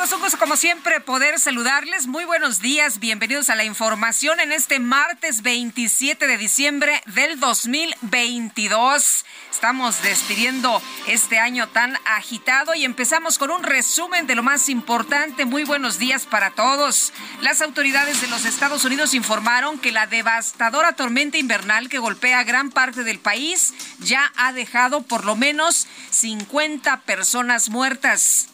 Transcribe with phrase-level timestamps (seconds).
[0.00, 2.06] Un gusto como siempre poder saludarles.
[2.06, 9.26] Muy buenos días, bienvenidos a la información en este martes 27 de diciembre del 2022.
[9.52, 15.44] Estamos despidiendo este año tan agitado y empezamos con un resumen de lo más importante.
[15.44, 17.12] Muy buenos días para todos.
[17.42, 22.70] Las autoridades de los Estados Unidos informaron que la devastadora tormenta invernal que golpea gran
[22.70, 28.48] parte del país ya ha dejado por lo menos 50 personas muertas.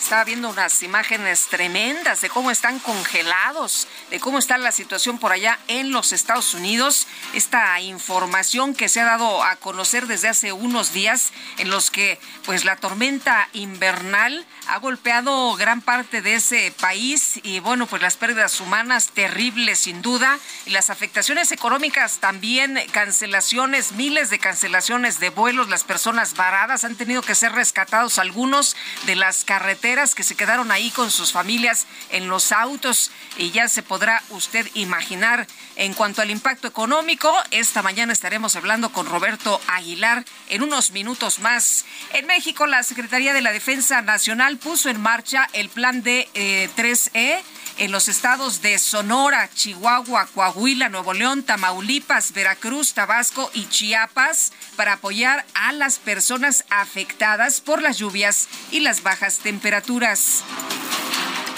[0.00, 5.30] Estaba viendo unas imágenes tremendas de cómo están congelados, de cómo está la situación por
[5.30, 7.06] allá en los Estados Unidos.
[7.34, 12.18] Esta información que se ha dado a conocer desde hace unos días en los que
[12.44, 18.16] pues la tormenta invernal ha golpeado gran parte de ese país y bueno, pues las
[18.16, 25.28] pérdidas humanas terribles sin duda y las afectaciones económicas también, cancelaciones, miles de cancelaciones de
[25.28, 30.36] vuelos, las personas varadas han tenido que ser rescatados algunos de las carreteras que se
[30.36, 35.94] quedaron ahí con sus familias en los autos y ya se podrá usted imaginar en
[35.94, 37.34] cuanto al impacto económico.
[37.50, 41.84] Esta mañana estaremos hablando con Roberto Aguilar en unos minutos más.
[42.12, 46.70] En México, la Secretaría de la Defensa Nacional puso en marcha el plan de eh,
[46.76, 47.42] 3E
[47.78, 54.94] en los estados de Sonora, Chihuahua, Coahuila, Nuevo León, Tamaulipas, Veracruz, Tabasco y Chiapas para
[54.94, 60.42] apoyar a las personas afectadas por las lluvias y las bajas temperaturas.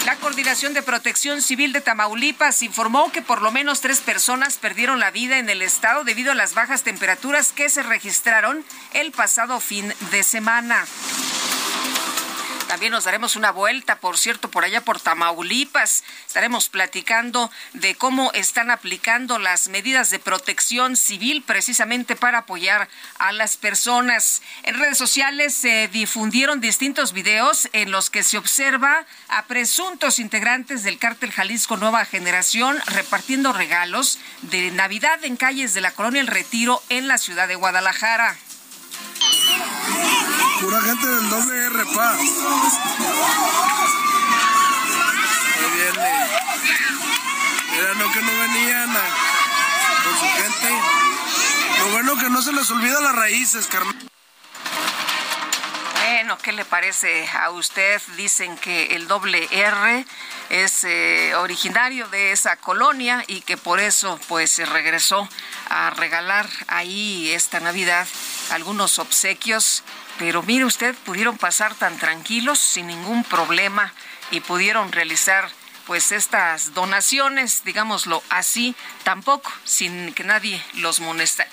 [0.05, 4.99] La Coordinación de Protección Civil de Tamaulipas informó que por lo menos tres personas perdieron
[4.99, 9.61] la vida en el estado debido a las bajas temperaturas que se registraron el pasado
[9.61, 10.85] fin de semana.
[12.73, 16.03] También nos daremos una vuelta, por cierto, por allá por Tamaulipas.
[16.25, 22.89] Estaremos platicando de cómo están aplicando las medidas de protección civil precisamente para apoyar
[23.19, 24.41] a las personas.
[24.63, 30.81] En redes sociales se difundieron distintos videos en los que se observa a presuntos integrantes
[30.81, 36.27] del cártel Jalisco Nueva Generación repartiendo regalos de Navidad en calles de la colonia El
[36.27, 38.35] Retiro en la ciudad de Guadalajara.
[40.61, 42.11] Pura gente del doble R, pa.
[42.13, 42.29] Ahí
[45.75, 46.09] viene.
[47.71, 48.89] Mira, no que no venían
[50.03, 50.69] con su gente.
[51.79, 54.12] Lo bueno que no se les olvida las raíces, carnal.
[56.05, 58.01] Bueno, ¿qué le parece a usted?
[58.17, 60.05] Dicen que el doble R
[60.49, 65.29] es eh, originario de esa colonia y que por eso pues se regresó
[65.69, 68.05] a regalar ahí esta Navidad
[68.51, 69.83] algunos obsequios.
[70.19, 73.93] Pero mire usted, pudieron pasar tan tranquilos, sin ningún problema,
[74.29, 75.49] y pudieron realizar
[75.85, 81.01] pues estas donaciones, digámoslo así, tampoco sin que nadie los,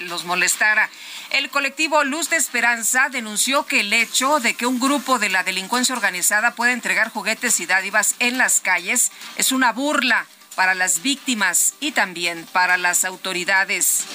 [0.00, 0.88] los molestara.
[1.30, 5.44] El colectivo Luz de Esperanza denunció que el hecho de que un grupo de la
[5.44, 11.02] delincuencia organizada pueda entregar juguetes y dádivas en las calles es una burla para las
[11.02, 14.06] víctimas y también para las autoridades.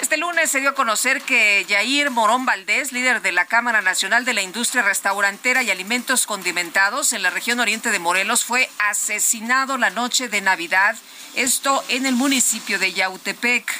[0.00, 4.24] Este lunes se dio a conocer que Yair Morón Valdés, líder de la Cámara Nacional
[4.24, 9.78] de la Industria Restaurantera y Alimentos Condimentados en la región oriente de Morelos, fue asesinado
[9.78, 10.96] la noche de Navidad,
[11.34, 13.72] esto en el municipio de Yautepec.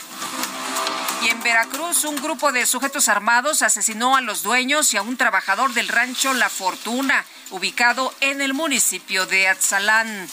[1.23, 5.17] Y en Veracruz, un grupo de sujetos armados asesinó a los dueños y a un
[5.17, 10.29] trabajador del rancho La Fortuna, ubicado en el municipio de Atzalán.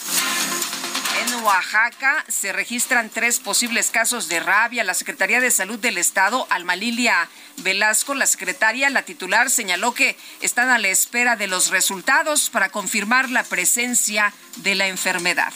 [1.20, 4.82] En Oaxaca se registran tres posibles casos de rabia.
[4.82, 7.28] La Secretaría de Salud del Estado, Alma Lilia
[7.58, 12.70] Velasco, la secretaria, la titular, señaló que están a la espera de los resultados para
[12.70, 15.52] confirmar la presencia de la enfermedad.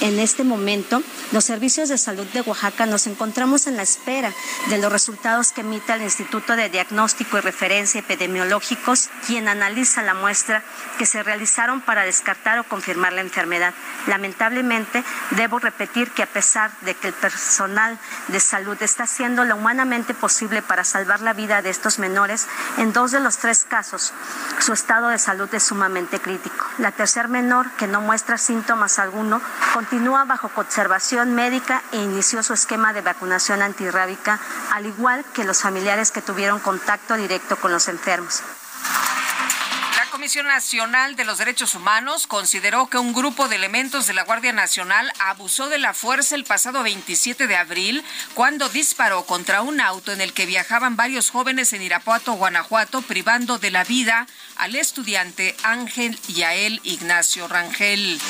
[0.00, 1.02] En este momento,
[1.32, 4.32] los servicios de salud de Oaxaca nos encontramos en la espera
[4.68, 10.14] de los resultados que emita el Instituto de Diagnóstico y Referencia Epidemiológicos, quien analiza la
[10.14, 10.62] muestra
[10.98, 13.74] que se realizaron para descartar o confirmar la enfermedad.
[14.06, 15.02] Lamentablemente,
[15.32, 17.98] debo repetir que a pesar de que el personal
[18.28, 22.46] de salud está haciendo lo humanamente posible para salvar la vida de estos menores,
[22.78, 24.12] en dos de los tres casos
[24.60, 26.66] su estado de salud es sumamente crítico.
[26.78, 29.40] La tercer menor, que no muestra síntomas alguno,
[29.88, 34.40] continúa bajo observación médica e inició su esquema de vacunación antirrábica,
[34.72, 38.42] al igual que los familiares que tuvieron contacto directo con los enfermos.
[40.10, 44.52] Comisión Nacional de los Derechos Humanos consideró que un grupo de elementos de la Guardia
[44.52, 48.02] Nacional abusó de la fuerza el pasado 27 de abril
[48.34, 53.58] cuando disparó contra un auto en el que viajaban varios jóvenes en Irapuato, Guanajuato, privando
[53.58, 58.20] de la vida al estudiante Ángel Yael Ignacio Rangel.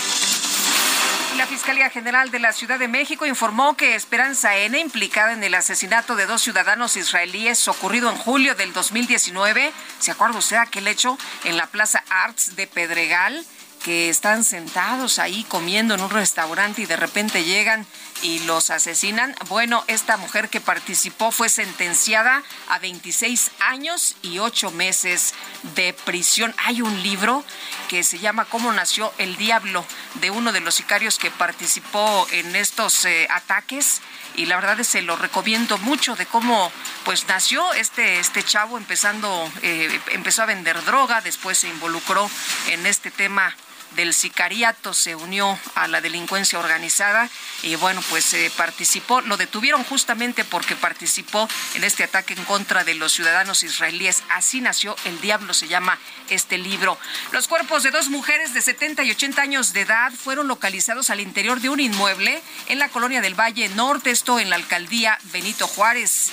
[1.37, 5.55] La Fiscalía General de la Ciudad de México informó que Esperanza N, implicada en el
[5.55, 11.19] asesinato de dos ciudadanos israelíes ocurrido en julio del 2019, ¿se acuerda usted aquel hecho
[11.44, 13.44] en la Plaza Arts de Pedregal?
[13.85, 17.87] que están sentados ahí comiendo en un restaurante y de repente llegan
[18.22, 19.34] y los asesinan.
[19.48, 25.34] Bueno, esta mujer que participó fue sentenciada a 26 años y 8 meses
[25.74, 26.54] de prisión.
[26.64, 27.44] Hay un libro
[27.88, 29.84] que se llama Cómo nació el diablo
[30.14, 34.00] de uno de los sicarios que participó en estos eh, ataques
[34.34, 36.70] y la verdad es que lo recomiendo mucho de cómo
[37.04, 42.28] pues nació este este chavo empezando eh, empezó a vender droga después se involucró
[42.68, 43.54] en este tema
[43.96, 47.28] del sicariato se unió a la delincuencia organizada
[47.62, 52.84] y bueno, pues eh, participó, lo detuvieron justamente porque participó en este ataque en contra
[52.84, 54.22] de los ciudadanos israelíes.
[54.31, 55.98] Así nació El Diablo, se llama
[56.28, 56.98] este libro.
[57.32, 61.20] Los cuerpos de dos mujeres de 70 y 80 años de edad fueron localizados al
[61.20, 65.66] interior de un inmueble en la colonia del Valle Norte, esto en la alcaldía Benito
[65.66, 66.31] Juárez.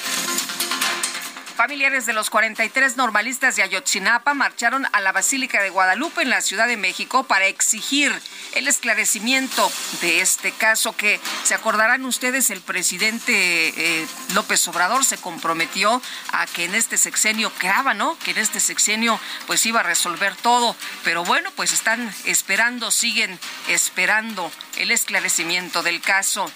[1.55, 6.41] Familiares de los 43 normalistas de Ayotzinapa marcharon a la Basílica de Guadalupe en la
[6.41, 8.11] Ciudad de México para exigir
[8.55, 9.71] el esclarecimiento
[10.01, 16.01] de este caso que, se acordarán ustedes, el presidente eh, López Obrador se comprometió
[16.31, 18.17] a que en este sexenio, creaba, ¿no?
[18.19, 20.75] Que en este sexenio pues iba a resolver todo.
[21.03, 26.51] Pero bueno, pues están esperando, siguen esperando el esclarecimiento del caso.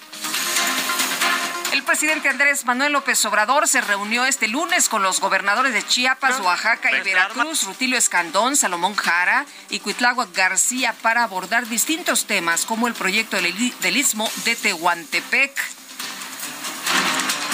[1.77, 6.39] El presidente Andrés Manuel López Obrador se reunió este lunes con los gobernadores de Chiapas,
[6.39, 12.87] Oaxaca y Veracruz, Rutilio Escandón, Salomón Jara y Cuitláhuac García para abordar distintos temas como
[12.87, 15.55] el proyecto del Istmo de Tehuantepec.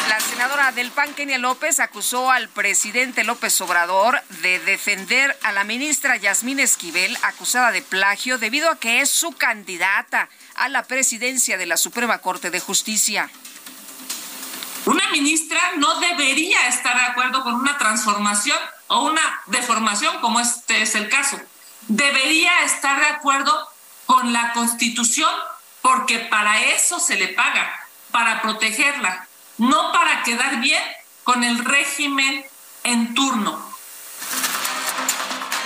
[0.08, 5.66] La senadora del PAN, Kenia López, acusó al presidente López Obrador de defender a la
[5.66, 11.58] ministra Yasmín Esquivel, acusada de plagio, debido a que es su candidata a la presidencia
[11.58, 13.30] de la Suprema Corte de Justicia.
[14.86, 18.58] Una ministra no debería estar de acuerdo con una transformación
[18.88, 21.40] o una deformación, como este es el caso.
[21.88, 23.68] Debería estar de acuerdo
[24.06, 25.34] con la Constitución,
[25.82, 27.72] porque para eso se le paga,
[28.12, 29.28] para protegerla,
[29.58, 30.84] no para quedar bien
[31.24, 32.46] con el régimen
[32.84, 33.73] en turno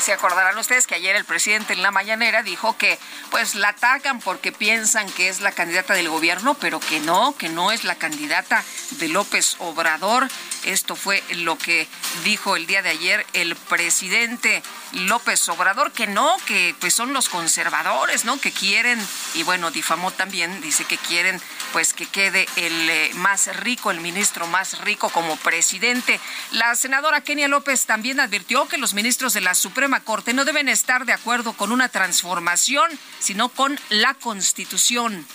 [0.08, 2.98] se acordarán ustedes que ayer el presidente en la mañanera dijo que
[3.30, 7.50] pues la atacan porque piensan que es la candidata del gobierno, pero que no, que
[7.50, 10.30] no es la candidata de López Obrador.
[10.64, 11.90] Esto fue lo que
[12.24, 17.28] dijo el día de ayer el presidente López Obrador, que no, que pues son los
[17.28, 18.40] conservadores, ¿no?
[18.40, 21.42] Que quieren, y bueno, difamó también, dice que quieren
[21.74, 26.20] pues que quede el eh, más rico, el ministro más rico como presidente.
[26.52, 30.70] La senadora Kenia López también advirtió que los ministros de la Suprema Corte no deben
[30.70, 32.88] estar de acuerdo con una transformación,
[33.20, 35.26] sino con la Constitución.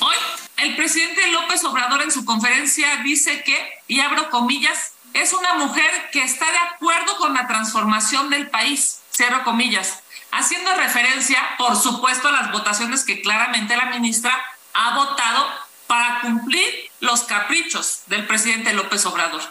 [0.00, 0.16] Hoy
[0.58, 3.56] el presidente López Obrador en su conferencia dice que,
[3.88, 9.00] y abro comillas, es una mujer que está de acuerdo con la transformación del país,
[9.12, 10.00] cierro comillas,
[10.32, 14.32] haciendo referencia, por supuesto, a las votaciones que claramente la ministra
[14.74, 15.48] ha votado
[15.86, 19.42] para cumplir los caprichos del presidente López Obrador.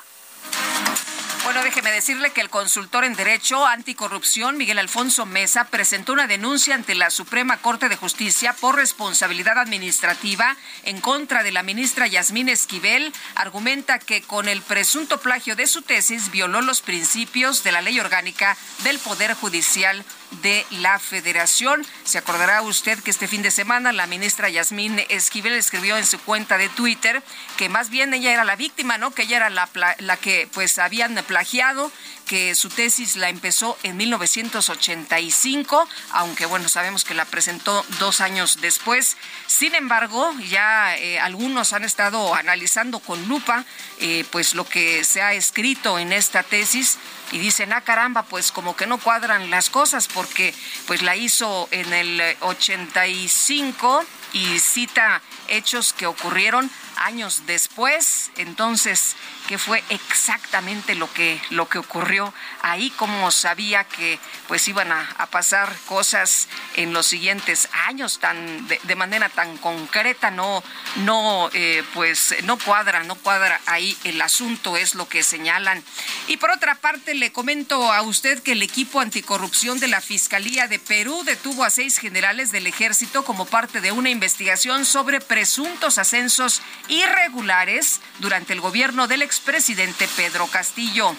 [1.44, 6.74] Bueno, déjeme decirle que el consultor en Derecho Anticorrupción, Miguel Alfonso Mesa, presentó una denuncia
[6.74, 12.48] ante la Suprema Corte de Justicia por responsabilidad administrativa en contra de la ministra Yasmín
[12.48, 13.12] Esquivel.
[13.36, 18.00] Argumenta que con el presunto plagio de su tesis violó los principios de la ley
[18.00, 20.06] orgánica del Poder Judicial
[20.42, 21.86] de la Federación.
[22.04, 26.20] Se acordará usted que este fin de semana la ministra Yasmín Esquivel escribió en su
[26.20, 27.22] cuenta de Twitter
[27.58, 29.12] que más bien ella era la víctima, ¿no?
[29.12, 31.92] Que ella era la, que pues habían plagiado
[32.26, 38.62] que su tesis la empezó en 1985, aunque bueno, sabemos que la presentó dos años
[38.62, 39.18] después.
[39.46, 43.66] Sin embargo, ya eh, algunos han estado analizando con lupa
[44.00, 46.98] eh, pues lo que se ha escrito en esta tesis
[47.32, 50.54] y dicen, ah caramba, pues como que no cuadran las cosas porque
[50.88, 58.32] pues la hizo en el 85 y cita hechos que ocurrieron años después.
[58.38, 59.16] Entonces,
[59.48, 62.92] ¿qué fue exactamente lo que, lo que ocurrió ahí?
[62.92, 69.30] ¿Cómo sabía que pues iban a, pasar cosas en los siguientes años tan de, manera
[69.30, 70.32] tan concreta?
[70.32, 70.64] No,
[70.98, 75.84] no, eh, pues no cuadra, no cuadra ahí el asunto, es lo que señalan.
[76.28, 80.68] Y por otra parte, le comento a usted que el equipo anticorrupción de la Fiscalía
[80.68, 85.98] de Perú detuvo a seis generales del ejército como parte de una investigación sobre presuntos
[85.98, 91.16] ascensos irregulares durante el gobierno del expresidente Pedro Castillo.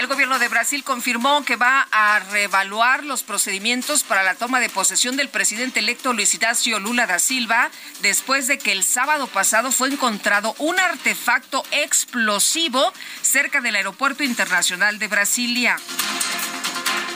[0.00, 4.70] El gobierno de Brasil confirmó que va a reevaluar los procedimientos para la toma de
[4.70, 9.70] posesión del presidente electo Luis Inácio Lula da Silva después de que el sábado pasado
[9.72, 15.76] fue encontrado un artefacto explosivo cerca del aeropuerto internacional de Brasilia.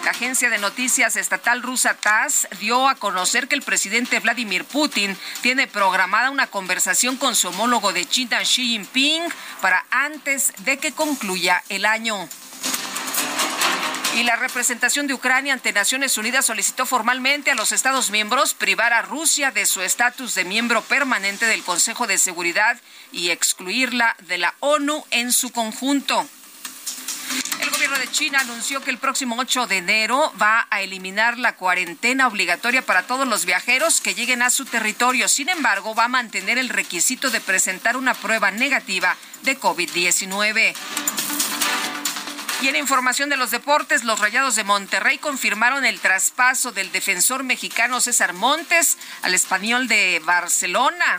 [0.05, 5.17] La agencia de noticias estatal rusa TASS dio a conocer que el presidente Vladimir Putin
[5.41, 9.23] tiene programada una conversación con su homólogo de China Xi Jinping
[9.63, 12.29] para antes de que concluya el año.
[14.17, 18.93] Y la representación de Ucrania ante Naciones Unidas solicitó formalmente a los Estados miembros privar
[18.93, 22.79] a Rusia de su estatus de miembro permanente del Consejo de Seguridad
[23.11, 26.29] y excluirla de la ONU en su conjunto.
[27.85, 31.55] El gobierno de China anunció que el próximo 8 de enero va a eliminar la
[31.55, 35.29] cuarentena obligatoria para todos los viajeros que lleguen a su territorio.
[35.29, 40.75] Sin embargo, va a mantener el requisito de presentar una prueba negativa de COVID-19.
[42.63, 47.45] Y en información de los deportes, los Rayados de Monterrey confirmaron el traspaso del defensor
[47.45, 51.19] mexicano César Montes al español de Barcelona.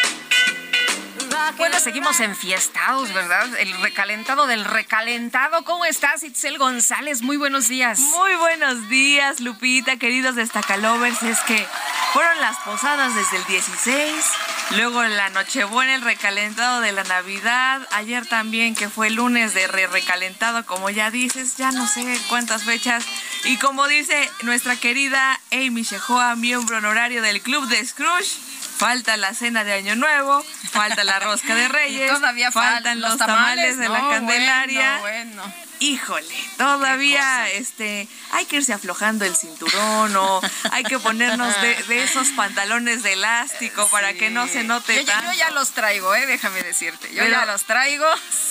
[1.57, 3.47] Bueno, seguimos enfiestados, ¿verdad?
[3.59, 5.63] El recalentado del recalentado.
[5.63, 7.21] ¿Cómo estás, Itzel González?
[7.21, 7.99] Muy buenos días.
[7.99, 11.21] Muy buenos días, Lupita, queridos destacalovers.
[11.23, 11.65] Es que
[12.13, 14.25] fueron las posadas desde el 16,
[14.75, 19.67] luego la Nochebuena, el recalentado de la Navidad, ayer también que fue el lunes de
[19.67, 23.05] re recalentado, como ya dices, ya no sé cuántas fechas.
[23.45, 28.37] Y como dice nuestra querida Amy Shehoa, miembro honorario del Club de Scrooge,
[28.77, 33.77] falta la cena de Año Nuevo, falta la rosca de Reyes, todavía faltan los tamales,
[33.77, 34.99] de la Candelaria.
[34.99, 35.43] Bueno,
[35.81, 40.39] Híjole, todavía este hay que irse aflojando el cinturón o
[40.71, 45.31] hay que ponernos de, esos pantalones de elástico para que no se note yo, tanto.
[45.31, 47.11] Yo ya los traigo, eh, déjame decirte.
[47.15, 48.05] Yo ya los traigo.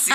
[0.05, 0.13] Sí,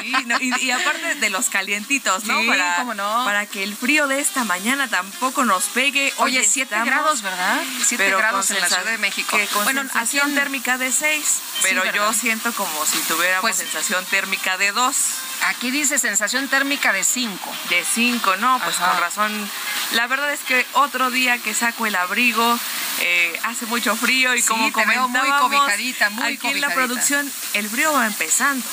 [0.60, 2.46] y, aparte de los calientitos, ¿no?
[2.46, 3.24] para, no?
[3.24, 6.12] Para que el frío de esta mañana tampoco nos pegue.
[6.18, 7.64] Oye, 7 grados, ¿verdad?
[7.86, 9.40] 7 grados en la Ciudad de México.
[9.64, 14.74] bueno, sensación térmica de 6, pero yo siento como si tuviéramos pues sensación térmica de
[14.74, 14.96] 2.
[15.44, 17.52] Aquí dice sensación térmica de 5.
[17.70, 19.50] De 5, no, pues con razón.
[19.94, 22.60] La verdad es que otro día que saco el abrigo,
[23.02, 27.70] eh, hace mucho frío y como veo muy cobijadita, muy aquí en la producción el
[27.70, 28.66] frío va empezando.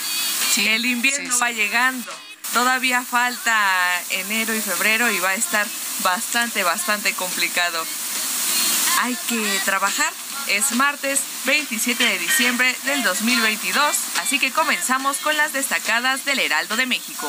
[0.57, 2.13] el invierno va llegando.
[2.53, 5.67] Todavía falta enero y febrero y va a estar
[6.03, 7.85] bastante, bastante complicado.
[9.03, 10.13] Hay que trabajar
[10.47, 16.77] es martes 27 de diciembre del 2022, así que comenzamos con las destacadas del Heraldo
[16.77, 17.27] de México.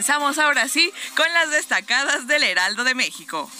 [0.00, 3.50] Comenzamos ahora sí con las destacadas del Heraldo de México.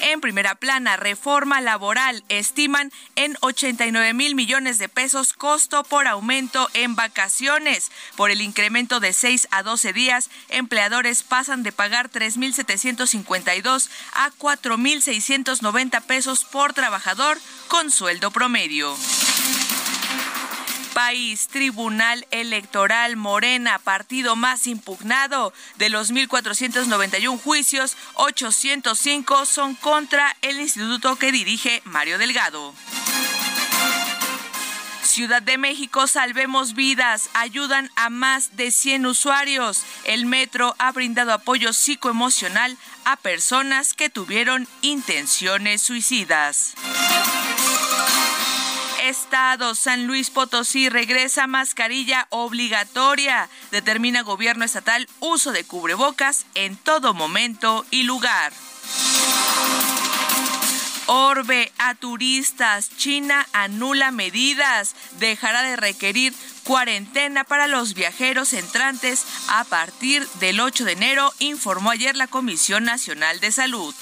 [0.00, 6.70] En primera plana, reforma laboral estiman en 89 mil millones de pesos costo por aumento
[6.72, 7.90] en vacaciones.
[8.16, 16.00] Por el incremento de 6 a 12 días, empleadores pasan de pagar 3.752 a 4.690
[16.00, 17.36] pesos por trabajador
[17.68, 18.96] con sueldo promedio
[20.98, 25.52] país, Tribunal Electoral Morena, partido más impugnado.
[25.76, 32.74] De los 1.491 juicios, 805 son contra el instituto que dirige Mario Delgado.
[35.04, 39.84] Ciudad de México, salvemos vidas, ayudan a más de 100 usuarios.
[40.02, 46.74] El metro ha brindado apoyo psicoemocional a personas que tuvieron intenciones suicidas.
[49.08, 53.48] Estado, San Luis Potosí regresa mascarilla obligatoria.
[53.70, 58.52] Determina gobierno estatal uso de cubrebocas en todo momento y lugar.
[61.06, 62.90] Orbe a turistas.
[62.98, 64.94] China anula medidas.
[65.18, 66.34] Dejará de requerir
[66.64, 72.84] cuarentena para los viajeros entrantes a partir del 8 de enero, informó ayer la Comisión
[72.84, 73.94] Nacional de Salud.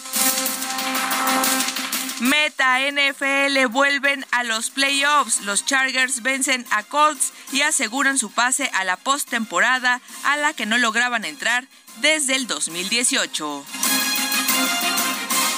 [2.20, 5.42] Meta NFL vuelven a los playoffs.
[5.42, 10.64] Los Chargers vencen a Colts y aseguran su pase a la postemporada a la que
[10.64, 11.68] no lograban entrar
[12.00, 13.64] desde el 2018.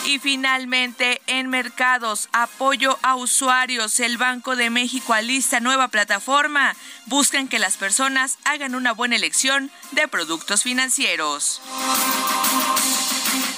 [0.07, 4.00] Y finalmente, en mercados, apoyo a usuarios.
[4.00, 6.75] El Banco de México alista nueva plataforma.
[7.07, 11.61] Buscan que las personas hagan una buena elección de productos financieros.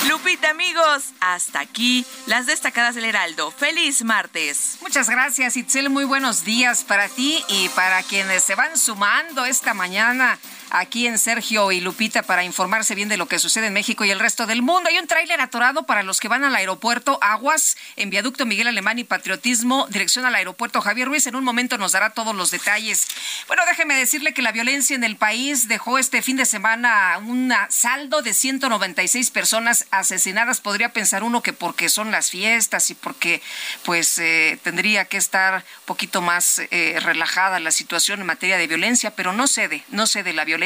[0.08, 3.50] Lupita, amigos, hasta aquí las destacadas del Heraldo.
[3.50, 4.78] Feliz martes.
[4.80, 5.90] Muchas gracias, Itzel.
[5.90, 10.38] Muy buenos días para ti y para quienes se van sumando esta mañana
[10.70, 14.10] aquí en Sergio y Lupita para informarse bien de lo que sucede en México y
[14.10, 14.88] el resto del mundo.
[14.88, 18.98] Hay un tráiler atorado para los que van al aeropuerto Aguas en Viaducto Miguel Alemán
[18.98, 21.26] y Patriotismo, dirección al aeropuerto Javier Ruiz.
[21.26, 23.06] En un momento nos dará todos los detalles.
[23.46, 27.52] Bueno, déjeme decirle que la violencia en el país dejó este fin de semana un
[27.68, 30.60] saldo de 196 personas asesinadas.
[30.60, 33.42] Podría pensar uno que porque son las fiestas y porque
[33.84, 38.66] pues eh, tendría que estar un poquito más eh, relajada la situación en materia de
[38.66, 40.59] violencia, pero no cede, no cede la violencia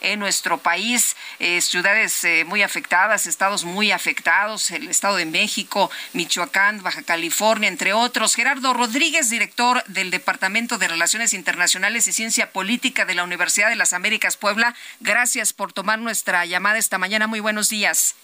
[0.00, 1.16] en nuestro país.
[1.38, 7.68] Eh, ciudades eh, muy afectadas, estados muy afectados, el Estado de México, Michoacán, Baja California,
[7.68, 8.34] entre otros.
[8.34, 13.76] Gerardo Rodríguez, director del Departamento de Relaciones Internacionales y Ciencia Política de la Universidad de
[13.76, 17.26] las Américas Puebla, gracias por tomar nuestra llamada esta mañana.
[17.26, 18.14] Muy buenos días.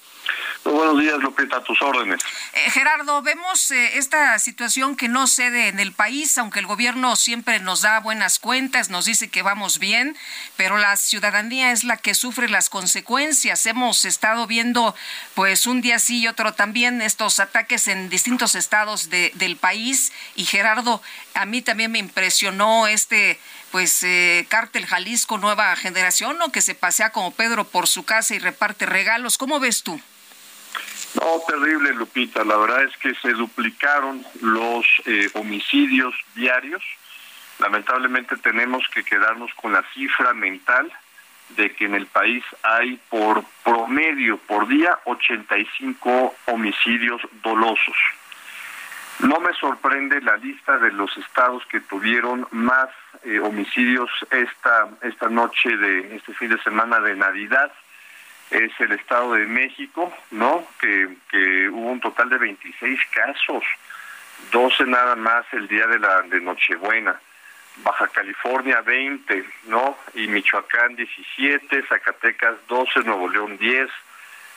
[0.65, 2.21] Muy buenos días, Lupita, a tus órdenes.
[2.53, 7.17] Eh, Gerardo, vemos eh, esta situación que no cede en el país, aunque el gobierno
[7.17, 10.17] siempre nos da buenas cuentas, nos dice que vamos bien,
[10.57, 13.65] pero la ciudadanía es la que sufre las consecuencias.
[13.67, 14.95] Hemos estado viendo,
[15.35, 20.13] pues, un día sí y otro también estos ataques en distintos estados del país.
[20.35, 21.01] Y Gerardo,
[21.35, 23.39] a mí también me impresionó este
[23.71, 26.51] pues eh, Cártel Jalisco Nueva Generación, ¿no?
[26.51, 29.37] Que se pasea como Pedro por su casa y reparte regalos.
[29.37, 30.01] ¿Cómo ves tú?
[31.21, 32.45] No, terrible, Lupita.
[32.45, 36.83] La verdad es que se duplicaron los eh, homicidios diarios.
[37.59, 40.93] Lamentablemente tenemos que quedarnos con la cifra mental
[41.51, 47.97] de que en el país hay por promedio por día 85 homicidios dolosos.
[49.21, 52.91] No me sorprende la lista de los estados que tuvieron más
[53.25, 57.73] eh, homicidios esta esta noche de este fin de semana de Navidad
[58.51, 60.67] es el Estado de México, ¿no?
[60.81, 63.65] Que, que hubo un total de 26 casos,
[64.53, 67.21] 12 nada más el día de la de Nochebuena.
[67.83, 69.97] Baja California 20, ¿no?
[70.15, 73.89] Y Michoacán 17, Zacatecas 12, Nuevo León 10,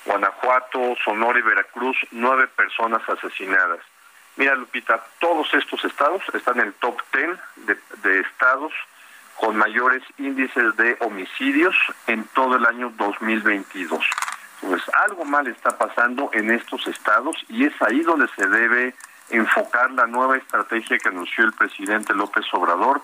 [0.06, 3.80] Guanajuato, Sonora y Veracruz 9 personas asesinadas.
[4.38, 8.73] Mira, Lupita, todos estos estados están en el top 10 de, de estados
[9.41, 11.75] con mayores índices de homicidios
[12.06, 14.06] en todo el año 2022.
[14.62, 18.93] Pues algo mal está pasando en estos estados y es ahí donde se debe
[19.32, 23.01] enfocar la nueva estrategia que anunció el presidente López Obrador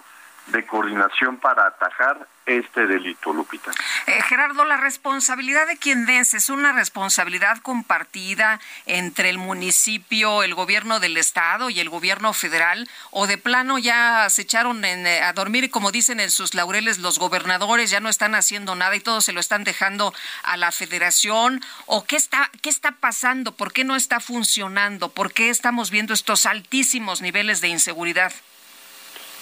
[0.48, 3.72] de coordinación para atajar este delito, Lupita.
[4.06, 10.56] Eh, Gerardo, la responsabilidad de quien vence es una responsabilidad compartida entre el municipio, el
[10.56, 15.34] gobierno del estado y el gobierno federal, o de plano ya se echaron eh, a
[15.34, 19.20] dormir como dicen en sus laureles los gobernadores ya no están haciendo nada y todo
[19.20, 23.84] se lo están dejando a la federación, o qué está qué está pasando, por qué
[23.84, 28.32] no está funcionando, por qué estamos viendo estos altísimos niveles de inseguridad.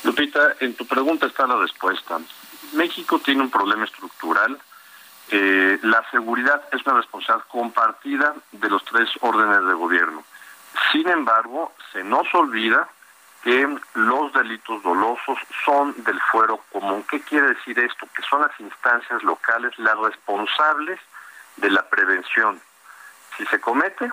[0.05, 2.19] Lupita, en tu pregunta está la respuesta.
[2.73, 4.57] México tiene un problema estructural
[5.29, 10.23] eh, la seguridad es una responsabilidad compartida de los tres órdenes de gobierno.
[10.91, 12.87] Sin embargo, se nos olvida
[13.43, 17.03] que los delitos dolosos son del fuero común.
[17.09, 18.07] ¿Qué quiere decir esto?
[18.15, 20.99] Que son las instancias locales las responsables
[21.57, 22.59] de la prevención.
[23.37, 24.09] Si se comete,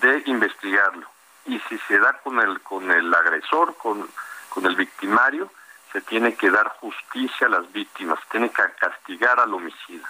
[0.00, 1.06] de investigarlo.
[1.46, 4.08] Y si se da con el, con el agresor, con,
[4.52, 5.50] con el victimario,
[5.92, 10.08] se tiene que dar justicia a las víctimas, se tiene que castigar al homicida.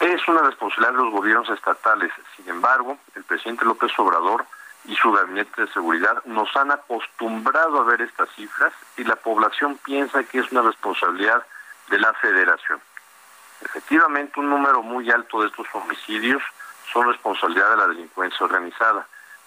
[0.00, 2.12] Es una responsabilidad de los gobiernos estatales.
[2.36, 4.44] Sin embargo, el presidente López Obrador
[4.86, 9.78] y su gabinete de seguridad nos han acostumbrado a ver estas cifras y la población
[9.84, 11.42] piensa que es una responsabilidad
[11.88, 12.80] de la federación.
[13.62, 16.42] Efectivamente, un número muy alto de estos homicidios
[16.92, 19.06] son responsabilidad de la delincuencia organizada,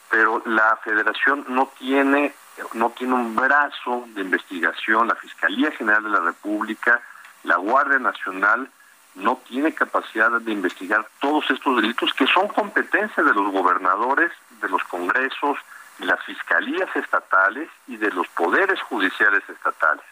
[0.09, 2.33] pero la federación no tiene
[2.73, 7.01] no tiene un brazo de investigación, la Fiscalía General de la República,
[7.43, 8.69] la Guardia Nacional
[9.15, 14.69] no tiene capacidad de investigar todos estos delitos que son competencia de los gobernadores, de
[14.69, 15.57] los congresos,
[15.97, 20.05] de las fiscalías estatales y de los poderes judiciales estatales.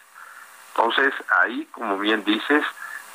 [0.75, 2.65] Entonces, ahí, como bien dices,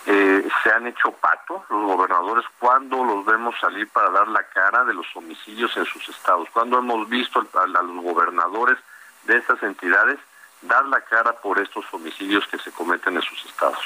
[0.06, 4.84] eh, se han hecho pato los gobernadores cuando los vemos salir para dar la cara
[4.84, 8.78] de los homicidios en sus estados, cuando hemos visto a los gobernadores
[9.24, 10.18] de estas entidades
[10.62, 13.78] dar la cara por estos homicidios que se cometen en sus estados.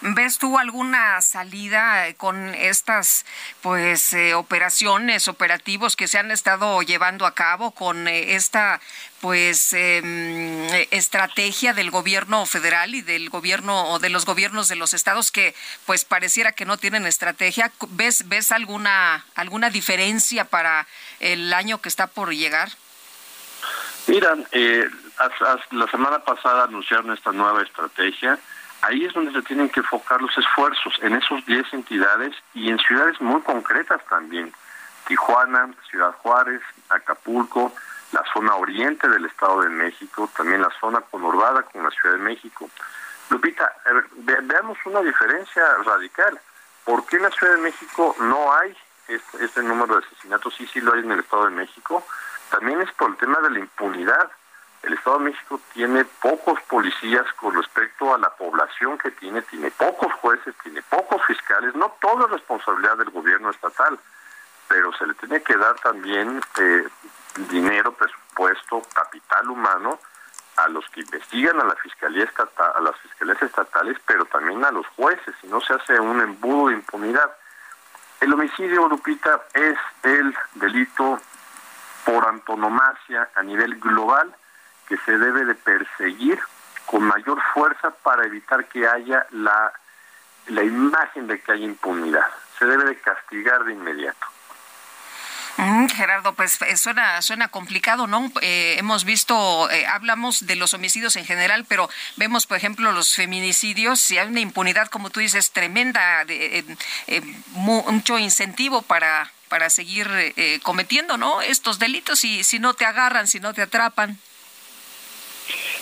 [0.00, 3.24] ¿Ves tú alguna salida con estas
[3.62, 8.80] pues eh, operaciones, operativos que se han estado llevando a cabo con eh, esta
[9.20, 14.94] pues em, estrategia del gobierno federal y del gobierno o de los gobiernos de los
[14.94, 15.54] estados que
[15.86, 17.70] pues pareciera que no tienen estrategia?
[17.90, 20.86] ¿Ves ves alguna alguna diferencia para
[21.20, 22.70] el año que está por llegar?
[24.06, 24.88] Mira, eh,
[25.72, 28.38] la semana pasada anunciaron esta nueva estrategia.
[28.82, 32.78] Ahí es donde se tienen que enfocar los esfuerzos, en esos 10 entidades y en
[32.78, 34.52] ciudades muy concretas también.
[35.08, 37.72] Tijuana, Ciudad Juárez, Acapulco,
[38.12, 42.22] la zona oriente del Estado de México, también la zona conurbada con la Ciudad de
[42.22, 42.70] México.
[43.30, 43.74] Lupita,
[44.14, 46.38] veamos una diferencia radical.
[46.84, 48.76] ¿Por qué en la Ciudad de México no hay
[49.08, 50.54] este, este número de asesinatos?
[50.54, 52.04] Sí, sí lo hay en el Estado de México
[52.50, 54.30] también es por el tema de la impunidad.
[54.82, 59.70] El Estado de México tiene pocos policías con respecto a la población que tiene, tiene
[59.72, 63.98] pocos jueces, tiene pocos fiscales, no todo es responsabilidad del gobierno estatal,
[64.68, 66.88] pero se le tiene que dar también eh,
[67.50, 69.98] dinero, presupuesto, capital humano
[70.56, 74.70] a los que investigan a la fiscalía estatal, a las fiscalías estatales, pero también a
[74.70, 77.30] los jueces, si no se hace un embudo de impunidad.
[78.20, 81.20] El homicidio, Lupita, es el delito
[82.06, 84.32] por antonomasia a nivel global
[84.88, 86.38] que se debe de perseguir
[86.86, 89.72] con mayor fuerza para evitar que haya la,
[90.46, 92.26] la imagen de que hay impunidad.
[92.60, 94.26] Se debe de castigar de inmediato.
[95.56, 98.30] Mm, Gerardo, pues eh, suena, suena complicado, ¿no?
[98.42, 103.14] Eh, hemos visto, eh, hablamos de los homicidios en general, pero vemos, por ejemplo, los
[103.14, 106.64] feminicidios, si hay una impunidad, como tú dices, tremenda, de,
[107.54, 113.26] mucho incentivo para para seguir eh, cometiendo no estos delitos y si no te agarran,
[113.26, 114.18] si no te atrapan.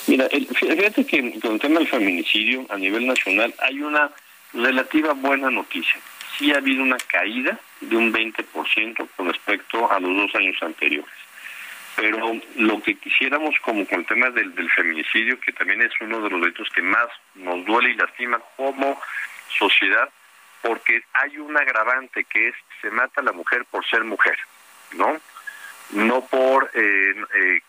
[0.06, 4.10] Mira, fíjate que con el tema del feminicidio a nivel nacional hay una
[4.52, 5.96] relativa buena noticia.
[6.38, 11.10] Sí ha habido una caída de un 20% con respecto a los dos años anteriores.
[11.96, 16.20] Pero lo que quisiéramos como con el tema del, del feminicidio, que también es uno
[16.20, 19.00] de los delitos que más nos duele y lastima como
[19.56, 20.10] sociedad,
[20.64, 24.38] porque hay un agravante que es se mata a la mujer por ser mujer,
[24.92, 25.20] ¿no?
[25.90, 27.60] No por eh, eh,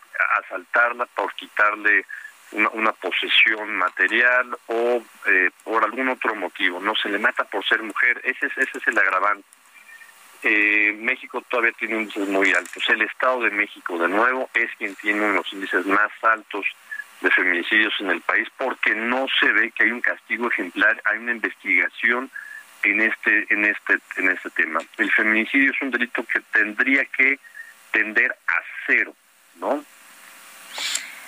[0.42, 2.06] asaltarla, por quitarle
[2.52, 7.82] una, posesión material o eh, por algún otro motivo, no se le mata por ser
[7.82, 9.46] mujer, ese es, ese es el agravante.
[10.42, 12.88] México todavía tiene índices muy altos.
[12.88, 16.64] El Estado de México, de nuevo, es quien tiene uno de los índices más altos
[17.20, 21.18] de feminicidios en el país porque no se ve que hay un castigo ejemplar, hay
[21.18, 22.30] una investigación
[22.90, 24.80] en este en este en este tema.
[24.98, 27.38] El feminicidio es un delito que tendría que
[27.92, 29.14] tender a cero,
[29.56, 29.84] ¿no?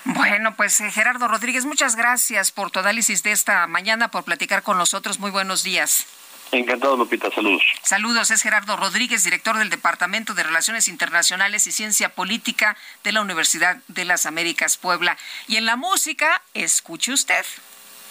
[0.04, 4.62] Bueno, pues eh, Gerardo Rodríguez, muchas gracias por tu análisis de esta mañana, por platicar
[4.62, 5.18] con nosotros.
[5.18, 6.06] Muy buenos días.
[6.50, 7.30] Encantado, Lupita.
[7.30, 7.62] Saludos.
[7.82, 8.30] Saludos.
[8.30, 13.82] Es Gerardo Rodríguez, director del Departamento de Relaciones Internacionales y Ciencia Política de la Universidad
[13.88, 15.18] de las Américas Puebla.
[15.46, 17.44] Y en la música, escuche usted.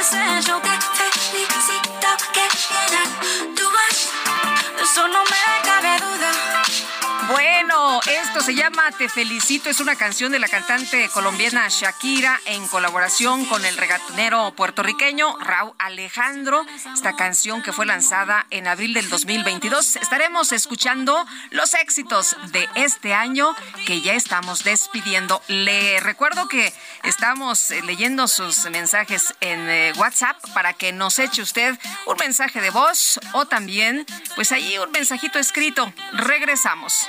[0.00, 4.08] ese yo te felicito que bien tú vas.
[4.82, 5.69] Eso no me
[8.06, 13.44] esto se llama Te Felicito, es una canción de la cantante colombiana Shakira en colaboración
[13.44, 16.64] con el regatonero puertorriqueño Raúl Alejandro.
[16.94, 19.96] Esta canción que fue lanzada en abril del 2022.
[19.96, 23.54] Estaremos escuchando los éxitos de este año
[23.86, 25.42] que ya estamos despidiendo.
[25.48, 31.42] Le recuerdo que estamos eh, leyendo sus mensajes en eh, WhatsApp para que nos eche
[31.42, 35.92] usted un mensaje de voz o también, pues ahí un mensajito escrito.
[36.12, 37.08] Regresamos.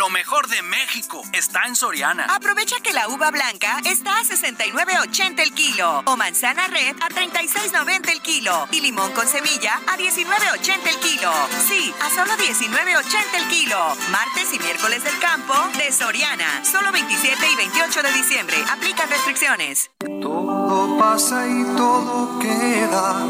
[0.00, 2.24] Lo mejor de México está en Soriana.
[2.34, 8.10] Aprovecha que la uva blanca está a 69.80 el kilo o manzana red a 36.90
[8.10, 11.30] el kilo y limón con semilla a 19.80 el kilo.
[11.68, 13.76] Sí, a solo 19.80 el kilo.
[14.10, 16.64] Martes y miércoles del campo de Soriana.
[16.64, 18.56] Solo 27 y 28 de diciembre.
[18.70, 19.90] Aplican restricciones.
[20.22, 23.20] Todo pasa y todo queda,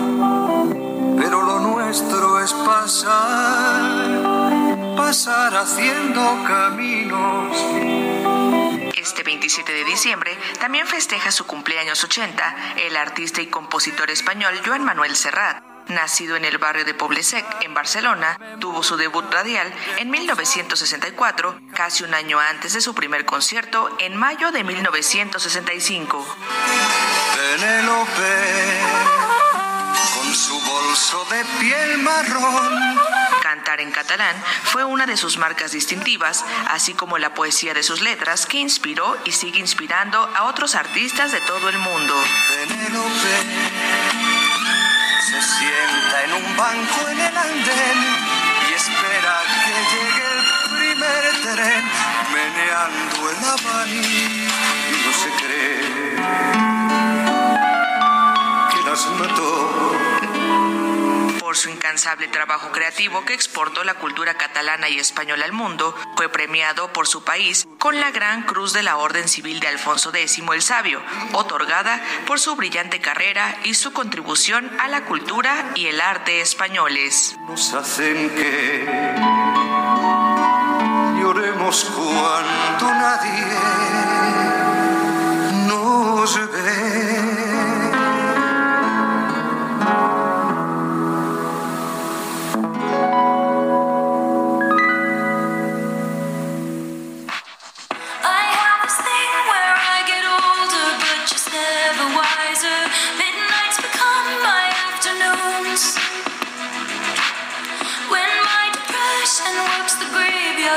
[1.19, 4.20] pero lo nuestro es pasar,
[5.01, 7.57] pasar haciendo caminos.
[8.95, 14.85] Este 27 de diciembre también festeja su cumpleaños 80 el artista y compositor español Joan
[14.85, 15.65] Manuel Serrat.
[15.89, 22.05] Nacido en el barrio de Poblesec, en Barcelona, tuvo su debut radial en 1964, casi
[22.05, 26.37] un año antes de su primer concierto, en mayo de 1965.
[27.37, 28.81] Penélope,
[30.15, 33.30] con su bolso de piel marrón.
[33.51, 38.01] Cantar en catalán fue una de sus marcas distintivas, así como la poesía de sus
[38.01, 42.15] letras que inspiró y sigue inspirando a otros artistas de todo el mundo.
[45.27, 47.99] Se sienta en un banco en el andén
[48.71, 50.45] y espera que llegue el
[50.79, 51.85] primer tren
[52.33, 54.55] meneando el abanico
[54.91, 56.15] y no se cree
[58.71, 60.10] que las mató.
[61.51, 66.29] Por su incansable trabajo creativo que exportó la cultura catalana y española al mundo, fue
[66.29, 70.41] premiado por su país con la Gran Cruz de la Orden Civil de Alfonso X
[70.55, 76.01] el Sabio, otorgada por su brillante carrera y su contribución a la cultura y el
[76.01, 77.37] arte españoles.
[77.49, 78.87] Nos hacen que
[81.21, 83.57] lloremos cuando nadie
[85.67, 86.80] nos ve.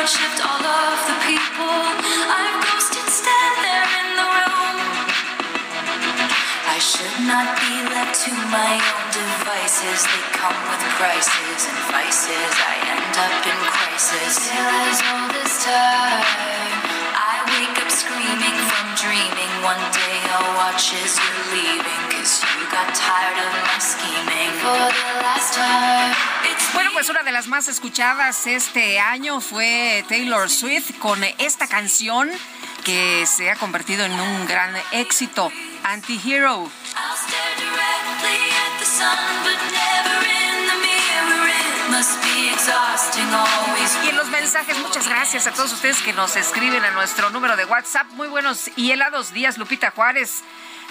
[0.07, 1.79] Shift, all of the people
[2.27, 4.75] I've ghosted stand there in the room.
[6.67, 10.03] I should not be left to my own devices.
[10.03, 12.51] They come with prices and vices.
[12.67, 14.43] I end up in crisis.
[14.43, 16.27] Till as old as time.
[17.15, 19.51] I wake up screaming from dreaming.
[19.63, 22.03] One day I'll watch as you're leaving.
[22.11, 26.22] Cause you got tired of my scheming for the last time.
[26.73, 32.29] Bueno, pues una de las más escuchadas este año fue Taylor Swift con esta canción
[32.83, 35.51] que se ha convertido en un gran éxito,
[35.83, 36.69] Anti-Hero.
[44.03, 47.55] Y en los mensajes, muchas gracias a todos ustedes que nos escriben a nuestro número
[47.55, 48.07] de WhatsApp.
[48.11, 50.43] Muy buenos y helados días, Lupita Juárez.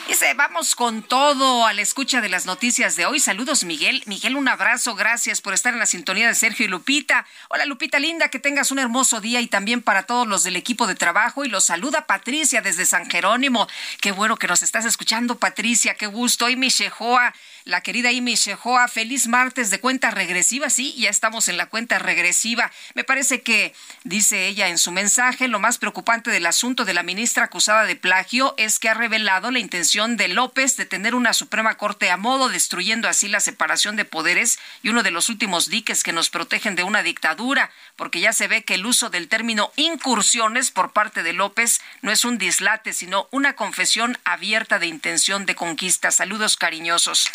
[0.09, 3.21] Dice, vamos con todo a la escucha de las noticias de hoy.
[3.21, 4.03] Saludos, Miguel.
[4.07, 4.95] Miguel, un abrazo.
[4.97, 7.25] Gracias por estar en la sintonía de Sergio y Lupita.
[7.49, 10.87] Hola, Lupita linda, que tengas un hermoso día y también para todos los del equipo
[10.89, 11.45] de trabajo.
[11.45, 13.69] Y los saluda Patricia desde San Jerónimo.
[14.01, 15.95] Qué bueno que nos estás escuchando, Patricia.
[15.95, 16.49] Qué gusto.
[16.49, 17.33] Y mi Shehoa
[17.65, 18.89] la querida Amy Shehoa.
[18.89, 20.71] Feliz martes de cuenta regresiva.
[20.71, 22.71] Sí, ya estamos en la cuenta regresiva.
[22.95, 27.03] Me parece que, dice ella en su mensaje, lo más preocupante del asunto de la
[27.03, 31.33] ministra acusada de plagio es que ha revelado la intención de López de tener una
[31.33, 35.69] Suprema Corte a modo, destruyendo así la separación de poderes y uno de los últimos
[35.69, 39.29] diques que nos protegen de una dictadura, porque ya se ve que el uso del
[39.29, 44.87] término incursiones por parte de López no es un dislate, sino una confesión abierta de
[44.87, 46.11] intención de conquista.
[46.11, 47.31] Saludos cariñosos.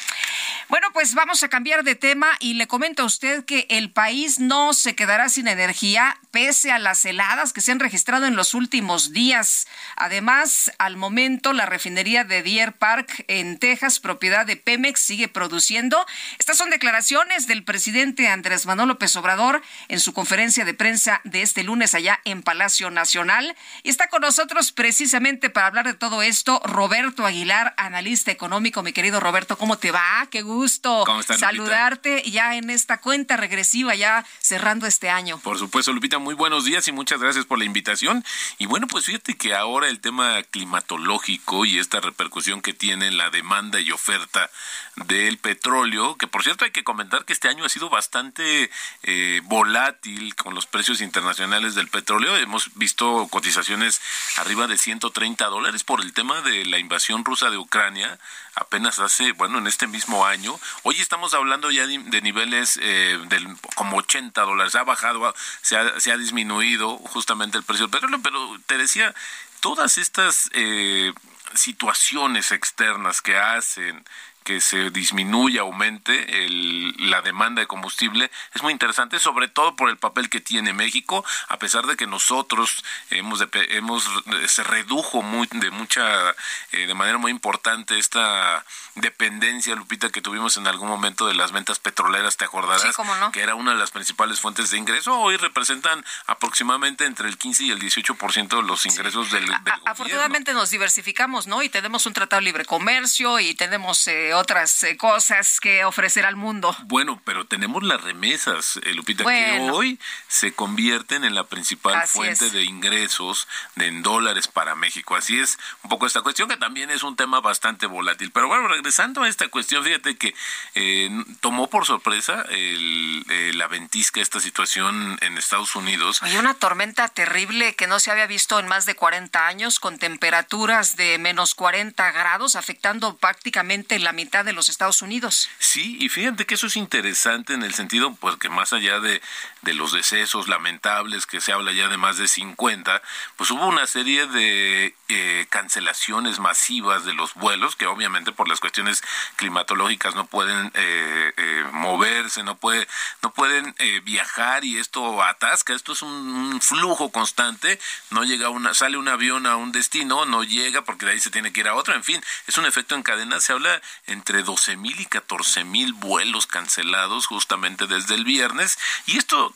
[0.70, 4.39] Bueno, pues vamos a cambiar de tema y le comento a usted que el país
[4.39, 8.54] no se quedará sin energía pese a las heladas que se han registrado en los
[8.54, 9.67] últimos días.
[9.96, 16.06] Además, al momento la refinería de Deer Park en Texas, propiedad de Pemex, sigue produciendo.
[16.39, 21.42] Estas son declaraciones del presidente Andrés Manuel López Obrador en su conferencia de prensa de
[21.42, 23.56] este lunes allá en Palacio Nacional.
[23.84, 28.82] Y está con nosotros precisamente para hablar de todo esto Roberto Aguilar, analista económico.
[28.82, 30.26] Mi querido Roberto, ¿cómo te va?
[30.32, 31.04] Qué gusto
[31.38, 35.38] saludarte ya en esta cuenta regresiva, ya cerrando este año.
[35.40, 38.24] Por supuesto, Lupita, muy buenos días y muchas gracias por la invitación.
[38.58, 43.30] Y bueno, pues fíjate que ahora el tema climatológico y esta repercusión que tiene la
[43.30, 44.50] demanda y oferta
[44.96, 48.72] del petróleo, que por cierto hay que comentar que este año ha sido bastante
[49.04, 52.38] eh, volátil con los precios internacionales del petróleo.
[52.38, 54.02] Hemos visto cotizaciones
[54.38, 58.17] arriba de 130 dólares por el tema de la invasión rusa de Ucrania
[58.56, 60.60] apenas hace, bueno, en este mismo año.
[60.84, 64.76] Hoy estamos hablando ya de, niveles eh, del como 80 dólares.
[64.76, 69.13] Ha bajado, se ha, se ha disminuido justamente el precio del petróleo, pero te decía,
[69.60, 71.13] todas estas eh,
[71.54, 74.04] situaciones externas que hacen
[74.48, 79.90] que se disminuya, aumente el, la demanda de combustible es muy interesante, sobre todo por
[79.90, 84.10] el papel que tiene México, a pesar de que nosotros hemos, hemos
[84.48, 86.30] se redujo muy, de mucha,
[86.72, 88.64] eh, de manera muy importante esta
[88.96, 92.96] dependencia, Lupita, que tuvimos en algún momento de las ventas petroleras, te acordarás,
[93.34, 97.66] que era una de las principales fuentes de ingreso, hoy representan aproximadamente entre el 15
[97.66, 101.64] y el 18% de los ingresos del, del Afortunadamente nos diversificamos, ¿no?
[101.64, 106.26] Y tenemos un tratado de libre comercio y tenemos eh, otras eh, cosas que ofrecer
[106.26, 106.76] al mundo.
[106.84, 112.50] Bueno, pero tenemos las remesas, eh, Lupita, que hoy se convierten en la principal fuente
[112.50, 115.15] de ingresos de, en dólares para México.
[115.15, 118.32] Así es un poco esta cuestión, que también es un tema bastante volátil.
[118.32, 120.36] Pero bueno, regresando a esta cuestión, fíjate que
[120.76, 121.10] eh,
[121.41, 123.26] tomó por sorpresa el,
[123.58, 126.21] la ventisca esta situación en Estados Unidos.
[126.21, 129.97] Hay una tormenta terrible que no se había visto en más de 40 años, con
[129.97, 135.50] temperaturas de menos 40 grados, afectando prácticamente la mitad de los Estados Unidos.
[135.60, 139.22] Sí, y fíjate que eso es interesante en el sentido, pues que más allá de,
[139.62, 143.02] de los decesos lamentables, que se habla ya de más de 50,
[143.36, 148.60] pues hubo una serie de eh, cancelaciones masivas de los vuelos, que obviamente por las
[148.60, 149.02] cuestiones
[149.38, 152.88] climatológicas no pueden eh, eh, moverse, no, puede,
[153.22, 158.98] no pueden viajar y esto atasca, esto es un, flujo constante, no llega una, sale
[158.98, 161.76] un avión a un destino, no llega porque de ahí se tiene que ir a
[161.76, 165.63] otro, en fin, es un efecto en cadena, se habla entre 12 mil y 14
[165.63, 168.78] mil vuelos cancelados justamente desde el viernes.
[169.06, 169.54] Y esto,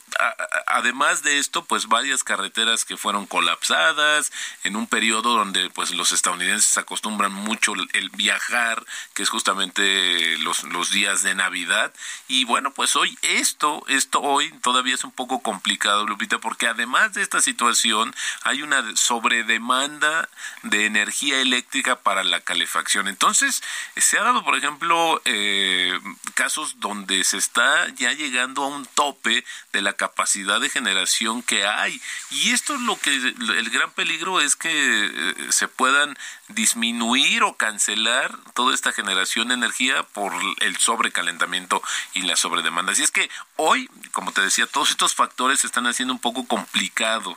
[0.66, 4.32] además de esto, pues varias carreteras que fueron colapsadas
[4.64, 10.62] en un periodo donde pues los estadounidenses acostumbran mucho el viajar, que es justamente los,
[10.64, 11.92] los días de Navidad.
[12.28, 17.14] Y bueno, pues hoy esto, esto hoy todavía es un poco complicado, Lupita, porque además
[17.14, 20.28] de esta situación hay una sobredemanda
[20.62, 23.08] de energía eléctrica para la calefacción.
[23.08, 23.62] Entonces,
[23.96, 25.98] se ha dado por ejemplo, eh,
[26.34, 31.66] casos donde se está ya llegando a un tope de la capacidad de generación que
[31.66, 32.00] hay.
[32.30, 36.16] Y esto es lo que el gran peligro es que eh, se puedan
[36.54, 41.82] disminuir o cancelar toda esta generación de energía por el sobrecalentamiento
[42.14, 42.92] y la sobredemanda.
[42.92, 47.36] Así es que hoy, como te decía, todos estos factores están haciendo un poco complicado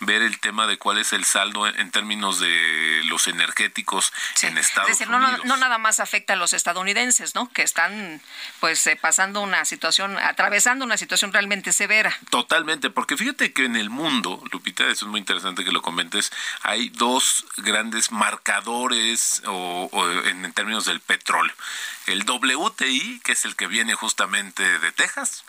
[0.00, 4.90] ver el tema de cuál es el saldo en, términos de los energéticos en Estados
[4.90, 5.44] es decir, Unidos.
[5.44, 7.50] No, no, nada más afecta a los estadounidenses, ¿no?
[7.52, 8.20] Que están
[8.60, 12.16] pues eh, pasando una situación, atravesando una situación realmente severa.
[12.30, 16.32] Totalmente, porque fíjate que en el mundo, Lupita, eso es muy interesante que lo comentes,
[16.62, 18.10] hay dos grandes
[18.52, 19.88] marcadores o,
[20.26, 21.54] en, términos del petróleo.
[22.06, 25.44] El WTI, que es el que viene justamente de Texas,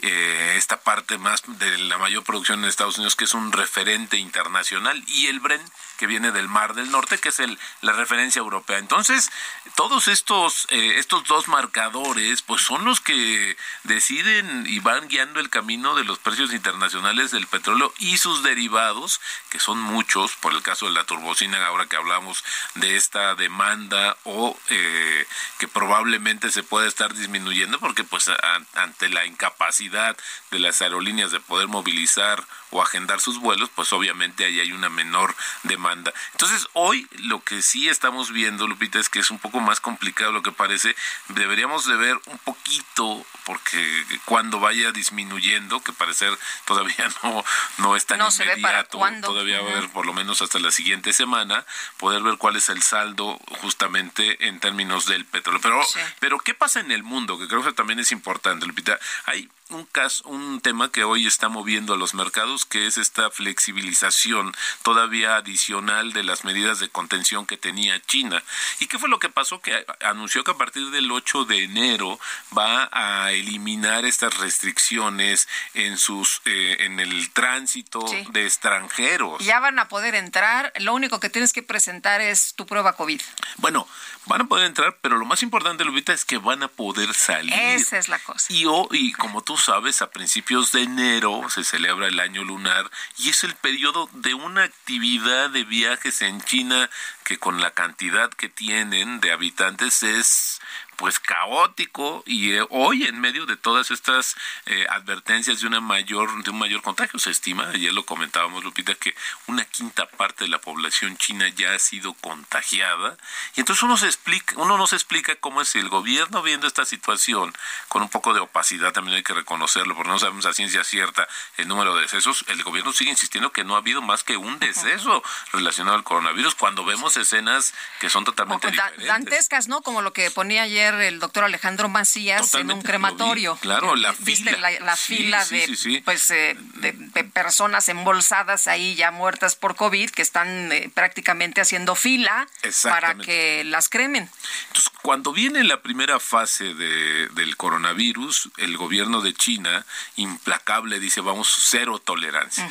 [0.00, 4.16] eh, esta parte más de la mayor producción en Estados Unidos, que es un referente
[4.16, 5.62] internacional, y el Bren,
[5.98, 8.78] que viene del Mar del Norte que es el, la referencia europea.
[8.78, 9.30] Entonces,
[9.74, 15.50] todos estos, eh, estos dos marcadores, pues son los que deciden y van guiando el
[15.50, 19.20] camino de los precios internacionales del petróleo y sus derivados,
[19.50, 22.44] que son muchos, por el caso de la turbocina, ahora que hablamos
[22.76, 25.26] de esta demanda o eh,
[25.58, 28.30] que probablemente se pueda estar disminuyendo, porque pues
[28.74, 30.16] ante la incapacidad
[30.52, 34.88] de las aerolíneas de poder movilizar o agendar sus vuelos, pues obviamente ahí hay una
[34.88, 36.12] menor demanda.
[36.32, 40.32] Entonces, hoy lo que sí estamos viendo, Lupita, es que es un poco más complicado
[40.32, 40.94] lo que parece.
[41.28, 47.44] Deberíamos de ver un poquito, porque cuando vaya disminuyendo, que parecer todavía no,
[47.78, 51.12] no es tan no inmediato, todavía va a haber por lo menos hasta la siguiente
[51.12, 51.64] semana,
[51.98, 55.60] poder ver cuál es el saldo justamente en términos del petróleo.
[55.60, 55.82] Pero,
[56.18, 57.38] pero ¿qué pasa en el mundo?
[57.38, 58.98] Que creo que también es importante, Lupita.
[59.26, 63.30] Hay un caso, un tema que hoy está moviendo a los mercados, que es esta
[63.30, 68.42] flexibilización todavía adicional de las medidas de contención que tenía China.
[68.78, 69.60] ¿Y qué fue lo que pasó?
[69.60, 72.18] Que anunció que a partir del 8 de enero
[72.56, 79.44] va a eliminar estas restricciones en sus eh, en el tránsito de extranjeros.
[79.44, 83.20] Ya van a poder entrar, lo único que tienes que presentar es tu prueba COVID.
[83.56, 83.86] Bueno,
[84.30, 87.52] van a poder entrar, pero lo más importante, Lupita, es que van a poder salir.
[87.52, 88.46] Esa es la cosa.
[88.52, 93.30] Y, y como tú sabes, a principios de enero se celebra el año lunar y
[93.30, 96.88] es el periodo de una actividad de viajes en China
[97.24, 100.60] que con la cantidad que tienen de habitantes es
[101.00, 104.36] pues caótico y eh, hoy en medio de todas estas
[104.66, 108.94] eh, advertencias de una mayor de un mayor contagio se estima ayer lo comentábamos Lupita
[108.94, 109.14] que
[109.46, 113.16] una quinta parte de la población china ya ha sido contagiada.
[113.56, 116.84] Y entonces uno se explica uno no se explica cómo es el gobierno viendo esta
[116.84, 117.54] situación
[117.88, 121.26] con un poco de opacidad también hay que reconocerlo porque no sabemos a ciencia cierta
[121.56, 122.44] el número de decesos.
[122.48, 125.22] El gobierno sigue insistiendo que no ha habido más que un deceso
[125.54, 129.06] relacionado al coronavirus cuando vemos escenas que son totalmente diferentes.
[129.06, 133.56] dantescas no como lo que ponía ayer el doctor Alejandro Macías en un crematorio.
[133.60, 134.56] Claro, la fila.
[134.80, 140.72] La, fila de, pues, eh, de, personas embolsadas ahí ya muertas por COVID que están
[140.72, 142.48] eh, prácticamente haciendo fila
[142.82, 144.28] para que las cremen.
[144.68, 149.84] Entonces, cuando viene la primera fase de, del coronavirus, el gobierno de China,
[150.16, 152.68] implacable, dice vamos cero tolerancia.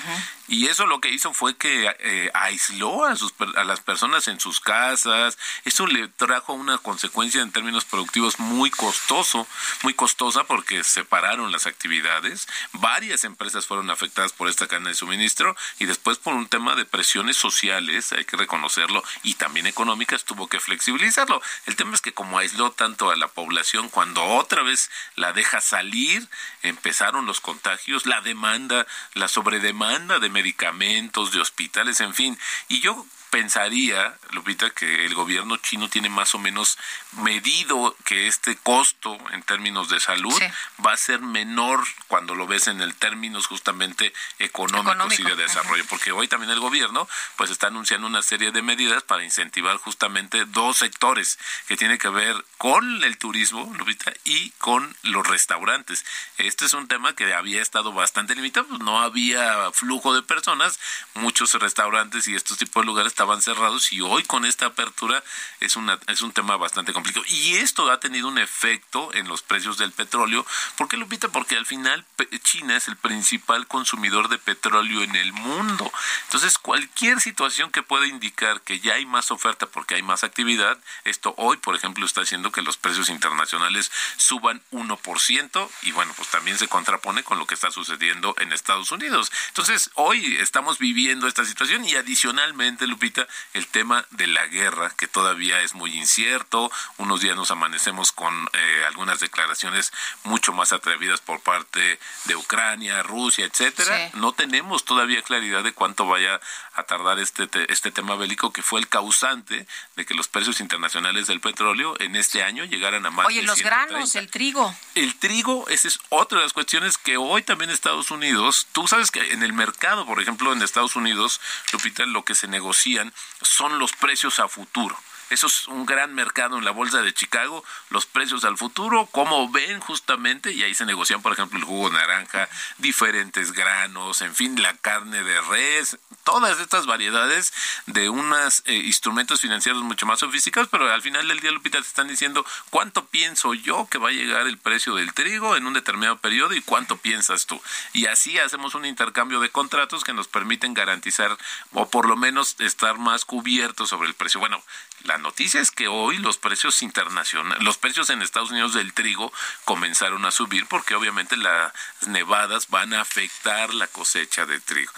[0.50, 4.40] Y eso lo que hizo fue que eh, aisló a, sus, a las personas en
[4.40, 5.38] sus casas.
[5.64, 9.48] Eso le trajo una consecuencia en términos productivos muy costoso,
[9.84, 12.48] muy costosa porque separaron las actividades.
[12.74, 16.86] Varias empresas fueron afectadas por esta cadena de suministro y después por un tema de
[16.86, 21.42] presiones sociales, hay que reconocerlo, y también económicas, tuvo que flexibilizarlo.
[21.68, 25.62] El tema es que como aisló tanto a la población, cuando otra vez la deja
[25.62, 26.28] salir,
[26.64, 32.38] empezaron los contagios, la demanda, la sobredemanda de medicamentos, de hospitales, en fin.
[32.70, 36.78] Y yo pensaría, Lupita, que el gobierno chino tiene más o menos
[37.14, 40.40] medido que este costo en términos de salud
[40.86, 45.84] va a ser menor cuando lo ves en el términos justamente económicos y de desarrollo,
[45.90, 50.46] porque hoy también el gobierno pues está anunciando una serie de medidas para incentivar justamente
[50.46, 56.06] dos sectores que tiene que ver con el turismo, Lupita, y con los restaurantes.
[56.38, 60.80] Este es un tema que había estado bastante limitado, pues, no había flujo de personas,
[61.16, 65.24] muchos restaurantes y estos tipos de lugares estaban cerrados y hoy con esta apertura
[65.60, 67.26] es una es un tema bastante complicado.
[67.28, 70.46] Y esto ha tenido un efecto en los precios del petróleo.
[70.78, 71.30] ¿por qué Lupita?
[71.30, 72.06] porque al final
[72.44, 75.92] China es el principal consumidor de petróleo en el mundo.
[76.26, 80.78] Entonces cualquier situación que pueda indicar que ya hay más oferta porque hay más actividad
[81.04, 86.30] esto hoy por ejemplo está haciendo que los precios internacionales suban 1% y bueno pues
[86.30, 89.32] también se contrapone con lo que está sucediendo en Estados Unidos.
[89.50, 95.08] Entonces hoy estamos viviendo esta situación y adicionalmente Lupita el tema de la guerra, que
[95.08, 96.72] todavía es muy incierto.
[96.98, 99.92] Unos días nos amanecemos con eh, algunas declaraciones
[100.24, 104.10] mucho más atrevidas por parte de Ucrania, Rusia, etcétera.
[104.16, 106.40] No tenemos todavía claridad de cuánto vaya
[106.74, 111.28] a tardar este, este tema bélico que fue el causante de que los precios internacionales
[111.28, 114.74] del petróleo en este año llegaran a más Oye, los granos, el trigo.
[114.96, 119.12] El trigo, esa es otra de las cuestiones que hoy también Estados Unidos, tú sabes
[119.12, 121.42] que en el mercado, por ejemplo, en Estados Unidos,
[121.74, 124.98] Lupita, lo que se negocia son los precios a futuro
[125.30, 129.50] eso es un gran mercado en la bolsa de Chicago, los precios al futuro, cómo
[129.50, 134.62] ven justamente, y ahí se negocian, por ejemplo, el jugo naranja, diferentes granos, en fin,
[134.62, 137.54] la carne de res, todas estas variedades
[137.88, 141.88] de unos eh, instrumentos financieros mucho más sofisticados, pero al final del día, Lupita, te
[141.88, 145.74] están diciendo cuánto pienso yo que va a llegar el precio del trigo en un
[145.74, 147.62] determinado periodo y cuánto piensas tú.
[147.94, 151.38] Y así hacemos un intercambio de contratos que nos permiten garantizar
[151.74, 154.40] o por lo menos estar más cubiertos sobre el precio.
[154.40, 154.62] Bueno,
[155.06, 159.32] la noticia es que hoy los precios internacionales, los precios en Estados Unidos del trigo
[159.64, 161.72] comenzaron a subir porque obviamente las
[162.08, 164.92] nevadas van a afectar la cosecha de trigo.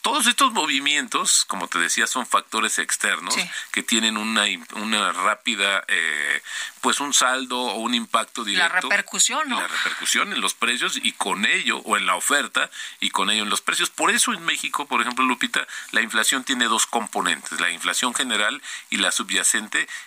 [0.00, 3.34] todos estos movimientos, como te decía, son factores externos
[3.72, 4.44] que tienen una,
[4.76, 6.42] una rápida, eh,
[6.80, 8.74] pues un saldo o un impacto directo.
[8.74, 9.60] La repercusión, ¿no?
[9.60, 13.42] La repercusión en los precios y con ello, o en la oferta y con ello
[13.42, 13.90] en los precios.
[13.90, 18.62] Por eso en México, por ejemplo, Lupita, la inflación tiene dos componentes, la inflación general
[18.90, 19.47] y la subyacente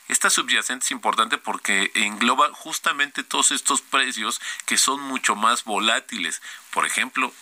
[0.07, 6.41] esta subyacente es importante porque engloba justamente todos estos precios que son mucho más volátiles.
[6.71, 7.33] Por ejemplo,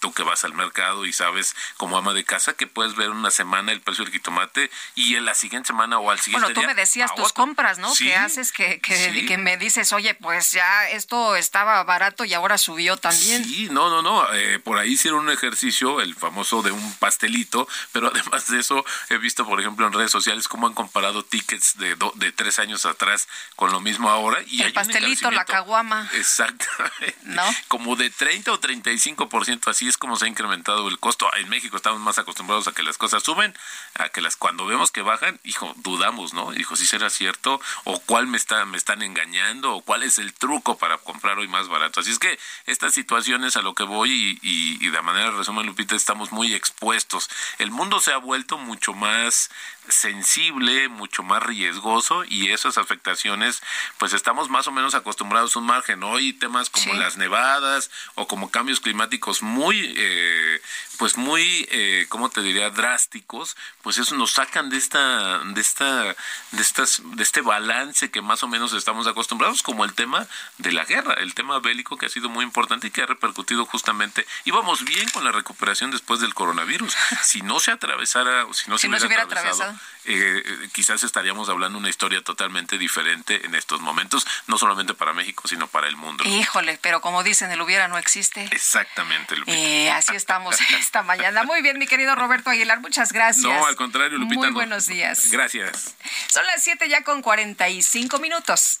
[0.00, 3.30] tú, que vas al mercado y sabes como ama de casa que puedes ver una
[3.30, 6.66] semana el precio del jitomate y en la siguiente semana o al siguiente Bueno, tú
[6.66, 7.92] me decías tus compras, ¿no?
[7.94, 12.96] Que haces que, que, me dices, oye, pues ya esto estaba barato y ahora subió
[12.96, 13.44] también.
[13.44, 14.32] Sí, no, no, no.
[14.32, 18.84] Eh, por ahí hicieron un ejercicio, el famoso de un pastelito, pero además de eso
[19.10, 22.86] he visto, por ejemplo, en redes sociales cómo han comparado tickets de, de tres años
[22.86, 24.42] atrás con lo mismo ahora.
[24.46, 26.08] Y el pastelito, la caguama.
[26.14, 27.16] Exactamente.
[27.22, 27.42] ¿No?
[27.68, 31.28] Como de 30 o 35%, así es como se ha incrementado el costo.
[31.36, 33.54] En México estamos más acostumbrados a que las cosas suben,
[33.94, 36.54] a que las cuando vemos que bajan, hijo, dudamos, ¿no?
[36.54, 40.32] Hijo, si será cierto o cuál me está me están engañando o cuál es el
[40.32, 42.00] truco para comprar hoy más barato.
[42.00, 45.96] Así es que estas situaciones a lo que voy y, y de manera resumen Lupita
[45.96, 47.28] estamos muy expuestos.
[47.58, 49.50] El mundo se ha vuelto mucho más
[49.88, 53.62] sensible, mucho más riesgoso y esas afectaciones,
[53.98, 56.02] pues estamos más o menos acostumbrados a un margen.
[56.02, 60.60] Hoy temas como las nevadas o como cambios climáticos muy, eh,
[60.98, 66.04] pues muy, eh, ¿cómo te diría?, drásticos, pues eso nos sacan de esta, de esta,
[66.04, 70.26] de estas, de este balance que más o menos estamos acostumbrados, como el tema
[70.58, 73.66] de la guerra, el tema bélico que ha sido muy importante y que ha repercutido
[73.66, 74.26] justamente.
[74.44, 76.96] Íbamos bien con la recuperación después del coronavirus.
[77.26, 82.22] Si no se atravesara, si no se, hubiera, atravesado eh, quizás estaríamos hablando una historia
[82.22, 86.24] totalmente diferente en estos momentos, no solamente para México, sino para el mundo.
[86.24, 88.44] Híjole, pero como dicen, el hubiera no existe.
[88.52, 89.34] Exactamente.
[89.46, 91.42] Eh, así estamos esta mañana.
[91.44, 93.44] Muy bien, mi querido Roberto Aguilar, muchas gracias.
[93.44, 94.42] No, al contrario, Lupita.
[94.42, 95.30] Muy buenos días.
[95.30, 95.96] Gracias.
[96.28, 98.80] Son las 7 ya con 45 minutos.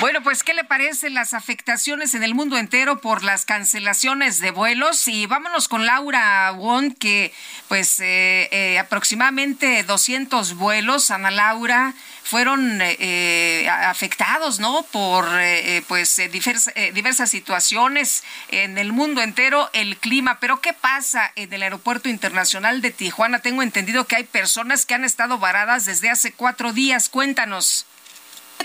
[0.00, 4.52] Bueno, pues, ¿qué le parecen las afectaciones en el mundo entero por las cancelaciones de
[4.52, 5.08] vuelos?
[5.08, 7.34] Y vámonos con Laura Won, que,
[7.66, 14.84] pues, eh, eh, aproximadamente 200 vuelos, Ana Laura, fueron eh, afectados, ¿no?
[14.84, 15.26] Por,
[15.88, 20.38] pues, diversas situaciones en el mundo entero, el clima.
[20.38, 23.40] Pero, ¿qué pasa en el Aeropuerto Internacional de Tijuana?
[23.40, 27.08] Tengo entendido que hay personas que han estado varadas desde hace cuatro días.
[27.08, 27.84] Cuéntanos.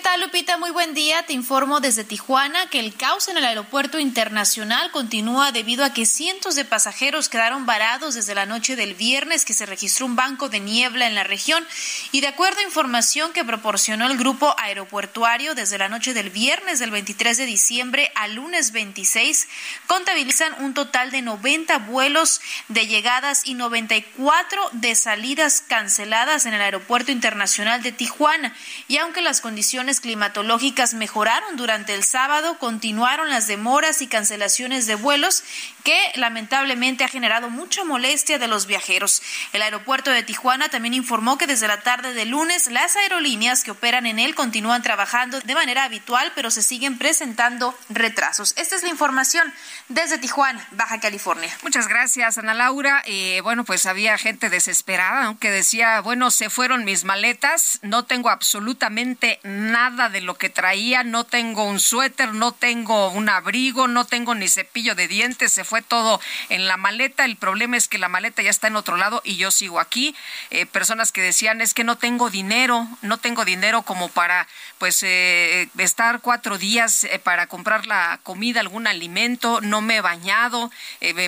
[0.03, 0.57] ¿Qué tal, Lupita?
[0.57, 1.23] Muy buen día.
[1.25, 6.05] Te informo desde Tijuana que el caos en el aeropuerto internacional continúa debido a que
[6.05, 10.49] cientos de pasajeros quedaron varados desde la noche del viernes que se registró un banco
[10.49, 11.65] de niebla en la región.
[12.11, 16.79] Y de acuerdo a información que proporcionó el grupo aeropuertuario desde la noche del viernes
[16.79, 19.47] del 23 de diciembre al lunes 26,
[19.87, 26.61] contabilizan un total de 90 vuelos de llegadas y 94 de salidas canceladas en el
[26.61, 28.53] aeropuerto internacional de Tijuana.
[28.89, 34.95] Y aunque las condiciones climatológicas mejoraron durante el sábado, continuaron las demoras y cancelaciones de
[34.95, 35.43] vuelos
[35.83, 39.21] que lamentablemente ha generado mucha molestia de los viajeros.
[39.51, 43.71] El aeropuerto de Tijuana también informó que desde la tarde de lunes las aerolíneas que
[43.71, 48.53] operan en él continúan trabajando de manera habitual, pero se siguen presentando retrasos.
[48.57, 49.53] Esta es la información
[49.89, 51.55] desde Tijuana, Baja California.
[51.63, 53.03] Muchas gracias, Ana Laura.
[53.05, 58.29] Eh, bueno, pues había gente desesperada que decía, bueno, se fueron mis maletas, no tengo
[58.29, 63.89] absolutamente nada nada de lo que traía, no tengo un suéter, no tengo un abrigo,
[63.89, 67.25] no tengo ni cepillo de dientes, se fue todo en la maleta.
[67.25, 70.15] El problema es que la maleta ya está en otro lado y yo sigo aquí.
[70.51, 75.03] Eh, personas que decían es que no tengo dinero, no tengo dinero como para pues
[75.03, 80.71] eh, estar cuatro días eh, para comprar la comida, algún alimento, no me he bañado,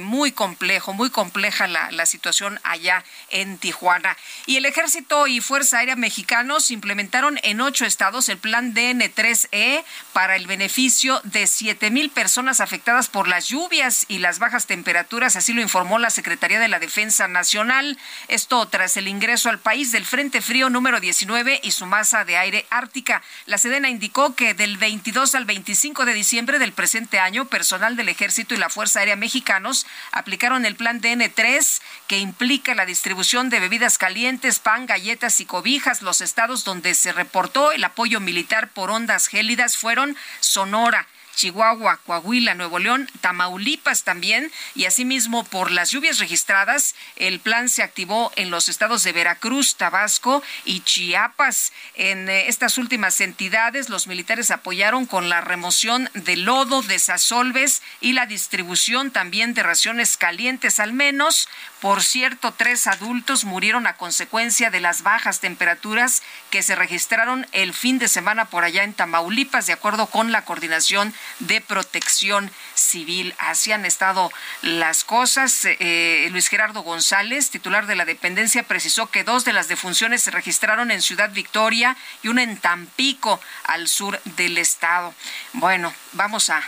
[0.02, 4.16] muy complejo, muy compleja la, la situación allá en Tijuana.
[4.46, 9.84] Y el ejército y Fuerza Aérea Mexicanos implementaron en ocho estados el plan DN3E
[10.14, 15.36] para el beneficio de siete mil personas afectadas por las lluvias y las bajas temperaturas,
[15.36, 17.98] así lo informó la Secretaría de la Defensa Nacional.
[18.28, 22.38] Esto tras el ingreso al país del Frente Frío número 19 y su masa de
[22.38, 23.24] aire ártica.
[23.48, 28.10] La Sedena indicó que del 22 al 25 de diciembre del presente año, personal del
[28.10, 33.60] Ejército y la Fuerza Aérea Mexicanos aplicaron el plan DN3 que implica la distribución de
[33.60, 36.04] bebidas calientes, pan, galletas y cobijas.
[36.04, 38.35] Los estados donde se reportó el apoyo militar
[38.74, 45.92] por ondas gélidas fueron Sonora, Chihuahua, Coahuila, Nuevo León, Tamaulipas también, y asimismo por las
[45.92, 51.74] lluvias registradas, el plan se activó en los estados de Veracruz, Tabasco y Chiapas.
[51.96, 58.14] En eh, estas últimas entidades, los militares apoyaron con la remoción de lodo, desasolves y
[58.14, 61.48] la distribución también de raciones calientes, al menos.
[61.86, 67.76] Por cierto, tres adultos murieron a consecuencia de las bajas temperaturas que se registraron el
[67.76, 73.36] fin de semana por allá en Tamaulipas, de acuerdo con la coordinación de protección civil.
[73.38, 74.32] Así han estado
[74.64, 75.62] las cosas.
[75.64, 80.32] Eh, Luis Gerardo González, titular de la dependencia, precisó que dos de las defunciones se
[80.32, 85.14] registraron en Ciudad Victoria y una en Tampico, al sur del estado.
[85.54, 86.64] Bueno, vamos a,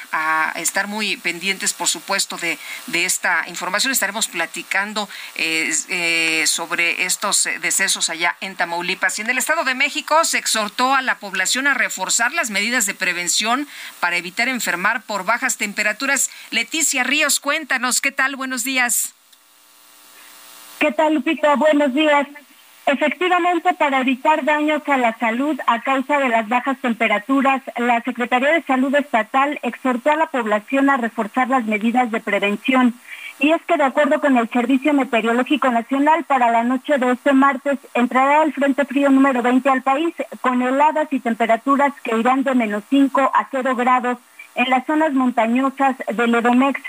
[0.56, 2.60] estar muy pendientes, por supuesto, de,
[2.94, 3.92] esta información.
[3.92, 9.18] Estaremos platicando eh, eh, sobre estos decesos allá en Tamaulipas.
[9.18, 12.86] Y en el Estado de México se exhortó a la población a reforzar las medidas
[12.86, 13.68] de prevención
[14.00, 16.30] para evitar enfermar por bajas temperaturas.
[16.52, 18.36] Leticia Ríos, cuéntanos, ¿qué tal?
[18.36, 19.14] Buenos días.
[20.80, 21.56] ¿Qué tal, Lupita?
[21.56, 22.28] Buenos días.
[22.88, 28.54] Efectivamente, para evitar daños a la salud a causa de las bajas temperaturas, la Secretaría
[28.54, 32.94] de Salud Estatal exhortó a la población a reforzar las medidas de prevención.
[33.40, 37.34] Y es que de acuerdo con el Servicio Meteorológico Nacional, para la noche de este
[37.34, 42.44] martes entrará el Frente Frío número 20 al país con heladas y temperaturas que irán
[42.44, 44.18] de menos 5 a 0 grados
[44.56, 46.82] en las zonas montañosas del Edomex.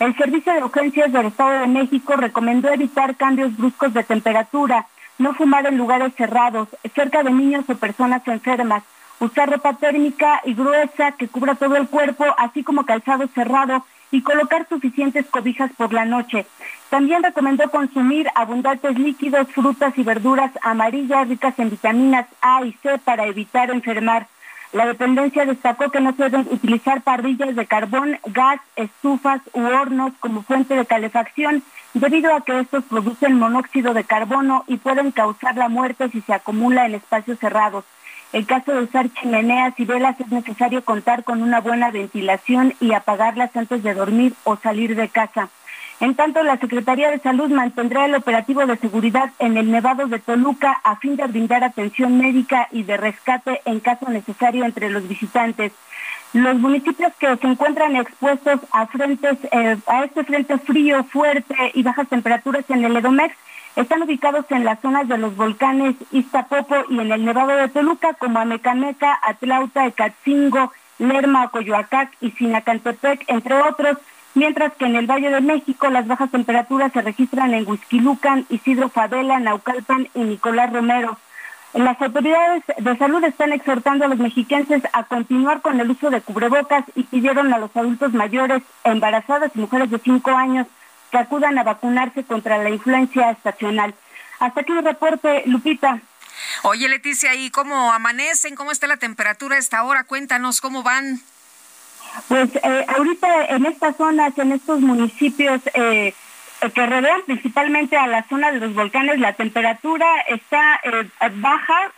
[0.00, 4.86] El Servicio de Urgencias del Estado de México recomendó evitar cambios bruscos de temperatura
[5.18, 8.82] no fumar en lugares cerrados, cerca de niños o personas enfermas,
[9.20, 14.22] usar ropa térmica y gruesa que cubra todo el cuerpo, así como calzado cerrado y
[14.22, 16.46] colocar suficientes cobijas por la noche.
[16.90, 22.98] También recomendó consumir abundantes líquidos, frutas y verduras amarillas ricas en vitaminas A y C
[22.98, 24.28] para evitar enfermar.
[24.72, 30.12] La dependencia destacó que no se deben utilizar parrillas de carbón, gas, estufas u hornos
[30.20, 31.62] como fuente de calefacción,
[31.94, 36.32] debido a que estos producen monóxido de carbono y pueden causar la muerte si se
[36.32, 37.84] acumula en espacios cerrados.
[38.32, 42.92] En caso de usar chimeneas y velas es necesario contar con una buena ventilación y
[42.94, 45.50] apagarlas antes de dormir o salir de casa.
[46.00, 50.18] En tanto, la Secretaría de Salud mantendrá el operativo de seguridad en el Nevado de
[50.18, 55.06] Toluca a fin de brindar atención médica y de rescate en caso necesario entre los
[55.06, 55.72] visitantes.
[56.32, 61.82] Los municipios que se encuentran expuestos a frentes, eh, a este frente frío fuerte y
[61.82, 63.36] bajas temperaturas en el Edomex
[63.76, 68.14] están ubicados en las zonas de los volcanes Iztapopo y en el Nevado de Toluca,
[68.14, 73.98] como Amecameca, Atlauta, Ecatzingo, Lerma, Coyoacac y Sinacantepec, entre otros
[74.34, 78.88] mientras que en el Valle de México las bajas temperaturas se registran en Huizquilucan, Isidro
[78.88, 81.18] Fadela, Naucalpan y Nicolás Romero.
[81.74, 86.20] Las autoridades de salud están exhortando a los mexiquenses a continuar con el uso de
[86.20, 90.66] cubrebocas y pidieron a los adultos mayores, embarazadas y mujeres de 5 años
[91.12, 93.94] que acudan a vacunarse contra la influencia estacional.
[94.40, 96.00] Hasta aquí el reporte, Lupita.
[96.62, 98.56] Oye, Leticia, ¿y cómo amanecen?
[98.56, 100.04] ¿Cómo está la temperatura a esta hora?
[100.04, 101.20] Cuéntanos cómo van.
[102.28, 106.14] Pues eh, ahorita en estas zonas, en estos municipios eh,
[106.74, 111.92] que rodean principalmente a la zona de los volcanes, la temperatura está eh, baja,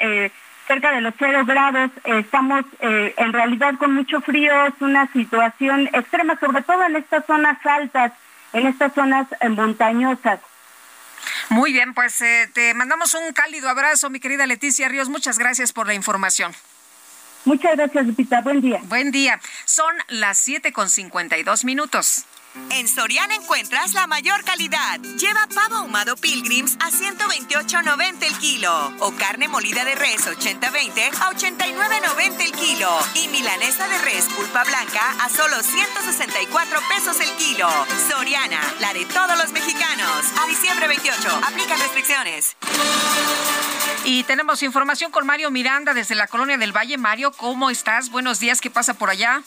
[0.67, 1.91] cerca de los cero grados.
[2.05, 7.59] estamos en realidad con mucho frío, es una situación extrema, sobre todo en estas zonas
[7.67, 8.12] altas,
[8.55, 10.40] en estas zonas montañosas.
[11.50, 12.22] Muy bien, pues
[12.55, 15.09] te mandamos un cálido abrazo, mi querida Leticia Ríos.
[15.09, 16.55] Muchas gracias por la información.
[17.44, 18.40] Muchas gracias, Lupita.
[18.40, 18.80] Buen día.
[18.84, 19.38] Buen día.
[19.66, 22.24] Son las siete con cincuenta y dos minutos.
[22.70, 25.00] En Soriana encuentras la mayor calidad.
[25.00, 31.32] Lleva pavo ahumado Pilgrims a 128.90 el kilo o carne molida de res 80-20 a
[31.32, 37.68] 89.90 el kilo y milanesa de res pulpa blanca a solo 164 pesos el kilo.
[38.09, 40.24] Soriana, la de todos los mexicanos.
[40.40, 42.57] A diciembre 28, aplica restricciones.
[44.05, 46.98] Y tenemos información con Mario Miranda desde la colonia del Valle.
[46.98, 48.11] Mario, ¿cómo estás?
[48.11, 49.42] Buenos días, ¿qué pasa por allá?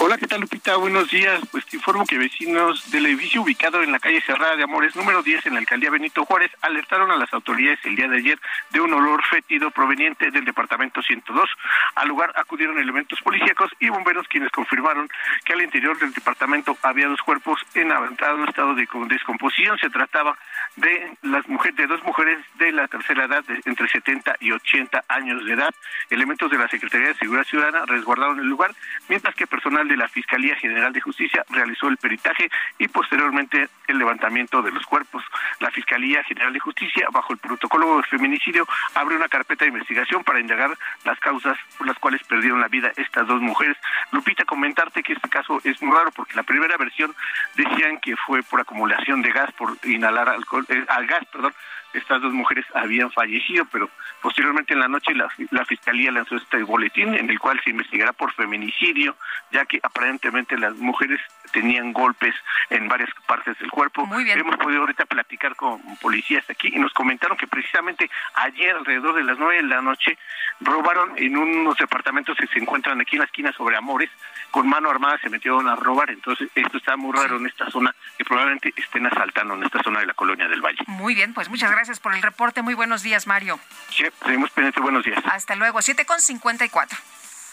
[0.00, 0.76] Hola, ¿qué tal Lupita?
[0.76, 1.40] Buenos días.
[1.50, 5.22] Pues te informo que vecinos del edificio ubicado en la calle Cerrada de Amores número
[5.22, 8.38] 10 en la alcaldía Benito Juárez alertaron a las autoridades el día de ayer
[8.70, 11.48] de un olor fétido proveniente del departamento 102.
[11.96, 15.10] Al lugar acudieron elementos policíacos y bomberos quienes confirmaron
[15.44, 19.78] que al interior del departamento había dos cuerpos en avanzado estado de descomposición.
[19.78, 20.36] Se trataba
[20.76, 25.44] de las mujeres de dos mujeres de la tercera edad entre 70 y 80 años
[25.44, 25.74] de edad.
[26.08, 28.74] Elementos de la Secretaría de Seguridad Ciudadana resguardaron el lugar,
[29.08, 29.46] mientras que
[29.88, 34.84] de la Fiscalía General de Justicia realizó el peritaje y posteriormente el levantamiento de los
[34.86, 35.22] cuerpos.
[35.60, 40.24] La Fiscalía General de Justicia, bajo el protocolo de feminicidio, abre una carpeta de investigación
[40.24, 43.76] para indagar las causas por las cuales perdieron la vida estas dos mujeres.
[44.10, 47.14] Lupita, comentarte que este caso es muy raro porque la primera versión
[47.54, 51.54] decían que fue por acumulación de gas, por inhalar alcohol, eh, al gas, perdón,
[51.92, 53.90] estas dos mujeres habían fallecido, pero
[54.20, 58.12] posteriormente en la noche la, la, fiscalía lanzó este boletín en el cual se investigará
[58.12, 59.16] por feminicidio,
[59.50, 61.20] ya que aparentemente las mujeres
[61.52, 62.34] tenían golpes
[62.70, 64.08] en varias partes del cuerpo.
[64.26, 69.24] Hemos podido ahorita platicar con policías aquí y nos comentaron que precisamente ayer alrededor de
[69.24, 70.16] las nueve de la noche
[70.60, 74.10] robaron en unos departamentos que se encuentran aquí en la esquina sobre Amores,
[74.50, 77.94] con mano armada se metieron a robar, entonces esto está muy raro en esta zona
[78.16, 80.78] que probablemente estén asaltando en esta zona de la colonia del Valle.
[80.86, 83.58] Muy bien, pues muchas gracias por el reporte, muy buenos días Mario.
[83.90, 85.22] Sí, seguimos pendientes, buenos días.
[85.24, 86.98] Hasta luego, 7 con 54.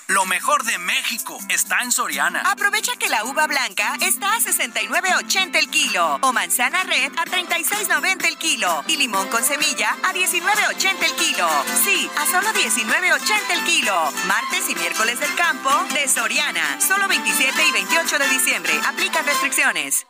[0.07, 2.41] Lo mejor de México está en Soriana.
[2.45, 8.25] Aprovecha que la uva blanca está a 69.80 el kilo o manzana red a 36.90
[8.25, 11.47] el kilo y limón con semilla a 19.80 el kilo.
[11.83, 14.11] Sí, a solo 19.80 el kilo.
[14.27, 16.81] Martes y miércoles del campo de Soriana.
[16.81, 18.73] Solo 27 y 28 de diciembre.
[18.87, 20.07] Aplican restricciones.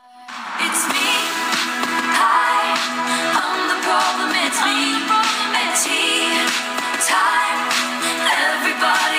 [0.62, 1.50] It's me.
[2.12, 2.76] I,
[3.36, 3.59] I'm
[4.00, 4.32] the problem.
[4.46, 4.80] It's me.
[5.64, 6.32] It's he.
[7.08, 7.60] Time.
[8.32, 9.19] Everybody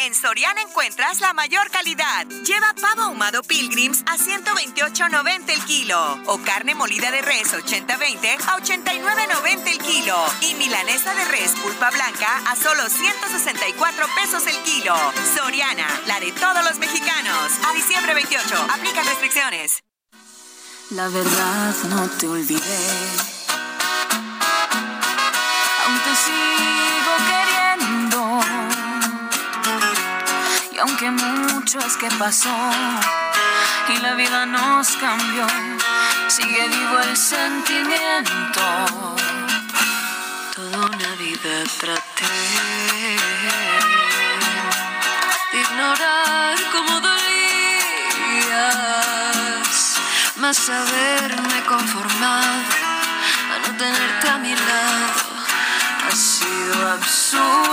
[0.00, 2.26] En Soriana encuentras la mayor calidad.
[2.44, 8.58] Lleva pavo ahumado Pilgrims a 128.90 el kilo o carne molida de res 80-20 a
[8.58, 14.94] 89.90 el kilo y milanesa de res pulpa blanca a solo 164 pesos el kilo.
[15.36, 17.52] Soriana, la de todos los mexicanos.
[17.66, 19.82] A diciembre 28, aplica restricciones.
[20.90, 23.43] La verdad no te olvidé.
[30.84, 32.54] Aunque mucho es que pasó
[33.88, 35.46] y la vida nos cambió,
[36.28, 38.62] sigue vivo el sentimiento.
[40.54, 42.26] Toda una vida traté
[45.52, 47.16] de ignorar cómo dolías,
[50.36, 52.62] más haberme conformado
[53.52, 55.12] a no tenerte a mi lado.
[56.06, 57.63] Ha sido absurda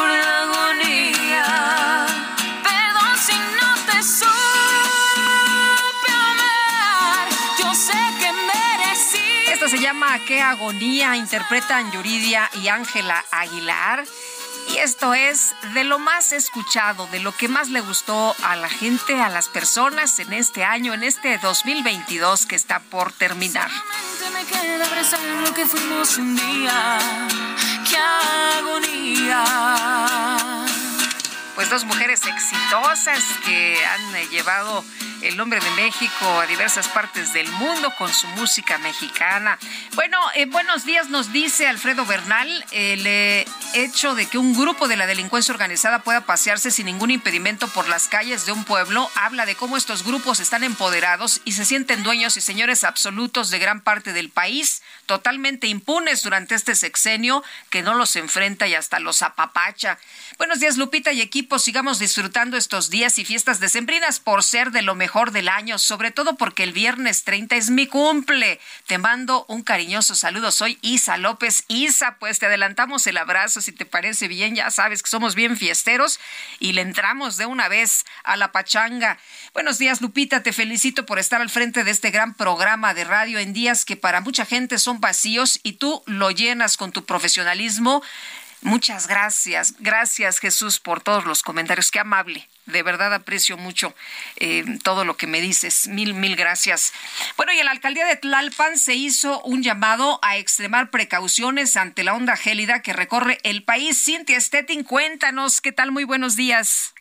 [9.91, 14.05] llama Qué agonía, interpretan Yuridia y Ángela Aguilar.
[14.69, 18.69] Y esto es de lo más escuchado, de lo que más le gustó a la
[18.69, 23.69] gente, a las personas en este año, en este 2022 que está por terminar.
[24.31, 26.97] me queda abrazar lo que fuimos un día.
[27.89, 27.97] ¡Qué
[28.59, 29.43] agonía!
[31.53, 34.85] Pues dos mujeres exitosas que han eh, llevado
[35.21, 39.59] el nombre de México a diversas partes del mundo con su música mexicana.
[39.93, 43.45] Bueno, buenos días nos dice Alfredo Bernal, el eh,
[43.75, 47.87] hecho de que un grupo de la delincuencia organizada pueda pasearse sin ningún impedimento por
[47.87, 52.03] las calles de un pueblo habla de cómo estos grupos están empoderados y se sienten
[52.03, 57.83] dueños y señores absolutos de gran parte del país, totalmente impunes durante este sexenio que
[57.83, 59.99] no los enfrenta y hasta los apapacha.
[60.37, 64.81] Buenos días Lupita y equipo, sigamos disfrutando estos días y fiestas decembrinas por ser de
[64.81, 68.61] lo mejor del año, sobre todo porque el viernes 30 es mi cumple.
[68.87, 71.65] Te mando un cariñoso saludo, soy Isa López.
[71.67, 75.57] Isa, pues te adelantamos el abrazo si te parece bien, ya sabes que somos bien
[75.57, 76.19] fiesteros
[76.59, 79.19] y le entramos de una vez a la pachanga.
[79.53, 83.37] Buenos días Lupita, te felicito por estar al frente de este gran programa de radio
[83.37, 88.01] en días que para mucha gente son vacíos y tú lo llenas con tu profesionalismo.
[88.61, 89.75] Muchas gracias.
[89.79, 91.91] Gracias Jesús por todos los comentarios.
[91.91, 92.47] Qué amable.
[92.65, 93.93] De verdad aprecio mucho
[94.37, 95.87] eh, todo lo que me dices.
[95.87, 96.93] Mil, mil gracias.
[97.35, 102.03] Bueno, y en la alcaldía de Tlalpan se hizo un llamado a extremar precauciones ante
[102.03, 104.03] la onda gélida que recorre el país.
[104.03, 105.59] Cintia Stettin, cuéntanos.
[105.59, 105.91] ¿Qué tal?
[105.91, 106.93] Muy buenos días.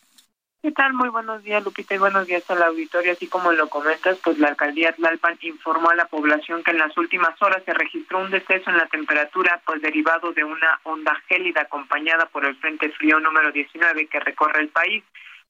[0.62, 0.92] ¿Qué tal?
[0.92, 3.12] Muy buenos días, Lupita, y buenos días al auditorio.
[3.12, 6.94] Así como lo comentas, pues la alcaldía Tlalpan informó a la población que en las
[6.98, 11.62] últimas horas se registró un deceso en la temperatura, pues derivado de una onda gélida
[11.62, 15.02] acompañada por el Frente Frío número 19 que recorre el país.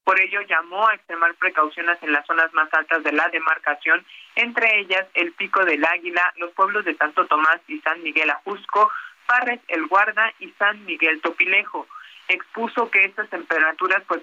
[0.05, 4.81] Por ello, llamó a extremar precauciones en las zonas más altas de la demarcación, entre
[4.81, 8.91] ellas el Pico del Águila, los pueblos de Santo Tomás y San Miguel Ajusco,
[9.27, 11.87] Parres El Guarda y San Miguel Topilejo
[12.31, 14.23] expuso que estas temperaturas pues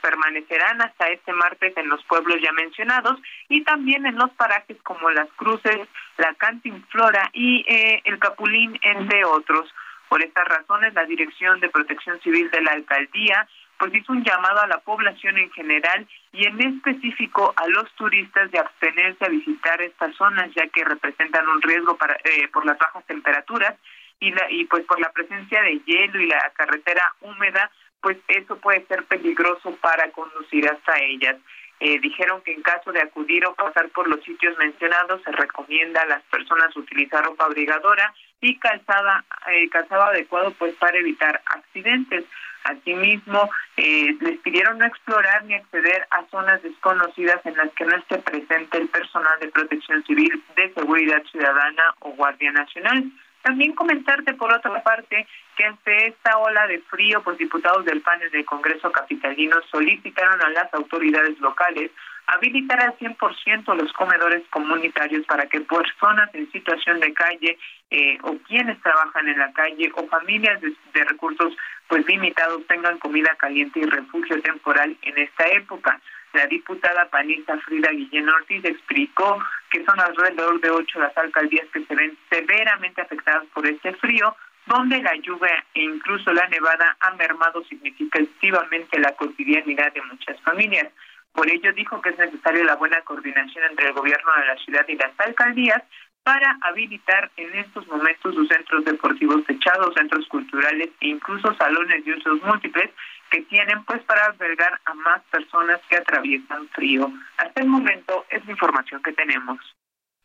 [0.00, 5.10] permanecerán hasta este martes en los pueblos ya mencionados y también en los parajes como
[5.10, 9.72] Las Cruces, la Cantinflora y eh, el Capulín, entre otros.
[10.08, 13.46] Por estas razones, la Dirección de Protección Civil de la Alcaldía
[13.78, 18.50] pues hizo un llamado a la población en general y en específico a los turistas
[18.50, 22.76] de abstenerse a visitar estas zonas ya que representan un riesgo para, eh, por las
[22.78, 23.74] bajas temperaturas
[24.20, 27.70] y, la, y pues por la presencia de hielo y la carretera húmeda,
[28.00, 31.36] pues eso puede ser peligroso para conducir hasta ellas.
[31.80, 36.02] Eh, dijeron que en caso de acudir o pasar por los sitios mencionados se recomienda
[36.02, 42.24] a las personas utilizar ropa abrigadora y calzada eh, calzado adecuado pues para evitar accidentes.
[42.64, 47.96] Asimismo, eh, les pidieron no explorar ni acceder a zonas desconocidas en las que no
[47.96, 53.10] esté presente el personal de protección civil, de seguridad ciudadana o Guardia Nacional.
[53.42, 58.30] También comentarte, por otra parte, que ante esta ola de frío, pues diputados del panel
[58.30, 61.90] del Congreso Capitalino solicitaron a las autoridades locales
[62.28, 67.58] habilitar al 100% los comedores comunitarios para que personas en situación de calle
[67.90, 71.54] eh, o quienes trabajan en la calle o familias de, recursos
[71.88, 75.98] pues limitados tengan comida caliente y refugio temporal en esta época.
[76.34, 79.38] La diputada panista Frida Guillén Ortiz explicó
[79.70, 84.36] que son alrededor de ocho las alcaldías que se ven severamente afectadas por este frío,
[84.66, 90.88] donde la lluvia e incluso la nevada han mermado significativamente la cotidianidad de muchas familias.
[91.32, 94.84] Por ello dijo que es necesaria la buena coordinación entre el gobierno de la ciudad
[94.88, 95.82] y las alcaldías
[96.22, 102.12] para habilitar en estos momentos sus centros deportivos techados, centros culturales e incluso salones de
[102.12, 102.90] usos múltiples
[103.30, 107.10] que tienen pues para albergar a más personas que atraviesan frío.
[107.38, 109.58] Hasta el momento es la información que tenemos.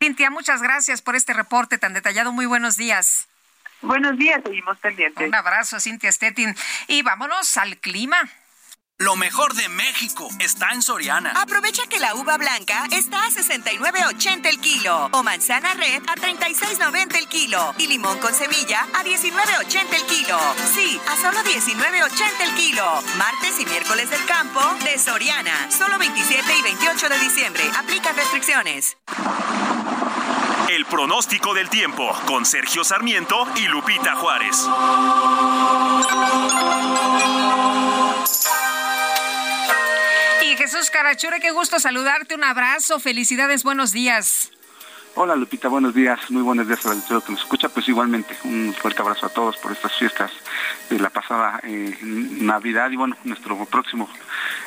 [0.01, 2.33] Cintia, muchas gracias por este reporte tan detallado.
[2.33, 3.29] Muy buenos días.
[3.81, 5.25] Buenos días, seguimos pendientes.
[5.25, 6.53] Un abrazo, Cintia Stettin.
[6.87, 8.17] Y vámonos al clima.
[8.99, 11.31] Lo mejor de México está en Soriana.
[11.35, 17.17] Aprovecha que la uva blanca está a 69.80 el kilo o manzana red a 36.90
[17.17, 20.39] el kilo y limón con semilla a 19.80 el kilo.
[20.73, 22.85] Sí, a solo 19.80 el kilo.
[23.17, 25.71] Martes y miércoles del campo de Soriana.
[25.71, 27.63] Solo 27 y 28 de diciembre.
[27.75, 28.97] Aplican restricciones.
[30.69, 34.67] El pronóstico del tiempo con Sergio Sarmiento y Lupita Juárez.
[40.63, 42.35] Jesús Carachure, qué gusto saludarte.
[42.35, 44.49] Un abrazo, felicidades, buenos días.
[45.15, 47.69] Hola Lupita, buenos días, muy buenos días a la que nos escucha.
[47.69, 50.31] Pues igualmente, un fuerte abrazo a todos por estas fiestas
[50.89, 54.09] de la pasada eh, Navidad y bueno, nuestro próximo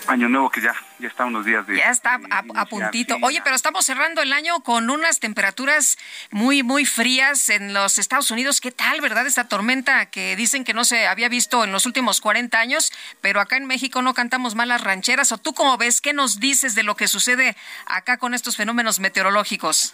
[0.06, 1.78] año nuevo que ya, ya está unos días de...
[1.78, 3.16] Ya está a, puntito.
[3.22, 5.98] Oye, pero estamos cerrando el año con unas temperaturas
[6.30, 8.60] muy, muy frías en los Estados Unidos.
[8.60, 9.26] ¿Qué tal, verdad?
[9.26, 13.40] Esta tormenta que dicen que no se había visto en los últimos 40 años, pero
[13.40, 15.32] acá en México no cantamos malas rancheras.
[15.32, 16.00] ¿O tú cómo ves?
[16.00, 19.92] ¿Qué nos dices de lo que sucede acá con estos fenómenos meteorológicos?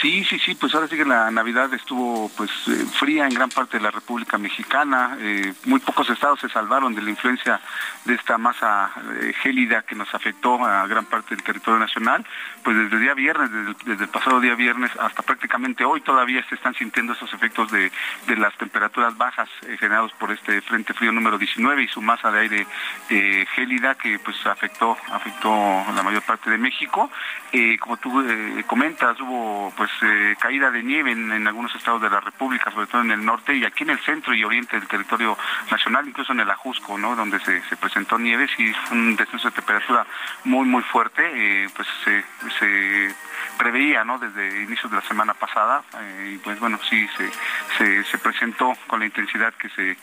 [0.00, 3.50] Sí, sí, sí, pues ahora sí que la Navidad estuvo pues eh, fría en gran
[3.50, 5.16] parte de la República Mexicana.
[5.20, 7.60] Eh, muy pocos estados se salvaron de la influencia
[8.04, 8.90] de esta masa
[9.20, 12.24] eh, gélida que nos afectó a gran parte del territorio nacional.
[12.64, 13.50] Pues desde el día viernes,
[13.84, 17.92] desde el, pasado día viernes hasta prácticamente hoy todavía se están sintiendo esos efectos de,
[18.26, 22.40] de las temperaturas bajas generados por este Frente Frío número 19 y su masa de
[22.40, 22.66] aire
[23.54, 25.50] gélida que pues afectó, afectó
[25.94, 27.10] la mayor parte de México.
[27.80, 28.24] como tú
[28.66, 33.02] comentas, hubo pues eh, caída de nieve en, algunos estados de la República, sobre todo
[33.02, 35.36] en el norte y aquí en el centro y oriente del territorio
[35.70, 37.16] nacional, incluso en el Ajusco, ¿no?
[37.16, 40.06] donde se, presentó nieve, y un descenso de temperatura
[40.44, 43.14] muy, muy fuerte, eh, pues se,
[43.58, 44.18] preveía ¿no?
[44.18, 47.08] desde inicios de la semana pasada eh, y pues bueno sí
[47.76, 49.96] se, se, presentó con la intensidad que se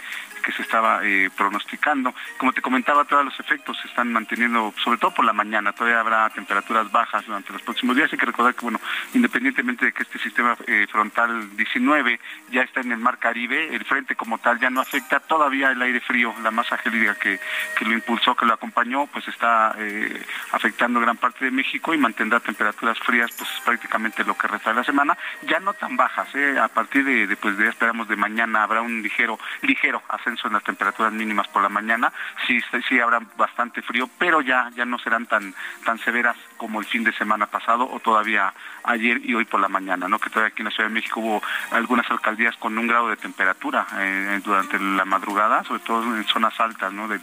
[0.50, 2.14] que se estaba eh, pronosticando.
[2.38, 5.74] Como te comentaba, todos los efectos se están manteniendo, sobre todo por la mañana.
[5.74, 8.12] Todavía habrá temperaturas bajas durante los próximos días.
[8.12, 8.82] Hay que recordar que, bueno,
[9.14, 12.20] independientemente de que este sistema eh, frontal 19
[12.52, 15.82] ya está en el mar Caribe, el frente como tal ya no afecta todavía el
[15.82, 17.39] aire frío, la masa gélida que,
[17.78, 21.97] que lo impulsó, que lo acompañó, pues está eh, afectando gran parte de México y
[21.97, 26.30] mantendrá temperaturas frías, pues prácticamente lo que resta de la semana, ya no tan bajas.
[26.62, 30.64] A partir de, pues de esperamos de mañana habrá un ligero, ligero ascenso en las
[30.64, 32.12] temperaturas mínimas por la mañana,
[32.48, 35.54] sí, sí habrá bastante frío, pero ya, ya no serán tan,
[35.86, 38.54] tan severas como el fin de semana pasado o todavía
[38.90, 40.20] ayer y hoy por la mañana, ¿no?
[40.20, 43.18] Que todavía aquí en la Ciudad de México hubo algunas alcaldías con un grado de
[43.18, 47.08] temperatura eh, durante la madrugada, sobre todo en zonas altas, ¿no?
[47.08, 47.20] De,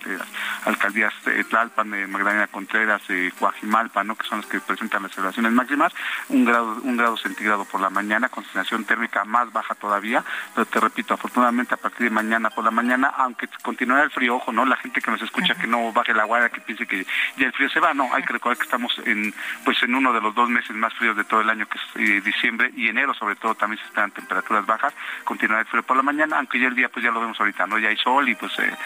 [0.64, 4.14] alcaldías de Tlalpan, de Magdalena Contreras, de Coajimalpa, ¿no?
[4.14, 5.92] Que son las que presentan las elevaciones máximas,
[6.28, 10.66] un grado, un grado centígrado por la mañana, con sensación térmica más baja todavía, pero
[10.66, 14.52] te repito, afortunadamente a partir de mañana por la mañana, aunque continuará el frío, ojo,
[14.52, 14.64] ¿no?
[14.64, 17.06] La gente que nos escucha que no baje la guardia, que piense que
[17.36, 20.12] ya el frío se va, no, hay que recordar que estamos en, pues en uno
[20.12, 22.88] de los dos meses más fríos de todo el año, que es eh, diciembre y
[22.88, 24.92] enero, sobre todo también se esperan temperaturas bajas,
[25.24, 27.66] continuará el frío por la mañana, aunque ya el día pues ya lo vemos ahorita,
[27.66, 27.78] ¿no?
[27.78, 28.76] Ya hay sol y pues eh,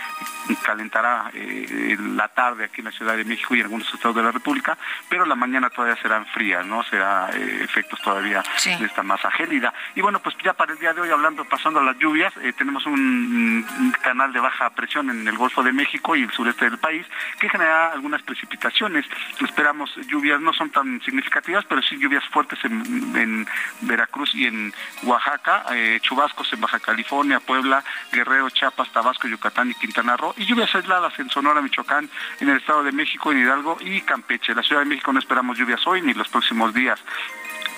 [0.63, 4.23] calentará eh, la tarde aquí en la Ciudad de México y en algunos estados de
[4.23, 6.83] la República, pero la mañana todavía serán frías, ¿no?
[6.85, 9.73] Será efectos todavía de esta masa gélida.
[9.95, 12.87] Y bueno, pues ya para el día de hoy, hablando, pasando a las lluvias, tenemos
[12.87, 13.67] un,
[14.03, 17.07] canal de baja presión en el Golfo de México y el sureste del país
[17.39, 19.07] que genera algunas precipitaciones.
[19.41, 23.47] Esperamos lluvias, no son tan significativas, pero sí lluvias fuertes en,
[23.83, 24.73] Veracruz y en
[25.05, 27.83] Oaxaca, eh, chubascos en Baja California, Puebla,
[28.13, 32.09] Guerrero, Chiapas, Tabasco, Yucatán y Quintana Roo, y lluvias aisladas en Sonora, Michoacán,
[32.41, 34.55] en el Estado de México, en Hidalgo y Campeche.
[34.55, 37.01] La Ciudad de México no esperamos lluvias hoy ni los próximos días.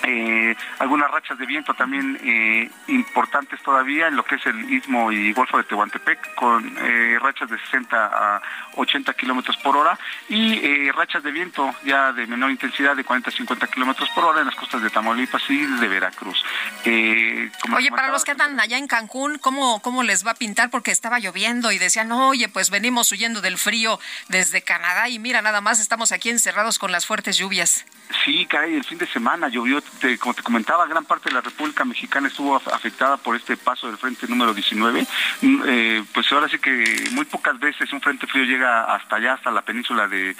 [0.04, 5.12] Eh, algunas rachas de viento también eh, importantes todavía en lo que es el istmo
[5.12, 8.42] y golfo de Tehuantepec, con eh, rachas de 60 a
[8.74, 13.32] 80 kilómetros por hora y rachas de viento ya de menor intensidad de 40 a
[13.32, 16.44] 50 kilómetros por hora en las costas de Tamaulipas y de Veracruz.
[16.84, 20.70] oye, para los que andan allá en Cancún, ¿cómo, ¿cómo les va a pintar?
[20.70, 25.42] Porque estaba lloviendo y decían, oye, pues venimos huyendo del frío desde Canadá y mira,
[25.42, 27.84] nada más estamos aquí encerrados con las fuertes lluvias.
[28.24, 29.80] Sí, caray, el fin de semana llovió
[30.20, 33.96] como te comentaba, gran parte de la República Mexicana estuvo afectada por este paso del
[33.96, 35.06] frente número 19.
[35.42, 39.34] Mm, eh, pues ahora sí que muy pocas veces un frente frío llega hasta allá,
[39.34, 40.36] hasta la península de,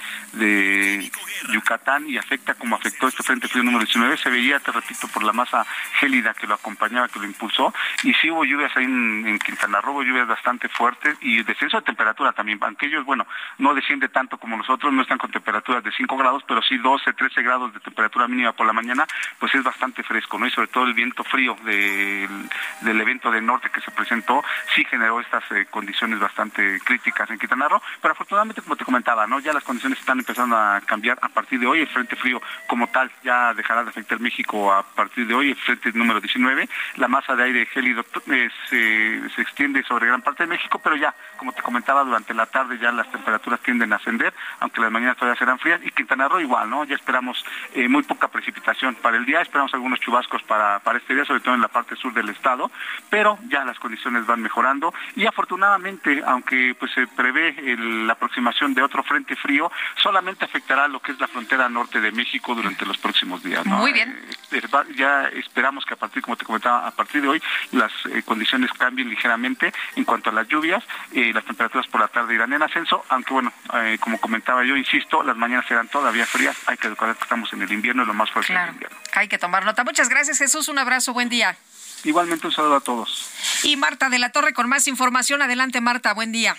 [1.51, 4.17] Yucatán y afecta como afectó este frente frío número 19.
[4.17, 5.65] Se veía, te repito, por la masa
[5.99, 7.73] gélida que lo acompañaba, que lo impulsó.
[8.03, 12.31] Y sí hubo lluvias ahí en, Quintana Roo, lluvias bastante fuertes y descenso de temperatura
[12.33, 12.59] también.
[12.61, 13.25] Aunque ellos, bueno,
[13.57, 17.13] no desciende tanto como nosotros, no están con temperaturas de 5 grados, pero sí 12,
[17.13, 19.07] 13 grados de temperatura mínima por la mañana,
[19.39, 20.47] pues es bastante fresco, ¿no?
[20.47, 24.43] Y sobre todo el viento frío del, evento del norte que se presentó,
[24.75, 29.27] sí generó estas eh, condiciones bastante críticas en Quintana Roo, pero afortunadamente, como te comentaba,
[29.27, 29.39] ¿no?
[29.39, 32.87] Ya las condiciones están empezando a cambiar a partir de hoy, el frente frío como
[32.87, 37.07] tal ya dejará de afectar México a partir de hoy, el frente número 19, la
[37.07, 41.51] masa de aire gélido eh, se, extiende sobre gran parte de México, pero ya, como
[41.51, 45.37] te comentaba, durante la tarde ya las temperaturas tienden a ascender, aunque las mañanas todavía
[45.37, 46.83] serán frías, y Quintana Roo igual, ¿no?
[46.85, 47.43] Ya esperamos
[47.73, 51.41] eh, muy poca precipitación para el día, esperamos algunos chubascos para, para este día, sobre
[51.41, 52.71] todo en la parte sur del estado,
[53.09, 58.81] pero ya las condiciones van mejorando y afortunadamente, aunque pues se prevé la aproximación de
[58.81, 62.97] otro frente frío, solamente afectará lo que es la frontera norte de México durante los
[62.97, 63.65] próximos días.
[63.65, 64.17] Muy bien.
[64.51, 64.61] Eh,
[64.95, 67.41] ya esperamos que a partir, como te comentaba, a partir de hoy
[67.71, 72.07] las eh, condiciones cambien ligeramente en cuanto a las lluvias, eh, las temperaturas por la
[72.07, 73.51] tarde irán en ascenso, aunque bueno,
[73.99, 77.63] como comentaba yo, insisto, las mañanas serán todavía frías, hay que recordar que estamos en
[77.63, 78.95] el invierno, lo más fuerte del invierno.
[79.13, 79.83] Hay que tomar nota.
[79.83, 80.67] Muchas gracias, Jesús.
[80.67, 81.13] Un abrazo.
[81.13, 81.57] Buen día.
[82.03, 83.27] Igualmente un saludo a todos.
[83.63, 85.41] Y Marta de la Torre con más información.
[85.41, 86.13] Adelante, Marta.
[86.13, 86.55] Buen día.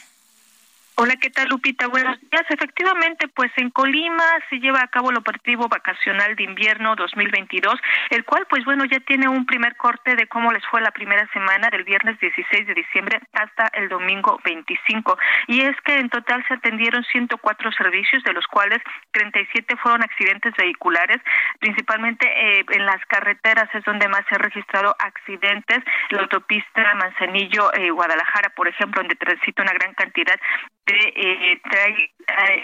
[0.97, 1.89] Hola, ¿qué tal, Lupita?
[1.89, 2.45] Buenos días.
[2.49, 7.75] Efectivamente, pues en Colima se lleva a cabo el operativo vacacional de invierno 2022,
[8.11, 11.29] el cual, pues bueno, ya tiene un primer corte de cómo les fue la primera
[11.33, 15.19] semana del viernes 16 de diciembre hasta el domingo 25.
[15.49, 18.79] Y es que en total se atendieron 104 servicios, de los cuales
[19.11, 21.21] 37 fueron accidentes vehiculares,
[21.59, 25.81] principalmente eh, en las carreteras es donde más se han registrado accidentes.
[26.11, 30.39] La autopista Manzanillo-Guadalajara, por ejemplo, donde transita una gran cantidad
[30.87, 32.11] eh, eh,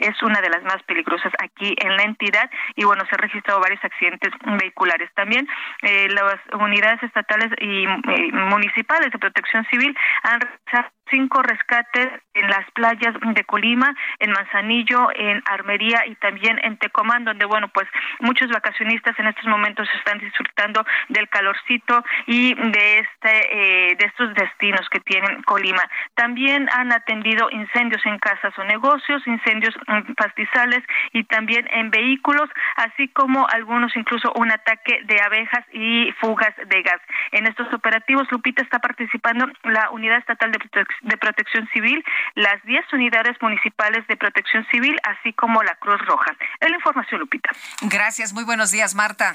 [0.01, 3.61] es una de las más peligrosas aquí en la entidad y bueno se han registrado
[3.61, 5.49] varios accidentes vehiculares también
[5.83, 7.87] eh, las unidades estatales y
[8.33, 15.09] municipales de protección civil han realizado cinco rescates en las playas de Colima, en Manzanillo,
[15.15, 17.89] en Armería y también en Tecomán, donde bueno, pues
[18.21, 24.33] muchos vacacionistas en estos momentos están disfrutando del calorcito y de este eh, de estos
[24.35, 25.83] destinos que tienen Colima.
[26.15, 30.83] También han atendido incendios en casas o negocios, incendios en pastizales
[31.13, 36.83] y también en vehículos, así como algunos incluso un ataque de abejas y fugas de
[36.83, 37.01] gas.
[37.33, 42.05] En estos operativos Lupita está participando la Unidad Estatal de Protección Civil,
[42.35, 46.37] las 10 unidades municipales de protección civil, así como la Cruz Roja.
[46.61, 47.51] Es la información, Lupita.
[47.83, 49.35] Gracias, muy buenos días, Marta.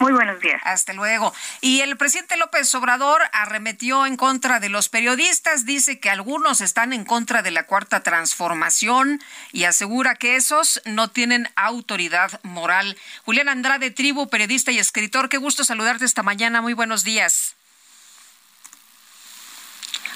[0.00, 0.60] Muy buenos días.
[0.64, 1.34] Hasta luego.
[1.60, 6.92] Y el presidente López Obrador arremetió en contra de los periodistas, dice que algunos están
[6.92, 9.20] en contra de la cuarta transformación
[9.50, 12.96] y asegura que esos no tienen autoridad moral.
[13.24, 16.62] Julián Andrade, tribu, periodista y escritor, qué gusto saludarte esta mañana.
[16.62, 17.56] Muy buenos días.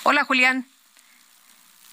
[0.05, 0.69] Hola, Julián.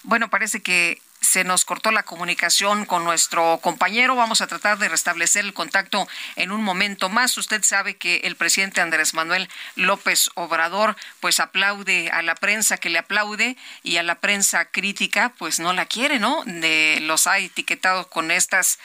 [0.04, 4.16] Bueno, parece que se nos cortó la comunicación con nuestro compañero.
[4.16, 7.36] Vamos a tratar de restablecer el contacto en un momento más.
[7.36, 12.90] Usted sabe que el presidente Andrés Manuel López Obrador pues aplaude a la prensa que
[12.90, 16.42] le aplaude y a la prensa crítica pues no la quiere, ¿no?
[16.46, 18.78] De, los ha etiquetado con estas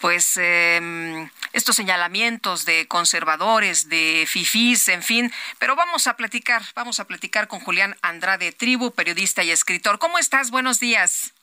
[0.00, 5.32] pues em, estos señalamientos de conservadores, de fifís, en fin.
[5.58, 9.98] Pero vamos a platicar, vamos a platicar con Julián Andrade Tribu, periodista y escritor.
[9.98, 10.50] ¿Cómo estás?
[10.50, 11.35] Buenos días.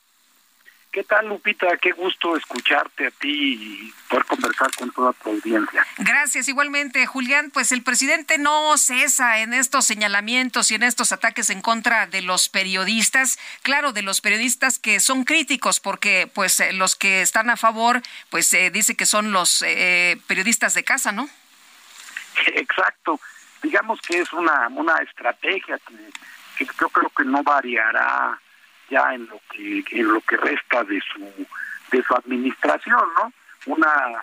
[0.94, 1.76] ¿Qué tal, Lupita?
[1.78, 5.84] Qué gusto escucharte a ti y poder conversar con toda tu audiencia.
[5.98, 7.50] Gracias, igualmente, Julián.
[7.50, 12.22] Pues el presidente no cesa en estos señalamientos y en estos ataques en contra de
[12.22, 13.40] los periodistas.
[13.62, 18.00] Claro, de los periodistas que son críticos, porque pues eh, los que están a favor,
[18.30, 21.28] pues eh, dice que son los eh, periodistas de casa, ¿no?
[22.54, 23.18] Exacto.
[23.64, 25.96] Digamos que es una, una estrategia que,
[26.56, 28.38] que yo creo que no variará
[28.90, 31.46] ya en lo que en lo que resta de su
[31.90, 33.32] de su administración, ¿no?
[33.66, 34.22] Una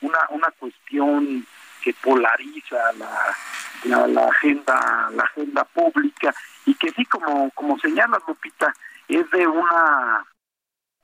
[0.00, 1.46] una una cuestión
[1.82, 6.34] que polariza la, la, agenda la agenda pública
[6.66, 8.72] y que sí como como señala Lupita
[9.08, 10.24] es de una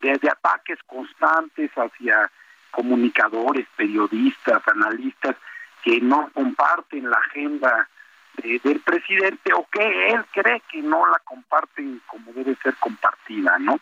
[0.01, 2.30] de, de ataques constantes hacia
[2.70, 5.36] comunicadores, periodistas, analistas
[5.82, 7.88] que no comparten la agenda
[8.43, 13.78] del presidente o que él cree que no la comparten como debe ser compartida, ¿no?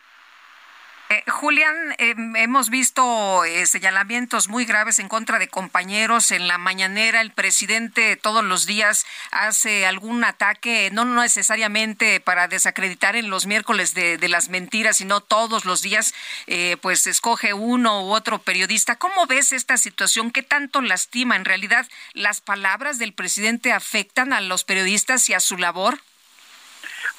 [1.09, 6.33] Eh, Julián, em, hemos visto eh, señalamientos muy graves en contra de compañeros.
[6.33, 13.15] En la mañanera el presidente todos los días hace algún ataque, no necesariamente para desacreditar
[13.15, 16.13] en los miércoles de, las mentiras, sino todos los días,
[16.49, 18.97] eh, pues escoge uno u otro periodista.
[18.97, 20.33] ¿Cómo ves esta situación?
[20.33, 21.37] ¿Qué tanto lastima?
[21.37, 26.01] ¿En realidad las palabras del presidente afectan a los periodistas y a su labor?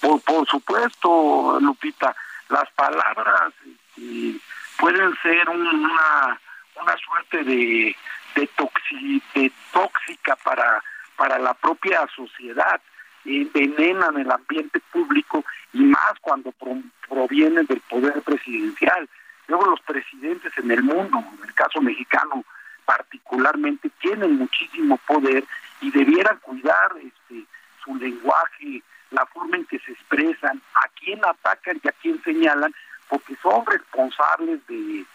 [0.02, 2.14] Por, por supuesto, Lupita
[2.50, 4.39] las palabras este,
[4.78, 6.39] pueden ser una,
[6.82, 7.95] una suerte de,
[8.36, 8.50] de,
[9.34, 10.84] de tóxica para,
[11.16, 12.80] para la propia sociedad,
[13.26, 15.43] envenenan el ambiente público
[15.74, 16.54] y más cuando
[17.10, 19.10] provienen del poder presidencial.
[19.48, 22.43] Luego los presidentes en el mundo, en el caso mexicano
[22.86, 25.43] particularmente, tienen muchísimo poder
[25.82, 27.45] y debieran cuidar este,
[27.84, 28.82] su lenguaje,
[29.12, 32.74] la forma en que se expresan, a quién atacan y a quién señalan,
[33.10, 35.06] porque son responsables de,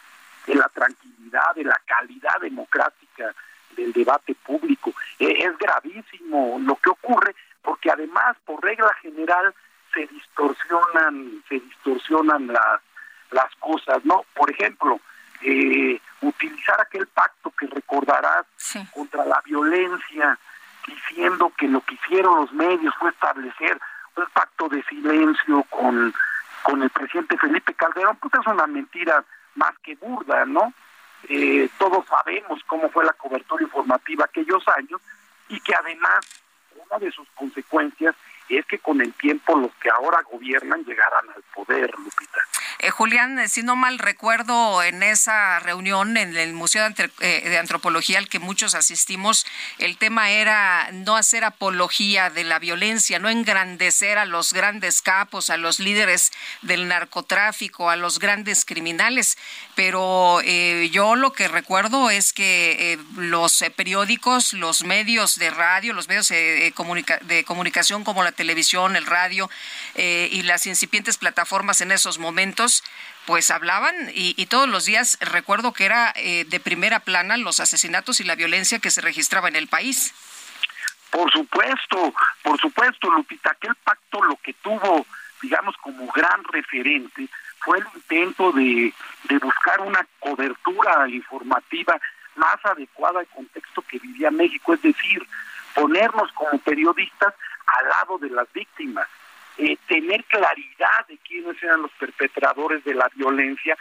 [0.47, 3.35] la tranquilidad, de la calidad democrática
[3.77, 4.93] del debate público.
[5.19, 9.55] E, es gravísimo lo que ocurre, porque además, por regla general,
[9.95, 12.81] se distorsionan, se distorsionan las,
[13.31, 14.25] las cosas, ¿no?
[14.35, 15.01] Por ejemplo,
[15.43, 18.47] eh, utilizar aquel pacto que recordarás
[18.93, 20.39] contra la violencia,
[20.87, 23.79] diciendo que lo que hicieron los medios fue establecer
[24.17, 26.13] un pacto de silencio con,
[26.63, 30.73] con el presidente Felipe Calderón, pues es una mentira más que burda, ¿no?
[31.29, 35.01] Eh, todos sabemos cómo fue la cobertura informativa aquellos años
[35.49, 36.43] y que además
[36.87, 38.15] una de sus consecuencias
[38.49, 42.41] es que con el tiempo los que ahora gobiernan llegarán al poder, Lupita.
[42.81, 47.59] Eh, Julián, si no mal recuerdo, en esa reunión en el Museo de, eh, de,
[47.59, 49.47] Antropología al que muchos asistimos,
[49.79, 55.51] el tema era no hacer apología de la violencia, no engrandecer a los grandes capos,
[55.51, 56.33] a los líderes
[56.63, 59.39] del narcotráfico, a los grandes criminales.
[59.75, 66.09] Pero eh, yo lo que recuerdo es que los periódicos, los medios de radio, los
[66.09, 66.73] medios de
[67.47, 69.51] comunicación como la televisión, el radio
[69.95, 72.83] y las incipientes plataformas en esos momentos,
[73.27, 78.21] pues hablaban y, todos los días recuerdo que era eh, de primera plana los asesinatos
[78.21, 80.15] y la violencia que se registraba en el país.
[81.11, 85.07] Por supuesto, por supuesto, Lupita, aquel pacto lo que tuvo,
[85.41, 87.29] digamos, como gran referente
[87.61, 88.93] fue el intento de,
[89.25, 92.01] de buscar una cobertura informativa
[92.35, 95.27] más adecuada al contexto que vivía México, es decir,
[95.75, 97.35] ponernos como periodistas
[97.67, 99.07] al lado de las víctimas
[99.59, 103.77] eh, tener claridad de quiénes eran los perpetradores de la violencia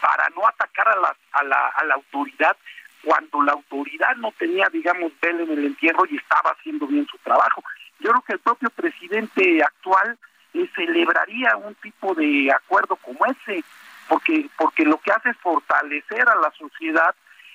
[0.00, 2.56] para no atacar a la, a la, a la autoridad
[3.02, 7.18] cuando la autoridad no tenía, digamos, vela en el entierro y estaba haciendo bien su
[7.18, 7.62] trabajo.
[8.00, 10.18] Yo creo que el propio presidente actual
[10.54, 13.64] eh, celebraría un tipo de acuerdo como ese,
[14.08, 17.14] porque, porque lo que hace es fortalecer a la sociedad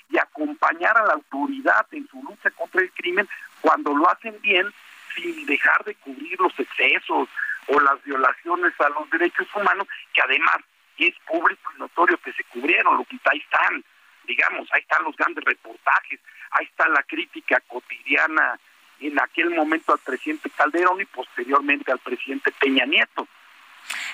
[0.09, 3.27] y acompañar a la autoridad en su lucha contra el crimen
[3.61, 4.71] cuando lo hacen bien
[5.15, 7.29] sin dejar de cubrir los excesos,
[7.67, 10.57] o las violaciones a los derechos humanos, que además
[10.97, 13.83] es público y notorio que se cubrieron, lo que ahí están,
[14.25, 16.19] digamos, ahí están los grandes reportajes,
[16.51, 18.59] ahí está la crítica cotidiana
[18.99, 23.27] en aquel momento al presidente Calderón y posteriormente al presidente Peña Nieto.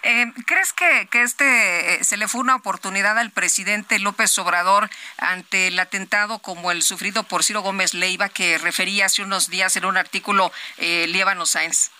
[0.03, 4.89] Eh, ¿Crees que, que este eh, se le fue una oportunidad al presidente López Obrador
[5.17, 9.77] ante el atentado como el sufrido por Ciro Gómez Leiva que refería hace unos días
[9.77, 11.07] en un artículo eh,
[11.45, 11.91] Sáenz?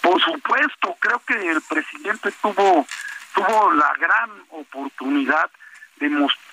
[0.00, 2.86] Por supuesto, creo que el presidente tuvo
[3.34, 5.50] tuvo la gran oportunidad
[5.96, 6.10] de,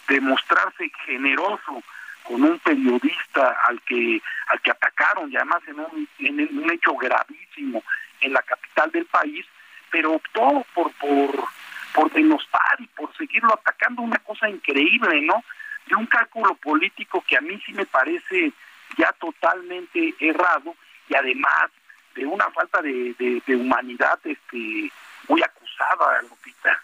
[0.07, 1.83] de mostrarse generoso
[2.23, 6.95] con un periodista al que al que atacaron y además en un, en un hecho
[6.95, 7.83] gravísimo
[8.21, 9.45] en la capital del país,
[9.89, 11.49] pero optó por por
[11.93, 15.43] por denostar y por seguirlo atacando, una cosa increíble, ¿no?
[15.87, 18.53] De un cálculo político que a mí sí me parece
[18.97, 20.75] ya totalmente errado
[21.09, 21.71] y además
[22.15, 24.91] de una falta de, de, humanidad este
[25.27, 26.81] muy acusada, Lupita.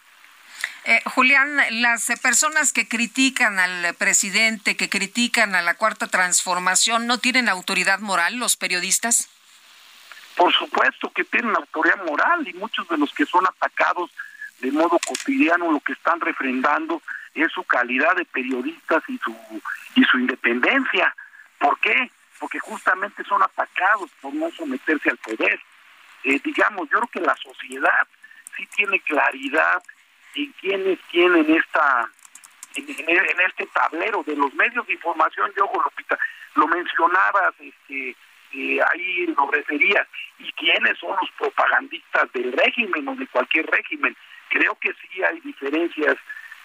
[0.85, 7.17] Eh, Julián, las personas que critican al presidente, que critican a la cuarta transformación, ¿no
[7.17, 9.29] tienen autoridad moral los periodistas?
[10.35, 14.11] Por supuesto que tienen autoridad moral y muchos de los que son atacados
[14.59, 17.01] de modo cotidiano lo que están refrendando
[17.33, 19.35] es su calidad de periodistas y su
[19.95, 21.15] y su independencia.
[21.57, 22.11] ¿Por qué?
[22.39, 25.59] Porque justamente son atacados por no someterse al poder.
[26.23, 28.07] Eh, digamos, yo creo que la sociedad
[28.55, 29.83] sí tiene claridad
[30.35, 32.09] en quién es quién en esta
[32.75, 36.17] en, este tablero de los medios de información, yo Lupita,
[36.55, 38.15] lo mencionabas, este,
[38.53, 40.07] eh, ahí lo referías,
[40.39, 44.15] y quiénes son los propagandistas del régimen o de cualquier régimen.
[44.49, 46.15] Creo que sí hay diferencias,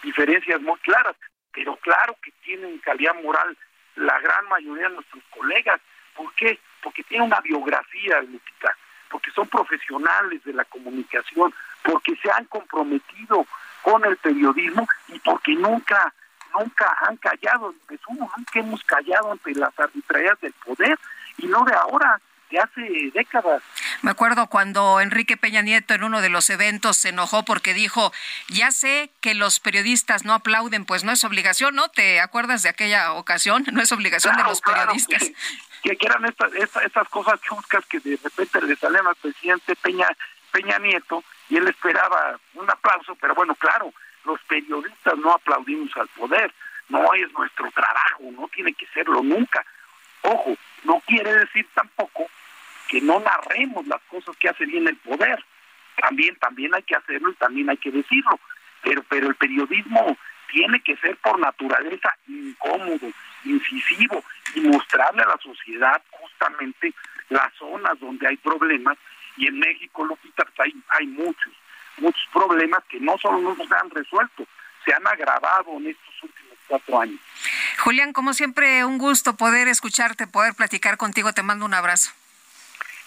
[0.03, 1.15] diferencias muy claras,
[1.53, 3.57] pero claro que tienen calidad moral
[3.95, 5.79] la gran mayoría de nuestros colegas.
[6.15, 6.59] ¿Por qué?
[6.81, 8.75] Porque tienen una biografía, Lupita,
[9.09, 11.53] porque son profesionales de la comunicación,
[11.83, 13.45] porque se han comprometido
[13.81, 16.13] con el periodismo y porque nunca,
[16.57, 17.73] nunca han callado,
[18.09, 20.99] nunca hemos callado ante las arbitrariedades del poder
[21.37, 22.19] y no de ahora,
[22.59, 23.61] hace décadas.
[24.01, 28.11] Me acuerdo cuando Enrique Peña Nieto en uno de los eventos se enojó porque dijo,
[28.49, 31.89] ya sé que los periodistas no aplauden, pues no es obligación, ¿no?
[31.89, 33.65] ¿Te acuerdas de aquella ocasión?
[33.71, 35.31] No es obligación de los periodistas.
[35.81, 40.07] que, eran estas, estas, cosas chuscas que de repente le salían al presidente Peña,
[40.51, 43.93] Peña Nieto y él esperaba un aplauso, pero bueno, claro,
[44.25, 46.53] los periodistas no aplaudimos al poder,
[46.89, 49.65] no es nuestro trabajo, no tiene que serlo nunca.
[50.23, 52.29] Ojo, no quiere decir tampoco
[52.91, 55.41] que no narremos las cosas que hace bien el poder.
[56.01, 58.37] También, también hay que hacerlo y también hay que decirlo.
[58.83, 60.17] Pero, pero el periodismo
[60.51, 63.09] tiene que ser por naturaleza incómodo,
[63.45, 64.21] incisivo
[64.55, 66.93] y mostrarle a la sociedad justamente
[67.29, 68.97] las zonas donde hay problemas.
[69.37, 71.53] Y en México, lo pues hay, hay muchos,
[71.97, 74.45] muchos problemas que no solo no se han resuelto,
[74.83, 77.21] se han agravado en estos últimos cuatro años.
[77.79, 81.31] Julián, como siempre, un gusto poder escucharte, poder platicar contigo.
[81.31, 82.11] Te mando un abrazo.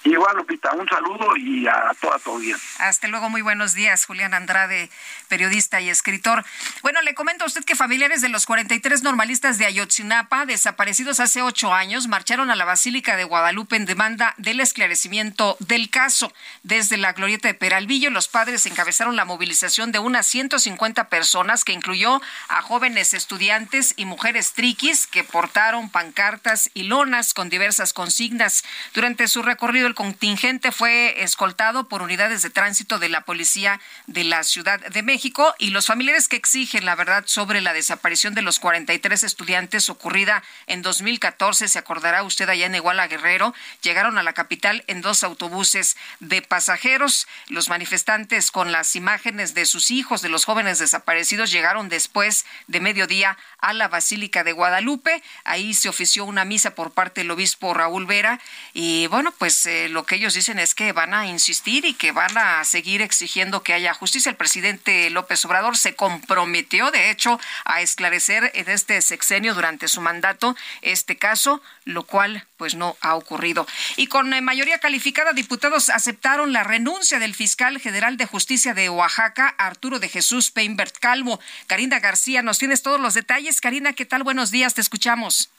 [0.05, 2.87] Igual, Lupita, un saludo y a toda tu audiencia.
[2.87, 4.91] Hasta luego, muy buenos días, Julián Andrade,
[5.29, 6.45] periodista y escritor.
[6.83, 11.41] Bueno, le comento a usted que familiares de los 43 normalistas de Ayotzinapa, desaparecidos hace
[11.41, 16.31] ocho años, marcharon a la Basílica de Guadalupe en demanda del esclarecimiento del caso.
[16.63, 21.73] Desde la glorieta de Peralvillo, los padres encabezaron la movilización de unas 150 personas, que
[21.73, 28.65] incluyó a jóvenes estudiantes y mujeres triquis que portaron pancartas y lonas con diversas consignas.
[28.93, 34.45] Durante su recorrido, contingente fue escoltado por unidades de tránsito de la policía de la
[34.45, 38.59] Ciudad de México y los familiares que exigen la verdad sobre la desaparición de los
[38.59, 44.33] 43 estudiantes ocurrida en 2014, se acordará usted allá en Iguala Guerrero, llegaron a la
[44.33, 47.27] capital en dos autobuses de pasajeros.
[47.49, 52.81] Los manifestantes con las imágenes de sus hijos, de los jóvenes desaparecidos, llegaron después de
[52.81, 55.23] mediodía a la Basílica de Guadalupe.
[55.45, 58.41] Ahí se ofició una misa por parte del obispo Raúl Vera
[58.73, 62.13] y bueno, pues eh, lo que ellos dicen es que van a insistir y que
[62.13, 64.31] van a seguir exigiendo que haya justicia.
[64.31, 70.01] El presidente López Obrador se comprometió, de hecho, a esclarecer en este sexenio durante su
[70.01, 73.67] mandato este caso, lo cual pues no ha ocurrido.
[73.97, 78.89] Y con eh, mayoría calificada, diputados aceptaron la renuncia del fiscal general de justicia de
[78.89, 81.41] Oaxaca, Arturo de Jesús Peinbert Calvo.
[81.67, 83.61] Karina García, nos tienes todos los detalles.
[83.61, 84.23] Karina, ¿qué tal?
[84.23, 85.51] Buenos días, te escuchamos.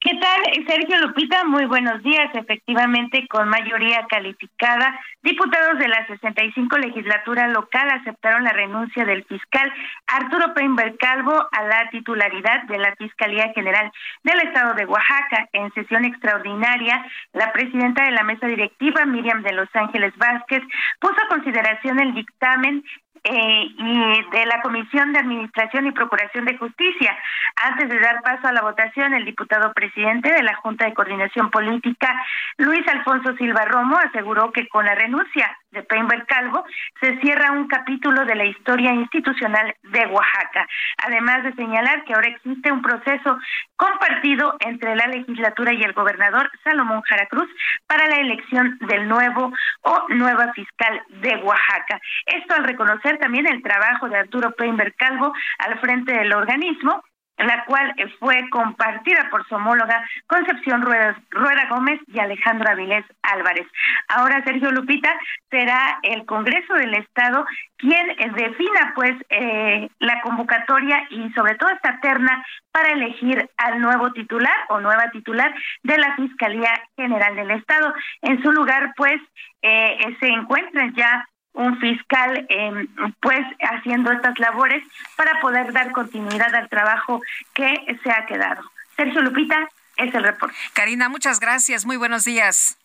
[0.00, 1.42] ¿Qué tal, Sergio Lupita?
[1.42, 2.32] Muy buenos días.
[2.32, 9.72] Efectivamente, con mayoría calificada, diputados de la 65 legislatura local aceptaron la renuncia del fiscal
[10.06, 13.90] Arturo Peinberg Calvo a la titularidad de la Fiscalía General
[14.22, 15.48] del Estado de Oaxaca.
[15.52, 20.62] En sesión extraordinaria, la presidenta de la mesa directiva, Miriam de Los Ángeles Vázquez,
[21.00, 22.84] puso a consideración el dictamen
[23.24, 27.16] eh, y de la Comisión de Administración y Procuración de Justicia.
[27.56, 31.50] Antes de dar paso a la votación, el diputado presidente de la Junta de Coordinación
[31.50, 32.14] Política,
[32.56, 36.64] Luis Alfonso Silva Romo, aseguró que con la renuncia de Peinberg Calvo
[37.00, 40.66] se cierra un capítulo de la historia institucional de Oaxaca,
[40.98, 43.38] además de señalar que ahora existe un proceso
[43.76, 47.48] compartido entre la legislatura y el gobernador Salomón Jara Cruz
[47.86, 52.00] para la elección del nuevo o nueva fiscal de Oaxaca.
[52.26, 57.02] Esto al reconocer también el trabajo de Arturo Peinberg Calvo al frente del organismo
[57.38, 63.66] la cual fue compartida por su homóloga Concepción Rueda, Gómez y Alejandro Avilés Álvarez.
[64.08, 65.12] Ahora, Sergio Lupita,
[65.50, 67.46] será el Congreso del Estado
[67.76, 74.12] quien defina pues eh, la convocatoria y sobre todo esta terna para elegir al nuevo
[74.12, 75.54] titular o nueva titular
[75.84, 77.94] de la Fiscalía General del Estado.
[78.22, 79.20] En su lugar, pues,
[79.62, 82.86] eh, se encuentran ya un fiscal eh,
[83.20, 84.82] pues haciendo estas labores
[85.16, 87.20] para poder dar continuidad al trabajo
[87.54, 88.62] que se ha quedado.
[88.96, 90.56] Sergio Lupita es el reporte.
[90.72, 91.84] Karina, muchas gracias.
[91.84, 92.78] Muy buenos días.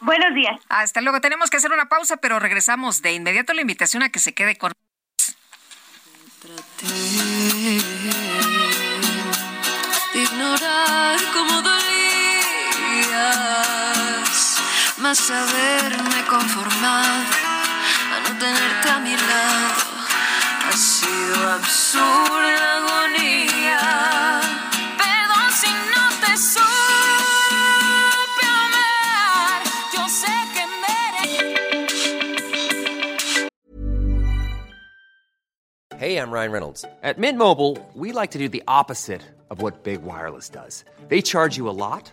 [0.00, 0.60] Buenos días.
[0.68, 1.20] Hasta luego.
[1.20, 4.56] Tenemos que hacer una pausa, pero regresamos de inmediato la invitación a que se quede
[4.56, 4.72] con
[10.14, 11.82] ignorar cómo dolías,
[14.98, 17.45] más haberme conformado
[18.38, 19.84] tenerte a mi lado
[20.64, 24.06] ha sido absurda agonía.
[35.98, 36.84] Hey, I'm Ryan Reynolds.
[37.02, 40.84] At Mint Mobile, we like to do the opposite of what Big Wireless does.
[41.08, 42.12] They charge you a lot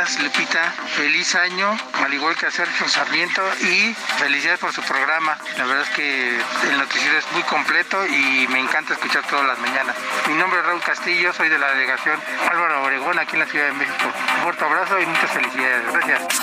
[0.00, 0.72] Días, Lupita.
[0.96, 5.36] Feliz año, al igual que a Sergio Sarmiento, y felicidades por su programa.
[5.56, 6.36] La verdad es que
[6.70, 9.96] el noticiero es muy completo y me encanta escuchar todas las mañanas.
[10.28, 12.20] Mi nombre es Raúl Castillo, soy de la delegación
[12.50, 14.12] Álvaro Obregón, aquí en la Ciudad de México.
[14.36, 15.92] Un fuerte abrazo y muchas felicidades.
[15.92, 16.40] Gracias.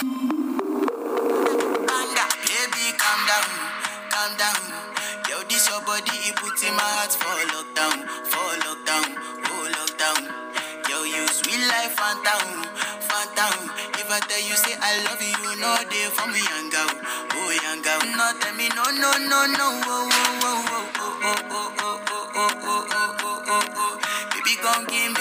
[11.06, 12.64] Phantom,
[13.06, 13.70] phantom.
[14.02, 16.90] If I tell you say I love you, you know they for me young girl,
[17.38, 18.02] oh young girl.
[18.18, 22.34] No tell me no no no no, oh oh oh oh oh oh oh oh
[22.34, 23.94] oh oh oh oh oh oh.
[24.34, 25.17] Baby, come give me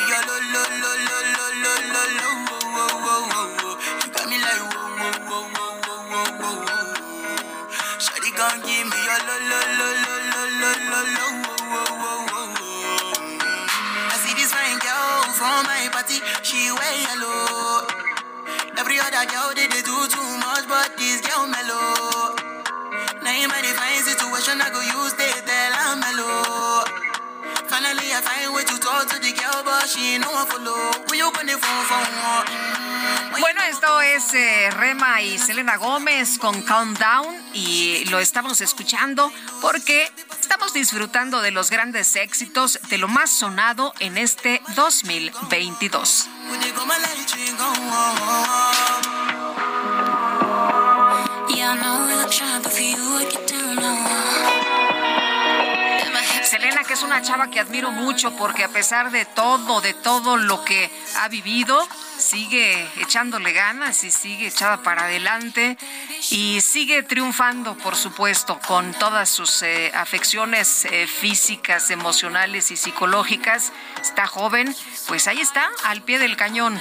[16.46, 17.82] she wear yellow.
[18.78, 22.38] Every other girl they, they do too much, but this girl mellow.
[23.18, 25.15] Now in my fine situation, I go use
[27.76, 30.72] Finally, I find way to talk to the girl, but she ain't no one follow.
[31.08, 33.38] Who you gonna phone for?
[33.38, 39.30] Bueno, esto es eh, Rema y Selena Gómez con Countdown y lo estamos escuchando
[39.60, 46.28] porque estamos disfrutando de los grandes éxitos de lo más sonado en este 2022.
[52.66, 54.55] Selena,
[56.86, 60.64] que es una chava que admiro mucho porque a pesar de todo, de todo lo
[60.64, 61.86] que ha vivido,
[62.16, 65.76] sigue echándole ganas y sigue echada para adelante
[66.30, 73.72] y sigue triunfando, por supuesto, con todas sus eh, afecciones eh, físicas, emocionales y psicológicas.
[74.00, 74.74] Está joven,
[75.08, 76.80] pues ahí está, al pie del cañón.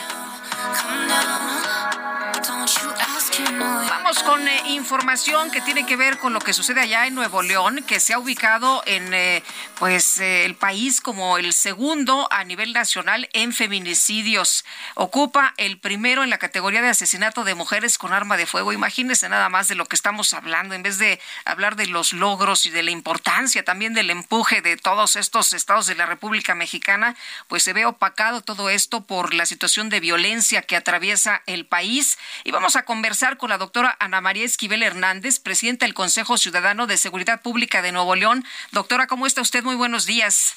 [3.89, 7.41] Vamos con eh, información que tiene que ver con lo que sucede allá en Nuevo
[7.41, 9.43] León, que se ha ubicado en eh,
[9.79, 14.63] pues eh, el país como el segundo a nivel nacional en feminicidios.
[14.93, 18.71] Ocupa el primero en la categoría de asesinato de mujeres con arma de fuego.
[18.73, 22.65] Imagínense nada más de lo que estamos hablando, en vez de hablar de los logros
[22.65, 27.15] y de la importancia también del empuje de todos estos estados de la República Mexicana,
[27.47, 32.17] pues se ve opacado todo esto por la situación de violencia que atraviesa el país.
[32.43, 36.87] Y vamos a conversar con la doctora Ana María Esquivel Hernández, presidenta del Consejo Ciudadano
[36.87, 38.45] de Seguridad Pública de Nuevo León.
[38.71, 39.63] Doctora, ¿cómo está usted?
[39.63, 40.53] Muy buenos días.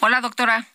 [0.00, 0.66] Hola, doctora.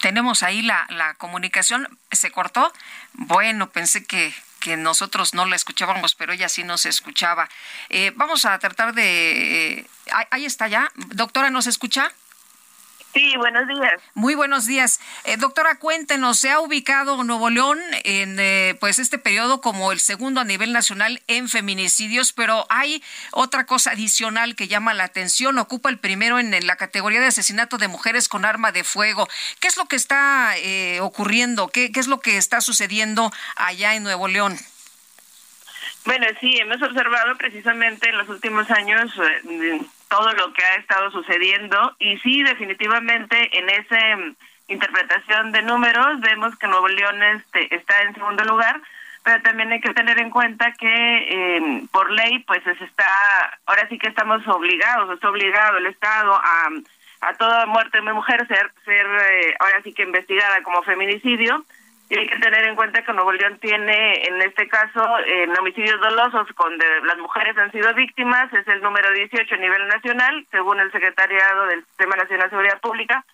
[0.00, 1.98] Tenemos ahí la, comunicación.
[2.10, 2.72] ¿Se cortó?
[3.12, 7.48] Bueno, pensé que, que nosotros no la escuchábamos, pero ella sí nos escuchaba.
[7.88, 9.78] Eh, vamos a tratar de...
[9.78, 9.86] Eh,
[10.30, 10.90] ahí está ya.
[10.94, 12.12] Doctora, ¿nos escucha?
[13.16, 14.02] Sí, buenos días.
[14.12, 15.00] Muy buenos días.
[15.24, 20.00] Eh, doctora, cuéntenos, se ha ubicado Nuevo León en eh, pues este periodo como el
[20.00, 25.56] segundo a nivel nacional en feminicidios, pero hay otra cosa adicional que llama la atención,
[25.56, 29.26] ocupa el primero en, la categoría de asesinato de mujeres con arma de fuego.
[29.60, 31.68] ¿Qué es lo que está eh, ocurriendo?
[31.68, 34.58] ¿Qué, ¿Qué es lo que está sucediendo allá en Nuevo León?
[36.04, 39.10] Bueno, sí, hemos observado precisamente en los últimos años
[40.08, 41.94] todo lo que ha estado sucediendo.
[41.98, 44.36] Y sí, definitivamente en esa mm,
[44.68, 48.80] interpretación de números vemos que Nuevo León este, está en segundo lugar,
[49.22, 53.88] pero también hay que tener en cuenta que eh, por ley pues se está, ahora
[53.88, 56.68] sí que estamos obligados, está obligado el Estado a,
[57.20, 61.64] a toda muerte de mujer ser, ser eh, ahora sí que investigada como feminicidio
[62.08, 66.00] y hay que tener en cuenta que Nuevo León tiene, en este caso, en homicidios
[66.00, 70.78] dolosos, donde las mujeres han sido víctimas, es el número 18 a nivel nacional, según
[70.78, 73.24] el Secretariado del Sistema Nacional de Seguridad Pública,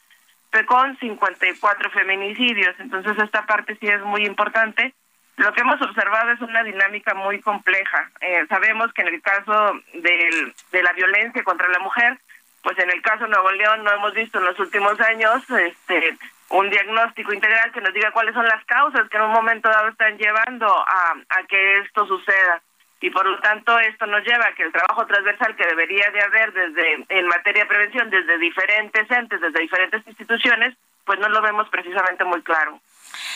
[0.67, 2.75] con 54 feminicidios.
[2.79, 4.95] Entonces, esta parte sí es muy importante.
[5.37, 8.11] Lo que hemos observado es una dinámica muy compleja.
[8.21, 12.19] Eh, sabemos que en el caso de la violencia contra la mujer,
[12.63, 16.17] pues en el caso de Nuevo León no hemos visto en los últimos años este
[16.53, 19.89] un diagnóstico integral que nos diga cuáles son las causas que en un momento dado
[19.89, 22.63] están llevando a, a que esto suceda.
[23.01, 26.23] Y por lo tanto esto nos lleva a que el trabajo transversal que debería de
[26.23, 31.41] haber desde en materia de prevención desde diferentes entes, desde diferentes instituciones, pues no lo
[31.41, 32.79] vemos precisamente muy claro.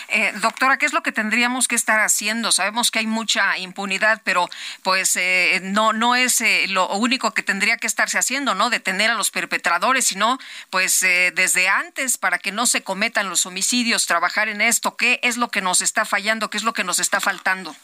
[0.08, 2.52] Eh, doctora, ¿qué es lo que tendríamos que estar haciendo?
[2.52, 4.48] Sabemos que hay mucha impunidad, pero
[4.82, 8.70] pues eh, no no es eh, lo único que tendría que estarse haciendo, ¿no?
[8.70, 10.38] Detener a los perpetradores, sino
[10.70, 14.96] pues desde antes para que no se cometan los homicidios, trabajar en esto.
[14.96, 16.50] ¿Qué es lo que nos está fallando?
[16.50, 17.74] ¿Qué es lo que nos está faltando?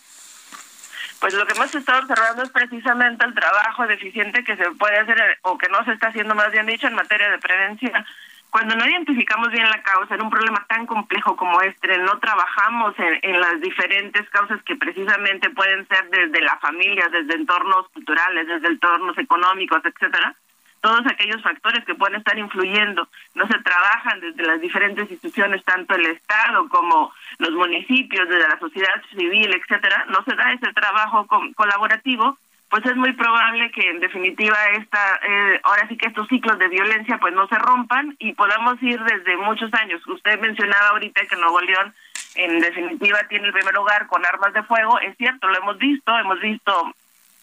[1.20, 5.38] Pues lo que hemos estado observando es precisamente el trabajo deficiente que se puede hacer
[5.42, 8.04] o que no se está haciendo más bien dicho en materia de prevención
[8.52, 12.94] cuando no identificamos bien la causa en un problema tan complejo como este, no trabajamos
[12.98, 18.46] en, en, las diferentes causas que precisamente pueden ser desde la familia, desde entornos culturales,
[18.46, 20.36] desde entornos económicos, etcétera,
[20.82, 23.08] todos aquellos factores que pueden estar influyendo.
[23.34, 28.58] No se trabajan desde las diferentes instituciones, tanto el Estado como los municipios, desde la
[28.58, 30.04] sociedad civil, etcétera.
[30.10, 32.36] No se da ese trabajo colaborativo,
[32.72, 36.68] pues es muy probable que en definitiva esta, eh, ahora sí que estos ciclos de
[36.68, 40.00] violencia pues no se rompan y podamos ir desde muchos años.
[40.06, 41.94] Usted mencionaba ahorita que Nuevo León
[42.34, 46.18] en definitiva tiene el primer lugar con armas de fuego, es cierto, lo hemos visto,
[46.18, 46.94] hemos visto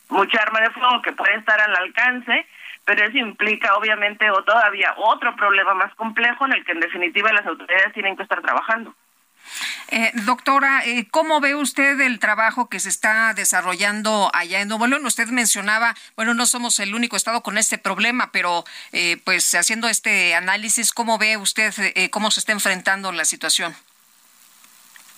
[0.10, 2.48] mucha arma de fuego que puede estar al alcance
[2.86, 7.32] pero eso implica obviamente o todavía otro problema más complejo en el que en definitiva
[7.32, 8.96] las autoridades tienen que estar trabajando.
[9.90, 14.88] Eh, doctora, eh, ¿cómo ve usted el trabajo que se está desarrollando allá en Nuevo
[14.88, 15.06] León?
[15.06, 19.88] Usted mencionaba, bueno, no somos el único estado con este problema, pero eh, pues haciendo
[19.88, 23.76] este análisis, ¿cómo ve usted eh, cómo se está enfrentando la situación?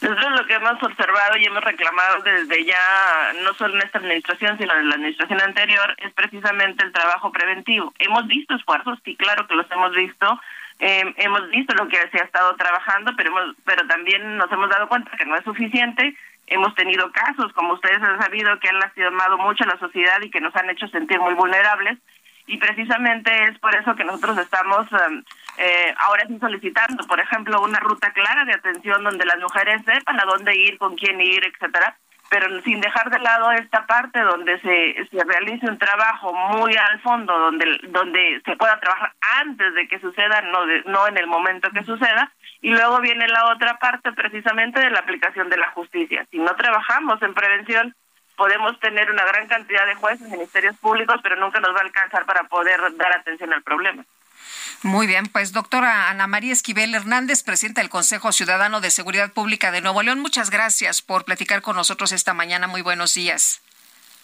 [0.02, 4.58] Nosotros lo que hemos observado y hemos reclamado desde ya, no solo en esta administración,
[4.58, 7.94] sino en la administración anterior, es precisamente el trabajo preventivo.
[8.00, 10.42] Hemos visto esfuerzos, sí, claro que los hemos visto,
[10.84, 14.68] eh, hemos visto lo que se ha estado trabajando, pero, hemos, pero también nos hemos
[14.68, 16.18] dado cuenta que no es suficiente.
[16.48, 20.32] Hemos tenido casos, como ustedes han sabido, que han lastimado mucho a la sociedad y
[20.32, 22.00] que nos han hecho sentir muy vulnerables.
[22.48, 24.88] Y precisamente es por eso que nosotros estamos
[25.60, 30.20] eh, ahora sí solicitando, por ejemplo, una ruta clara de atención donde las mujeres sepan
[30.20, 31.96] a dónde ir, con quién ir, etcétera,
[32.32, 37.02] pero sin dejar de lado esta parte donde se, se realice un trabajo muy al
[37.02, 41.70] fondo, donde donde se pueda trabajar antes de que suceda, no no en el momento
[41.72, 42.32] que suceda,
[42.62, 46.26] y luego viene la otra parte precisamente de la aplicación de la justicia.
[46.32, 47.94] Si no trabajamos en prevención,
[48.38, 52.26] podemos tener una gran cantidad de jueces, ministerios públicos, pero nunca nos va a alcanzar
[52.26, 54.06] para poder dar atención al problema.
[54.84, 59.72] Muy bien, pues doctora Ana María Esquivel Hernández, presidenta del Consejo Ciudadano de Seguridad Pública
[59.72, 62.68] de Nuevo León, muchas gracias por platicar con nosotros esta mañana.
[62.68, 63.62] Muy buenos días.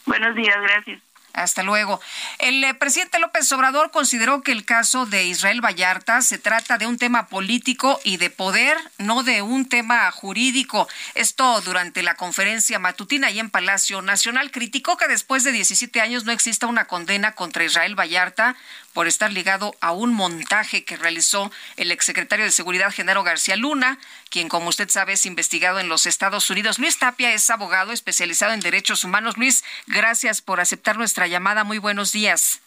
[0.06, 1.02] Buenos días, gracias.
[1.38, 2.02] Hasta luego.
[2.40, 6.88] El eh, presidente López Obrador consideró que el caso de Israel Vallarta se trata de
[6.88, 10.88] un tema político y de poder, no de un tema jurídico.
[11.14, 16.26] Esto durante la conferencia matutina y en Palacio Nacional criticó que después de 17 años
[16.26, 18.56] no exista una condena contra Israel Vallarta
[18.98, 24.00] por estar ligado a un montaje que realizó el exsecretario de Seguridad, Genaro García Luna,
[24.32, 26.80] quien, como usted sabe, es investigado en los Estados Unidos.
[26.80, 29.38] Luis Tapia es abogado especializado en derechos humanos.
[29.38, 31.64] Luis, gracias por aceptar nuestra llamada.
[31.64, 32.60] Muy buenos días.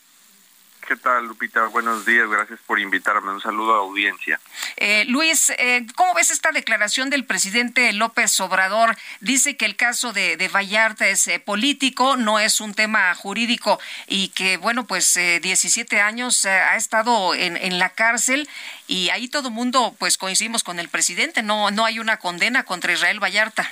[0.91, 1.67] ¿Qué tal, Lupita?
[1.67, 3.31] Buenos días, gracias por invitarme.
[3.31, 4.41] Un saludo a la audiencia.
[4.77, 8.97] Eh, Luis, eh, ¿cómo ves esta declaración del presidente López Obrador?
[9.21, 13.79] Dice que el caso de, de Vallarta es eh, político, no es un tema jurídico
[14.09, 18.49] y que, bueno, pues 17 años ha estado en, en, la cárcel
[18.89, 22.93] y ahí todo mundo, pues coincidimos con el presidente, no, no hay una condena contra
[22.93, 23.71] Israel Vallarta.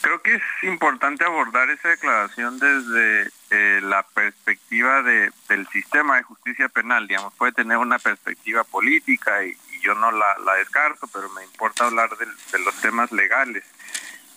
[0.00, 6.22] Creo que es importante abordar esa declaración desde eh, la perspectiva de, del sistema de
[6.22, 11.28] justicia penal, digamos, puede tener una perspectiva política y, yo no la, la, descarto, pero
[11.28, 13.64] me importa hablar de, los temas legales.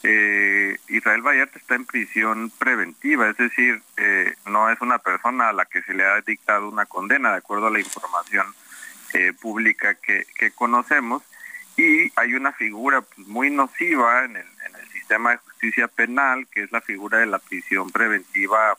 [0.04, 5.54] Eh, Israel Vallarta está en prisión preventiva, es decir, eh, no es una persona a
[5.54, 8.54] la que se le ha dictado una condena, de acuerdo a la información
[9.40, 11.24] pública que, que, conocemos,
[11.78, 14.46] y hay una figura muy nociva en el
[14.92, 18.78] sistema de justicia penal, que es la figura de la prisión preventiva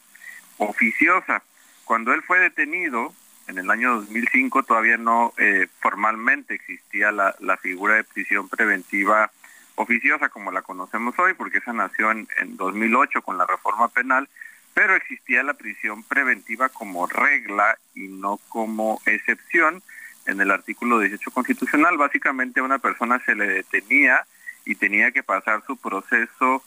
[0.59, 1.43] oficiosa.
[1.85, 3.15] Cuando él fue detenido,
[3.49, 9.31] en el año 2005 todavía no eh, formalmente existía la, figura de prisión preventiva
[9.75, 14.29] oficiosa como la conocemos hoy, porque esa nació en, en 2008 con la reforma penal,
[14.75, 19.83] pero existía la prisión preventiva como regla y no como excepción.
[20.27, 24.27] En el artículo 18 constitucional, básicamente a una persona se le detenía
[24.67, 26.63] y tenía que pasar su proceso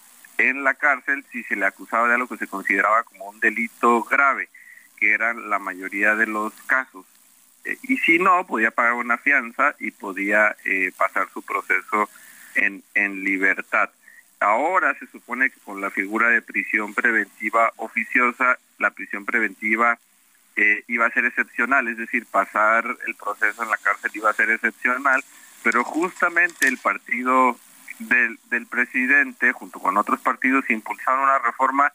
[0.49, 4.03] en la cárcel si se le acusaba de algo que se consideraba como un delito
[4.03, 4.49] grave,
[4.97, 7.05] que eran la mayoría de los casos.
[7.65, 12.09] Eh, y si no, podía pagar una fianza y podía eh, pasar su proceso
[12.55, 13.89] en, en libertad.
[14.39, 19.99] Ahora se supone que con la figura de prisión preventiva oficiosa, la prisión preventiva
[20.55, 24.33] eh, iba a ser excepcional, es decir, pasar el proceso en la cárcel iba a
[24.33, 25.23] ser excepcional,
[25.63, 27.57] pero justamente el partido
[28.07, 31.91] del, del presidente, junto con otros partidos, impulsaron una reforma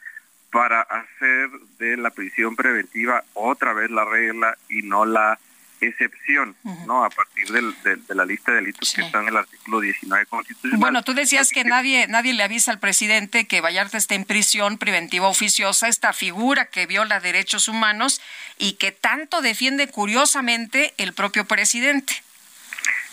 [0.50, 5.38] para hacer de la prisión preventiva otra vez la regla y no la
[5.80, 6.56] excepción,
[6.86, 7.04] ¿no?
[7.04, 10.80] A partir del, de la lista de delitos que está en el artículo 19 constitucional.
[10.80, 14.78] Bueno, tú decías que nadie nadie le avisa al presidente que Vallarta esté en prisión
[14.78, 18.20] preventiva oficiosa, esta figura que viola derechos humanos
[18.58, 22.14] y que tanto defiende curiosamente el propio presidente.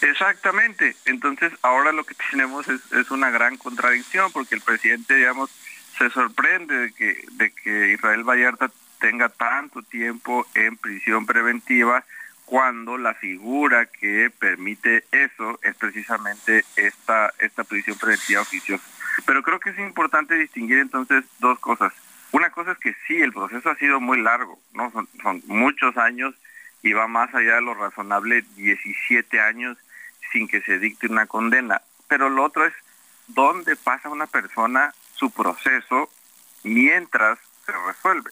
[0.03, 0.97] Exactamente.
[1.05, 5.49] Entonces, ahora lo que tenemos es, una gran contradicción porque el presidente, digamos,
[5.97, 8.69] se sorprende de que, de que Israel Vallarta
[8.99, 12.03] tenga tanto tiempo en prisión preventiva
[12.45, 18.83] cuando la figura que permite eso es precisamente esta, esta prisión preventiva oficiosa.
[19.25, 21.93] Pero creo que es importante distinguir entonces dos cosas.
[22.31, 24.91] Una cosa es que sí, el proceso ha sido muy largo, ¿no?
[25.21, 26.35] Son muchos años
[26.81, 29.77] y va más allá de lo razonable, 17 años
[30.33, 31.81] sin que se dicte una condena.
[32.09, 32.73] Pero lo otro es
[33.27, 36.09] dónde pasa una persona su proceso
[36.63, 38.31] mientras se resuelve.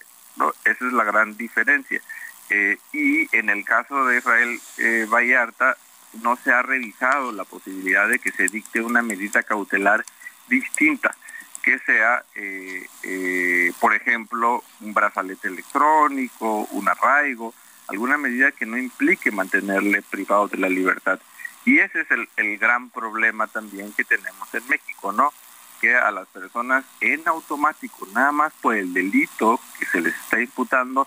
[0.64, 2.02] Esa es la gran diferencia.
[2.50, 5.76] Eh, y en el caso de Israel eh, Vallarta,
[6.22, 10.04] no se ha revisado la posibilidad de que se dicte una medida cautelar
[10.48, 11.16] distinta,
[11.62, 17.54] que sea, eh, por ejemplo, un brazalete electrónico, un arraigo,
[17.88, 21.18] alguna medida que no implique mantenerle privado de la libertad.
[21.64, 25.32] Y ese es el, el gran problema también que tenemos en México, ¿no?
[25.80, 30.40] Que a las personas en automático, nada más por el delito que se les está
[30.40, 31.06] imputando,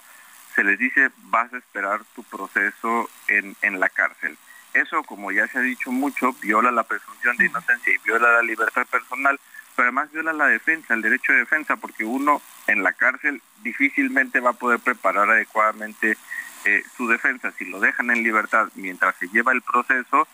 [0.56, 4.38] se les dice vas a esperar tu proceso en, en la cárcel.
[4.74, 8.42] Eso, como ya se ha dicho mucho, viola la presunción de inocencia y viola la
[8.42, 9.40] libertad personal,
[9.76, 14.40] pero además viola la defensa, el derecho de defensa, porque uno en la cárcel difícilmente
[14.40, 16.18] va a poder preparar adecuadamente
[16.66, 17.54] eh, su defensa.
[17.58, 20.28] Si lo dejan en libertad mientras se lleva el proceso,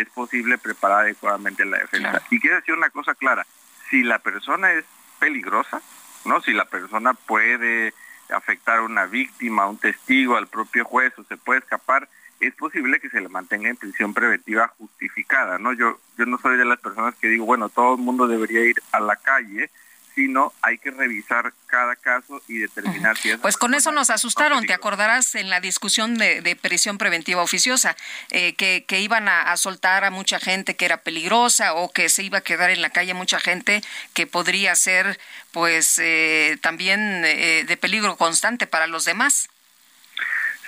[0.00, 2.22] es posible preparar adecuadamente la defensa.
[2.30, 3.46] Y quiero decir una cosa clara,
[3.90, 4.84] si la persona es
[5.18, 5.80] peligrosa,
[6.24, 6.40] ¿no?
[6.40, 7.92] Si la persona puede
[8.30, 12.08] afectar a una víctima, a un testigo, al propio juez o se puede escapar,
[12.40, 15.72] es posible que se le mantenga en prisión preventiva justificada, ¿no?
[15.72, 18.82] Yo yo no soy de las personas que digo, bueno, todo el mundo debería ir
[18.92, 19.70] a la calle,
[20.18, 23.38] sino hay que revisar cada caso y determinar si es...
[23.38, 27.96] Pues con eso nos asustaron, te acordarás en la discusión de, prisión preventiva oficiosa,
[28.30, 32.24] eh, que, que, iban a, soltar a mucha gente que era peligrosa o que se
[32.24, 33.80] iba a quedar en la calle mucha gente
[34.12, 35.20] que podría ser
[35.52, 39.48] pues eh, también eh, de peligro constante para los demás.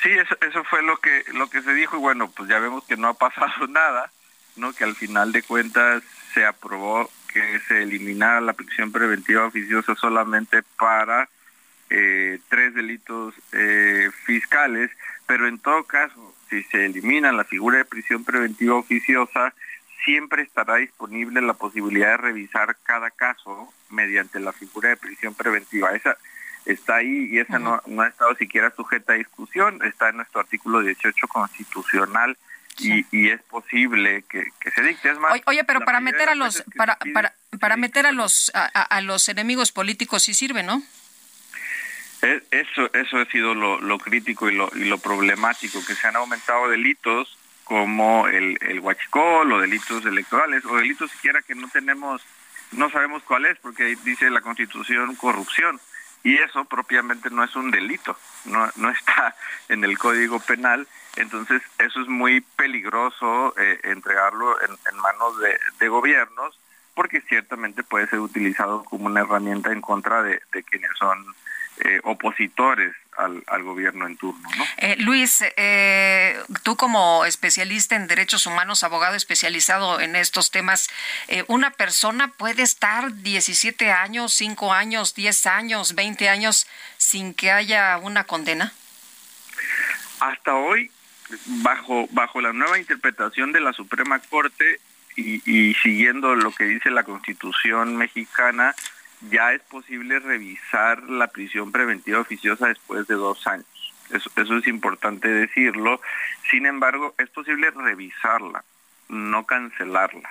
[0.01, 2.85] Sí, eso, eso fue lo que, lo que se dijo y bueno, pues ya vemos
[2.85, 4.13] que no ha pasado nada,
[4.55, 4.73] ¿no?
[4.73, 6.05] Que al final de cuentas
[6.35, 11.29] se aprobó que se eliminara la prisión preventiva oficiosa solamente para
[11.89, 14.91] eh, tres delitos eh, fiscales,
[15.27, 19.55] pero en todo caso, si se elimina la figura de prisión preventiva oficiosa,
[20.05, 25.95] siempre estará disponible la posibilidad de revisar cada caso mediante la figura de prisión preventiva.
[25.95, 26.17] Esa
[26.65, 30.41] está ahí y esa no, no ha estado siquiera sujeta a discusión, está en nuestro
[30.41, 32.37] artículo 18 constitucional
[32.81, 35.13] y, es posible que, se dicte.
[35.15, 39.29] más, oye, pero para meter a los para, para, para meter a los a, los
[39.29, 40.83] enemigos políticos sí sirve, ¿no?
[42.23, 46.07] E, eso eso ha sido lo, lo crítico y lo, y lo problemático, que se
[46.07, 51.69] han aumentado delitos como el, el huachicol o delitos electorales o delitos siquiera que no
[51.69, 52.21] tenemos,
[52.73, 55.81] no sabemos cuál es, porque dice la Constitución corrupción
[56.23, 59.35] y eso propiamente no es un delito, no, no está
[59.69, 60.87] en el Código Penal
[61.17, 65.35] entonces, eso es muy peligroso eh, entregarlo en, manos
[65.79, 66.59] de, gobiernos
[66.95, 71.25] porque ciertamente puede ser utilizado como una herramienta en contra de, quienes son
[71.85, 74.49] eh, opositores al, gobierno en turno.
[74.57, 74.65] ¿no?
[74.79, 75.45] Eh, Luis,
[76.63, 80.89] tú como especialista en derechos humanos, abogado especializado en estos temas,
[81.47, 86.67] ¿una persona puede estar 17 años, 5 años, 10 años, 20 años
[86.97, 88.73] sin que haya una condena?
[90.21, 90.91] Hasta hoy
[91.47, 94.81] bajo, bajo la nueva interpretación de la Suprema Corte
[95.17, 98.75] y, siguiendo lo que dice la Constitución mexicana,
[99.29, 103.67] ya es posible revisar la prisión preventiva oficiosa después de dos años.
[104.11, 106.01] Eso, eso es importante decirlo.
[106.51, 108.65] Sin embargo, es posible revisarla,
[109.09, 110.29] no cancelarla.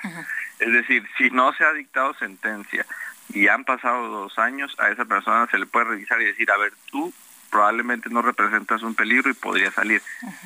[0.60, 2.86] Es decir, si no se ha dictado sentencia
[3.34, 6.57] y han pasado dos años, a esa persona se le puede revisar y decir, a
[6.57, 7.14] ver, tú
[7.49, 10.02] probablemente no representas un peligro y podría salir.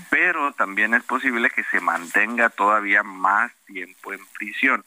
[0.10, 4.84] Pero también es posible que se mantenga todavía más tiempo en prisión.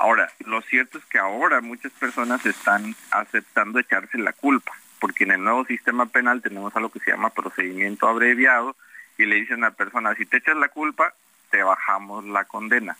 [0.00, 5.32] Ahora, lo cierto es que ahora muchas personas están aceptando echarse la culpa, porque en
[5.32, 8.74] el nuevo sistema penal tenemos algo que se llama procedimiento abreviado
[9.18, 11.12] y le dicen a la persona, si te echas la culpa,
[11.50, 12.96] te bajamos la condena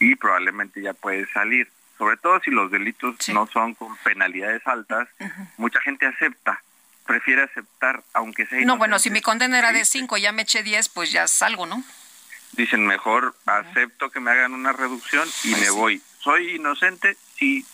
[0.00, 1.70] y probablemente ya puedes salir.
[1.96, 5.08] Sobre todo si los delitos no son con penalidades altas,
[5.56, 6.60] mucha gente acepta
[7.06, 8.64] prefiere aceptar, aunque sea...
[8.64, 11.66] No, bueno, si mi condena era de 5 ya me eché 10, pues ya salgo,
[11.66, 11.82] ¿no?
[12.52, 16.02] Dicen, mejor acepto que me hagan una reducción y me voy.
[16.20, 17.66] Soy inocente, sí,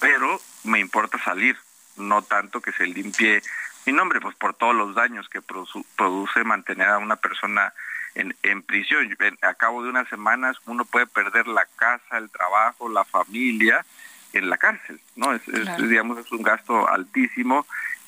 [0.00, 1.56] pero me importa salir,
[1.96, 3.42] no tanto que se limpie
[3.86, 7.72] mi nombre, pues por todos los daños que produce mantener a una persona
[8.16, 9.08] en, en prisión.
[9.42, 13.86] a cabo de unas semanas uno puede perder la casa, el trabajo, la familia
[14.32, 15.32] en la cárcel, ¿no?
[15.32, 15.42] Es,
[15.88, 17.64] digamos, es un gasto altísimo.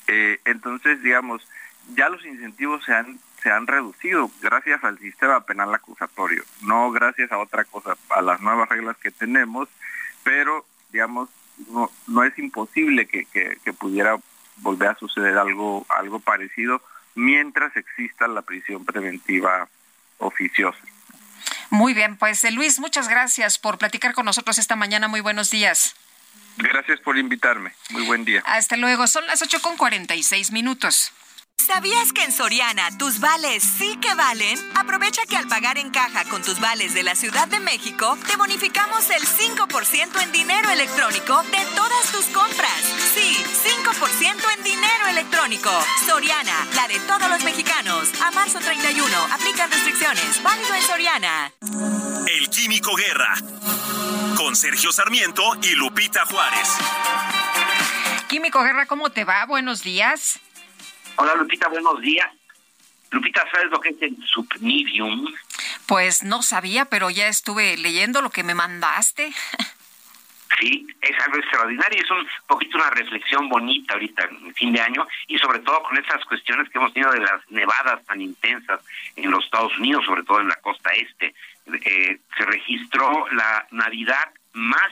[0.07, 1.47] Eh, entonces, digamos,
[1.95, 7.31] ya los incentivos se han se han reducido gracias al sistema penal acusatorio, no gracias
[7.31, 9.69] a otra cosa, a las nuevas reglas que tenemos,
[10.23, 11.29] pero digamos
[11.69, 14.17] no, no es imposible que, que, pudiera
[14.57, 16.81] volver a suceder algo algo parecido
[17.15, 19.67] mientras exista la prisión preventiva
[20.19, 20.79] oficiosa.
[21.69, 25.07] Muy bien, pues eh, Luis, muchas gracias por platicar con nosotros esta mañana.
[25.07, 25.95] Muy buenos días.
[26.57, 27.73] Gracias por invitarme.
[27.91, 28.41] Muy buen día.
[28.45, 29.07] Hasta luego.
[29.07, 31.13] Son las 8 con 46 minutos.
[31.59, 34.57] ¿Sabías que en Soriana tus vales sí que valen?
[34.75, 38.37] Aprovecha que al pagar en caja con tus vales de la Ciudad de México, te
[38.37, 42.81] bonificamos el 5% en dinero electrónico de todas tus compras.
[43.13, 43.35] Sí,
[43.83, 45.69] 5% en dinero electrónico.
[46.05, 48.09] Soriana, la de todos los mexicanos.
[48.21, 50.41] A marzo 31, aplica restricciones.
[50.41, 51.51] Válido en Soriana.
[52.27, 53.35] El Químico Guerra.
[54.37, 56.69] Con Sergio Sarmiento y Lupita Juárez.
[58.27, 59.45] Químico Guerra, ¿cómo te va?
[59.45, 60.39] Buenos días.
[61.21, 62.31] Hola Lupita, buenos días.
[63.11, 65.27] Lupita, ¿sabes lo que es el submedium?
[65.85, 69.29] Pues no sabía, pero ya estuve leyendo lo que me mandaste.
[70.57, 75.05] Sí, es algo extraordinario, es un poquito una reflexión bonita ahorita en fin de año
[75.27, 78.79] y sobre todo con esas cuestiones que hemos tenido de las nevadas tan intensas
[79.17, 81.35] en los Estados Unidos, sobre todo en la costa este.
[81.83, 84.89] Eh, se registró la Navidad más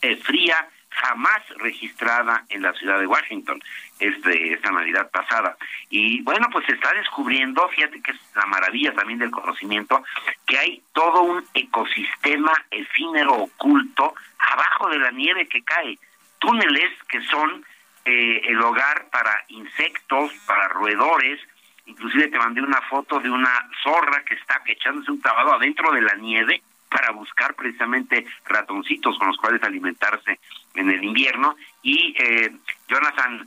[0.00, 3.62] eh, fría jamás registrada en la ciudad de Washington
[4.00, 5.56] este, esta Navidad pasada.
[5.90, 10.02] Y bueno, pues se está descubriendo, fíjate que es la maravilla también del conocimiento,
[10.46, 15.98] que hay todo un ecosistema efímero oculto abajo de la nieve que cae,
[16.38, 17.64] túneles que son
[18.04, 21.40] eh, el hogar para insectos, para roedores,
[21.86, 26.02] inclusive te mandé una foto de una zorra que está echándose un clavado adentro de
[26.02, 30.40] la nieve para buscar precisamente ratoncitos con los cuales alimentarse
[30.74, 31.56] en el invierno.
[31.82, 32.50] Y eh,
[32.88, 33.46] Jonathan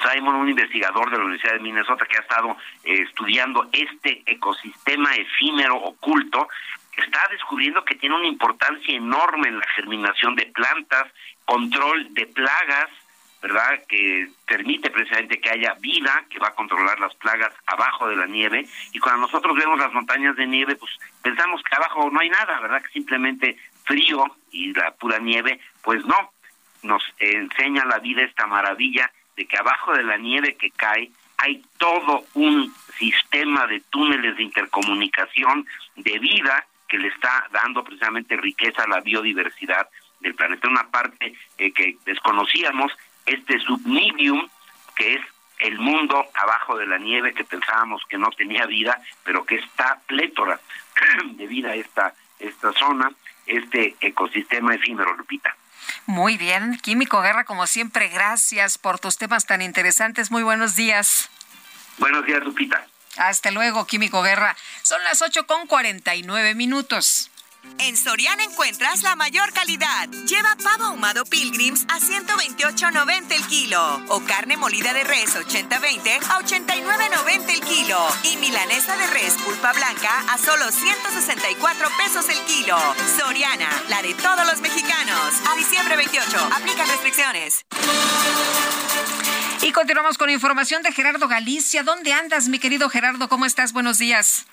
[0.00, 5.14] Simon, un investigador de la Universidad de Minnesota que ha estado eh, estudiando este ecosistema
[5.14, 6.48] efímero oculto,
[6.96, 11.06] está descubriendo que tiene una importancia enorme en la germinación de plantas,
[11.44, 12.88] control de plagas,
[13.40, 13.82] ¿verdad?
[13.88, 18.26] Que permite precisamente que haya vida, que va a controlar las plagas abajo de la
[18.26, 18.66] nieve.
[18.92, 20.92] Y cuando nosotros vemos las montañas de nieve, pues
[21.22, 22.82] pensamos que abajo no hay nada, ¿verdad?
[22.82, 26.32] Que simplemente frío y la pura nieve, pues no.
[26.82, 31.62] Nos enseña la vida esta maravilla de que abajo de la nieve que cae hay
[31.76, 38.84] todo un sistema de túneles de intercomunicación de vida que le está dando precisamente riqueza
[38.84, 39.88] a la biodiversidad
[40.20, 40.68] del planeta.
[40.68, 42.92] Una parte eh, que desconocíamos,
[43.26, 44.48] este subnivium,
[44.94, 45.20] que es
[45.58, 50.00] el mundo abajo de la nieve que pensábamos que no tenía vida, pero que está
[50.06, 50.60] plétora
[51.24, 53.10] de vida esta, esta zona,
[53.46, 55.56] este ecosistema efímero, Lupita.
[56.06, 60.30] Muy bien, Químico Guerra, como siempre, gracias por tus temas tan interesantes.
[60.30, 61.30] Muy buenos días.
[61.98, 62.86] Buenos días, Lupita.
[63.16, 64.56] Hasta luego, Químico Guerra.
[64.82, 65.66] Son las ocho con
[66.22, 67.31] nueve minutos.
[67.78, 70.08] En Soriana encuentras la mayor calidad.
[70.26, 76.40] Lleva pavo ahumado Pilgrims a 128.90 el kilo o carne molida de res 80-20 a
[76.40, 82.76] 89.90 el kilo y milanesa de res pulpa blanca a solo 164 pesos el kilo.
[83.18, 85.34] Soriana, la de todos los mexicanos.
[85.50, 87.64] A diciembre 28, aplica restricciones.
[89.62, 91.82] Y continuamos con información de Gerardo Galicia.
[91.84, 93.28] ¿Dónde andas, mi querido Gerardo?
[93.28, 93.72] ¿Cómo estás?
[93.72, 94.46] Buenos días.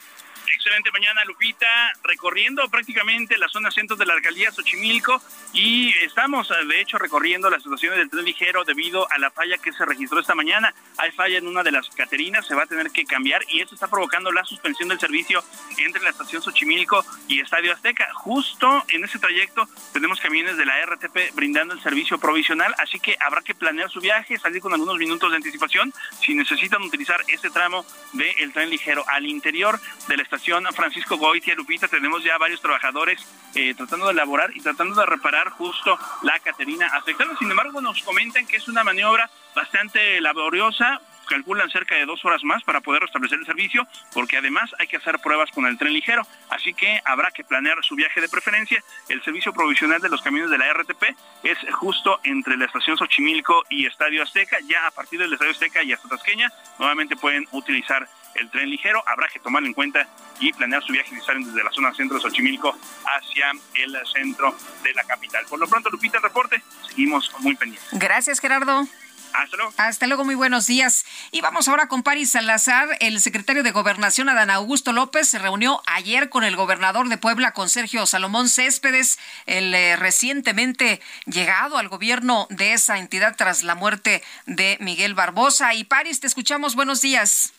[0.52, 1.68] Excelente mañana, Lupita,
[2.04, 5.22] recorriendo prácticamente la zona centro de la alcaldía Xochimilco
[5.54, 9.72] y estamos, de hecho, recorriendo las situaciones del tren ligero debido a la falla que
[9.72, 10.74] se registró esta mañana.
[10.98, 13.76] Hay falla en una de las caterinas, se va a tener que cambiar y eso
[13.76, 15.44] está provocando la suspensión del servicio
[15.78, 18.12] entre la estación Xochimilco y Estadio Azteca.
[18.14, 23.16] Justo en ese trayecto tenemos camiones de la RTP brindando el servicio provisional, así que
[23.20, 27.50] habrá que planear su viaje, salir con algunos minutos de anticipación si necesitan utilizar ese
[27.52, 30.39] tramo del tren ligero al interior de la estación
[30.74, 33.22] Francisco Goitia Lupita, tenemos ya varios trabajadores
[33.56, 37.36] eh, tratando de elaborar y tratando de reparar justo la Caterina afectada.
[37.38, 42.44] Sin embargo, nos comentan que es una maniobra bastante laboriosa, calculan cerca de dos horas
[42.44, 45.94] más para poder restablecer el servicio, porque además hay que hacer pruebas con el tren
[45.94, 48.84] ligero, así que habrá que planear su viaje de preferencia.
[49.10, 51.04] El servicio provisional de los camiones de la RTP
[51.44, 55.84] es justo entre la estación Xochimilco y Estadio Azteca, ya a partir del Estadio Azteca
[55.84, 56.50] y hasta Tasqueña,
[56.80, 60.08] nuevamente pueden utilizar el tren ligero, habrá que tomarlo en cuenta
[60.40, 64.56] y planear su viaje si salen desde la zona centro de Xochimilco hacia el centro
[64.84, 65.46] de la capital.
[65.50, 67.90] Por lo pronto, Lupita, el reporte, seguimos muy pendientes.
[67.92, 68.88] Gracias, Gerardo.
[69.34, 69.74] Hasta luego.
[69.78, 71.06] Hasta luego, muy buenos días.
[71.32, 72.98] Y vamos ahora con Paris Salazar.
[73.00, 77.52] El secretario de Gobernación, Adán Augusto López, se reunió ayer con el gobernador de Puebla,
[77.54, 83.76] con Sergio Salomón Céspedes, el eh, recientemente llegado al gobierno de esa entidad tras la
[83.76, 85.74] muerte de Miguel Barbosa.
[85.74, 86.76] Y Paris, te escuchamos.
[86.76, 87.54] Buenos días.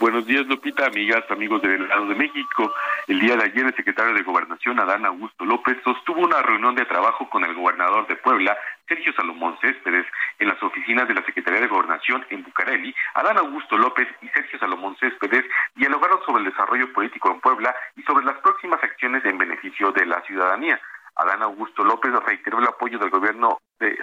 [0.00, 2.72] Buenos días, Lupita, amigas, amigos del Estado de México.
[3.06, 6.86] El día de ayer, el secretario de Gobernación, Adán Augusto López, sostuvo una reunión de
[6.86, 8.56] trabajo con el gobernador de Puebla,
[8.88, 10.06] Sergio Salomón Céspedes,
[10.38, 12.94] en las oficinas de la Secretaría de Gobernación en Bucareli.
[13.14, 15.44] Adán Augusto López y Sergio Salomón Céspedes
[15.74, 20.06] dialogaron sobre el desarrollo político en Puebla y sobre las próximas acciones en beneficio de
[20.06, 20.80] la ciudadanía.
[21.16, 23.58] Adán Augusto López reiteró el apoyo del gobierno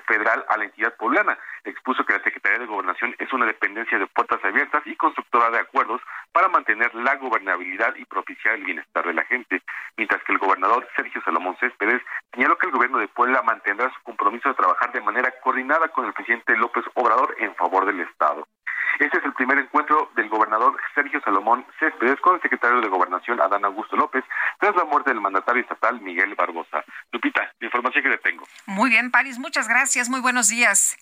[0.08, 1.38] federal a la entidad poblana.
[1.64, 5.60] Expuso que la Secretaría de Gobernación es una dependencia de puertas abiertas y constructora de
[5.60, 9.62] acuerdos para mantener la gobernabilidad y propiciar el bienestar de la gente,
[9.98, 12.02] mientras que el gobernador Sergio Salomón Céspedes
[12.34, 16.06] señaló que el gobierno de Puebla mantendrá su compromiso de trabajar de manera coordinada con
[16.06, 18.48] el presidente López Obrador en favor del Estado.
[19.00, 23.42] Este es el primer encuentro del gobernador Sergio Salomón Céspedes con el secretario de Gobernación
[23.42, 24.24] Adán Augusto López
[24.60, 26.84] tras la muerte del mandatario estatal Miguel Barbosa.
[27.12, 28.48] Lupita, la información que le tengo.
[28.66, 30.10] Muy bien, París, muchas gracias.
[30.10, 30.98] Muy buenos días.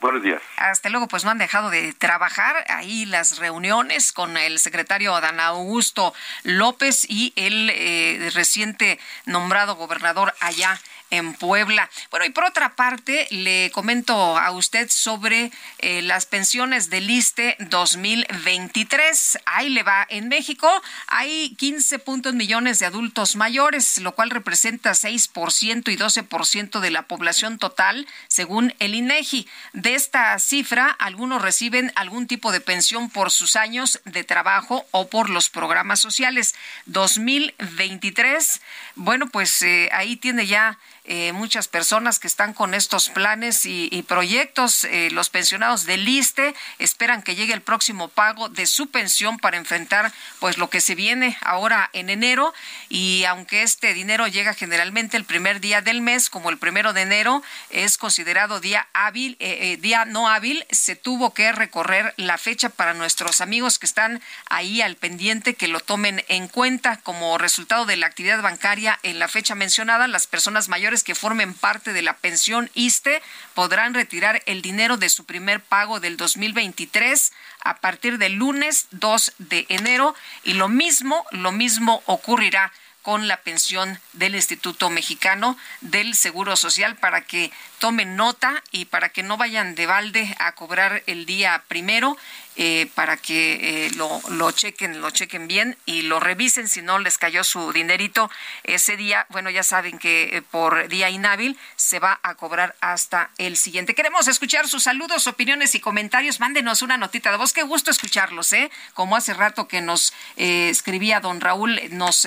[0.00, 0.42] Buenos días.
[0.58, 5.40] Hasta luego, pues no han dejado de trabajar ahí las reuniones con el secretario Adán
[5.40, 6.12] Augusto
[6.42, 10.78] López y el eh, reciente nombrado gobernador allá
[11.10, 11.88] en Puebla.
[12.10, 17.56] Bueno, y por otra parte, le comento a usted sobre eh, las pensiones del ISTE
[17.58, 19.38] 2023.
[19.46, 20.06] Ahí le va.
[20.08, 20.70] En México
[21.06, 27.02] hay 15 puntos millones de adultos mayores, lo cual representa 6% y 12% de la
[27.02, 29.46] población total, según el INEGI.
[29.72, 35.08] De esta cifra, algunos reciben algún tipo de pensión por sus años de trabajo o
[35.08, 36.54] por los programas sociales.
[36.86, 38.60] 2023,
[38.94, 40.78] bueno, pues eh, ahí tiene ya
[41.08, 44.84] eh, muchas personas que están con estos planes y, proyectos.
[44.84, 49.56] Eh, los pensionados del ISTE esperan que llegue el próximo pago de su pensión para
[49.56, 52.52] enfrentar pues lo que se viene ahora en enero
[52.88, 57.02] y aunque este dinero llega generalmente el primer día del mes, como el primero de
[57.02, 62.68] enero es considerado día hábil, eh, día no hábil, se tuvo que recorrer la fecha
[62.68, 67.86] para nuestros amigos que están ahí al pendiente que lo tomen en cuenta como resultado
[67.86, 70.08] de la actividad bancaria en la fecha mencionada.
[70.08, 73.22] Las personas mayores que formen parte de la pensión ISTE
[73.54, 79.32] podrán retirar el dinero de su primer pago del 2023 a partir del lunes 2
[79.38, 80.14] de enero
[80.44, 82.72] y lo mismo, lo mismo ocurrirá
[83.06, 89.10] con la pensión del Instituto Mexicano del Seguro Social para que tomen nota y para
[89.10, 92.16] que no vayan de balde a cobrar el día primero
[92.58, 96.98] eh, para que eh, lo, lo, chequen, lo chequen bien y lo revisen si no
[96.98, 98.30] les cayó su dinerito
[98.64, 99.26] ese día.
[99.28, 103.94] Bueno, ya saben que eh, por día inhábil se va a cobrar hasta el siguiente.
[103.94, 106.40] Queremos escuchar sus saludos, opiniones y comentarios.
[106.40, 107.52] Mándenos una notita de voz.
[107.52, 108.70] Qué gusto escucharlos, ¿eh?
[108.94, 112.26] Como hace rato que nos escribía don Raúl, nos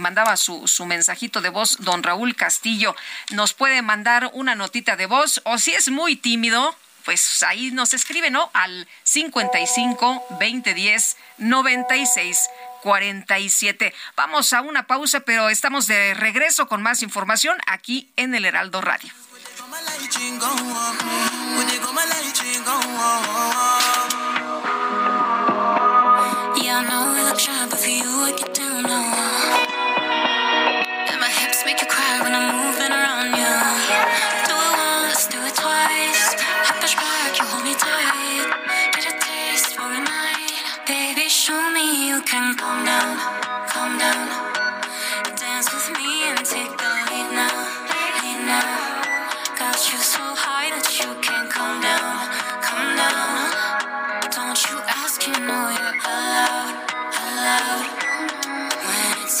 [0.00, 2.96] mandaba su, su mensajito de voz, don Raúl Castillo.
[3.30, 7.94] Nos puede mandar una notita de voz o si es muy tímido, pues ahí nos
[7.94, 8.50] escribe, ¿no?
[8.52, 12.48] Al 55 2010 96
[12.82, 13.94] 47.
[14.16, 18.80] Vamos a una pausa, pero estamos de regreso con más información aquí en el Heraldo
[18.80, 19.12] Radio.
[42.30, 43.16] Can calm down,
[43.72, 44.28] calm down.
[45.34, 47.56] Dance with me and take the lead now,
[48.20, 48.68] lead now.
[49.56, 51.48] Got you so high that you can't
[51.80, 52.28] down,
[53.00, 53.48] down.
[54.28, 56.76] Don't you ask, you know you're allowed,
[57.16, 57.96] allowed.
[58.84, 59.40] When it's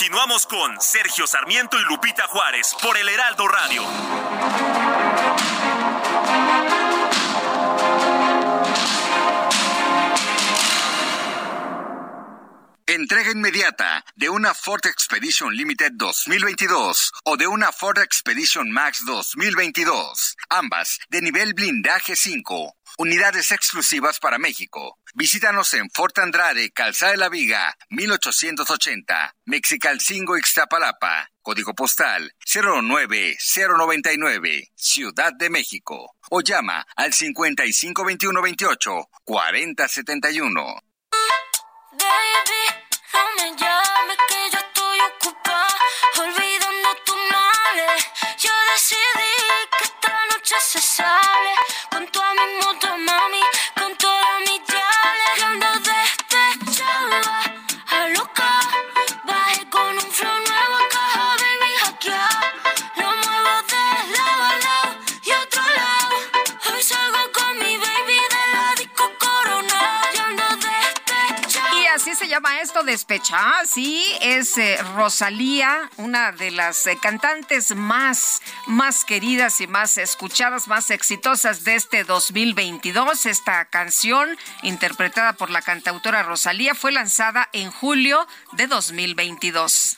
[0.00, 3.82] Continuamos con Sergio Sarmiento y Lupita Juárez por el Heraldo Radio.
[12.86, 20.34] Entrega inmediata de una Ford Expedition Limited 2022 o de una Ford Expedition Max 2022,
[20.48, 24.98] ambas de nivel blindaje 5 Unidades exclusivas para México.
[25.14, 31.28] Visítanos en Fort Andrade, Calzada de la Viga, 1880, Mexicalcingo, Ixtapalapa.
[31.42, 36.14] Código postal 09099, Ciudad de México.
[36.30, 40.80] O llama al 552128 4071.
[41.92, 42.68] Baby,
[43.12, 45.76] no me llames que yo estoy ocupada,
[46.18, 48.06] olvidando tus males.
[48.38, 49.34] Yo decidí
[49.76, 51.54] que esta noche se sale
[51.90, 52.96] con toda mi moto,
[72.20, 79.06] se llama esto, despechada, sí, es eh, Rosalía, una de las eh, cantantes más, más
[79.06, 83.24] queridas y más escuchadas, más exitosas de este 2022.
[83.24, 89.96] Esta canción, interpretada por la cantautora Rosalía, fue lanzada en julio de 2022.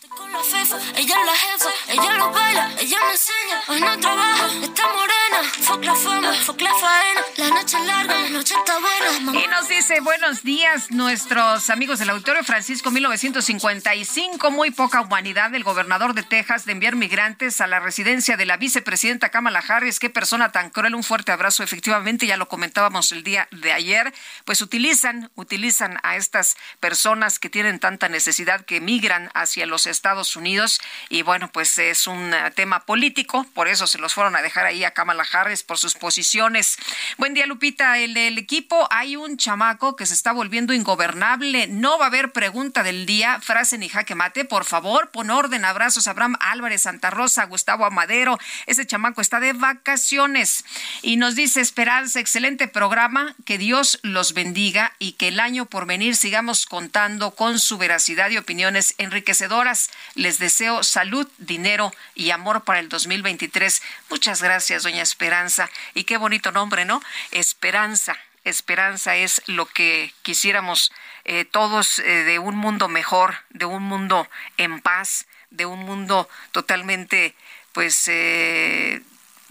[9.32, 15.64] Y nos dice buenos días nuestros amigos del auditorio Francisco 1955, muy poca humanidad del
[15.64, 19.98] gobernador de Texas de enviar migrantes a la residencia de la vicepresidenta Kamala Harris.
[19.98, 20.94] Qué persona tan cruel.
[20.94, 21.62] Un fuerte abrazo.
[21.62, 24.12] Efectivamente, ya lo comentábamos el día de ayer.
[24.44, 30.01] Pues utilizan, utilizan a estas personas que tienen tanta necesidad que migran hacia los Estados
[30.36, 30.80] Unidos.
[31.08, 33.46] Y bueno, pues es un eh, tema político.
[33.54, 36.76] Por eso se los fueron a dejar ahí a Kamala Harris por sus posiciones.
[37.18, 37.98] Buen día, Lupita.
[37.98, 41.68] El del equipo hay un chamaco que se está volviendo ingobernable.
[41.68, 44.44] No va a haber pregunta del día, frase ni jaque mate.
[44.44, 45.64] Por favor, pon orden.
[45.64, 48.38] Abrazos, Abraham Álvarez, Santa Rosa, Gustavo Amadero.
[48.66, 50.64] Ese chamaco está de vacaciones.
[51.02, 53.36] Y nos dice Esperanza, excelente programa.
[53.44, 58.30] Que Dios los bendiga y que el año por venir sigamos contando con su veracidad
[58.30, 59.91] y opiniones enriquecedoras.
[60.14, 63.82] Les deseo salud, dinero y amor para el 2023.
[64.10, 65.70] Muchas gracias, doña Esperanza.
[65.94, 67.02] Y qué bonito nombre, ¿no?
[67.30, 70.92] Esperanza esperanza es lo que quisiéramos
[71.24, 76.28] eh, todos eh, de un mundo mejor, de un mundo en paz, de un mundo
[76.50, 77.34] totalmente,
[77.72, 79.02] pues, eh,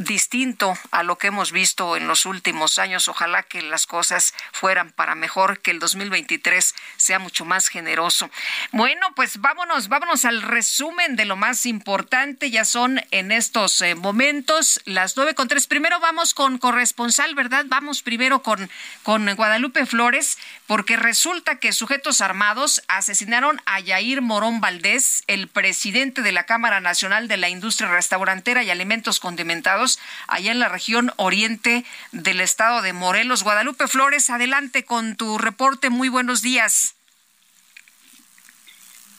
[0.04, 3.08] distinto a lo que hemos visto en los últimos años.
[3.08, 8.30] Ojalá que las cosas fueran para mejor, que el 2023 sea mucho más generoso.
[8.72, 12.52] Bueno, pues vámonos, vámonos al resumen de lo más importante.
[12.52, 15.68] Ya son en estos eh, momentos las nueve con tres.
[15.68, 17.66] Primero vamos con corresponsal, ¿verdad?
[17.68, 18.70] Vamos primero con,
[19.04, 20.38] con Guadalupe Flores,
[20.68, 26.80] porque resulta que sujetos armados asesinaron a Yair Morón Valdés, el presidente de la Cámara
[26.80, 29.91] Nacional de la Industria Restaurantera y Alimentos Condimentados,
[30.28, 33.44] allá en la región oriente del estado de Morelos.
[33.44, 35.90] Guadalupe Flores, adelante con tu reporte.
[35.90, 36.96] Muy buenos días.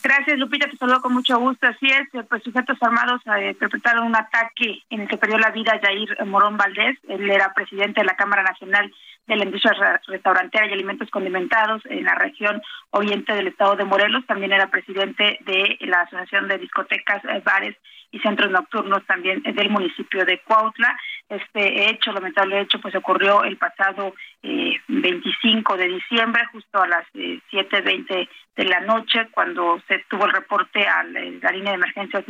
[0.03, 1.65] Gracias, Lupita, te saludo con mucho gusto.
[1.65, 5.51] Así es, eh, pues sujetos armados eh, perpetraron un ataque en el que perdió la
[5.51, 6.97] vida Jair Morón Valdés.
[7.07, 8.93] Él era presidente de la Cámara Nacional
[9.27, 13.85] de la Industria Re- Restaurantera y Alimentos Condimentados en la región oriente del estado de
[13.85, 14.25] Morelos.
[14.25, 17.75] También era presidente de la Asociación de Discotecas, eh, Bares
[18.13, 20.97] y Centros Nocturnos también eh, del municipio de Cuautla.
[21.29, 24.13] Este hecho, lamentable hecho, pues ocurrió el pasado
[24.43, 30.25] eh, 25 de diciembre, justo a las eh, 7.20 de la noche, cuando se tuvo
[30.25, 31.21] el reporte a la,
[31.51, 32.27] línea de emergencias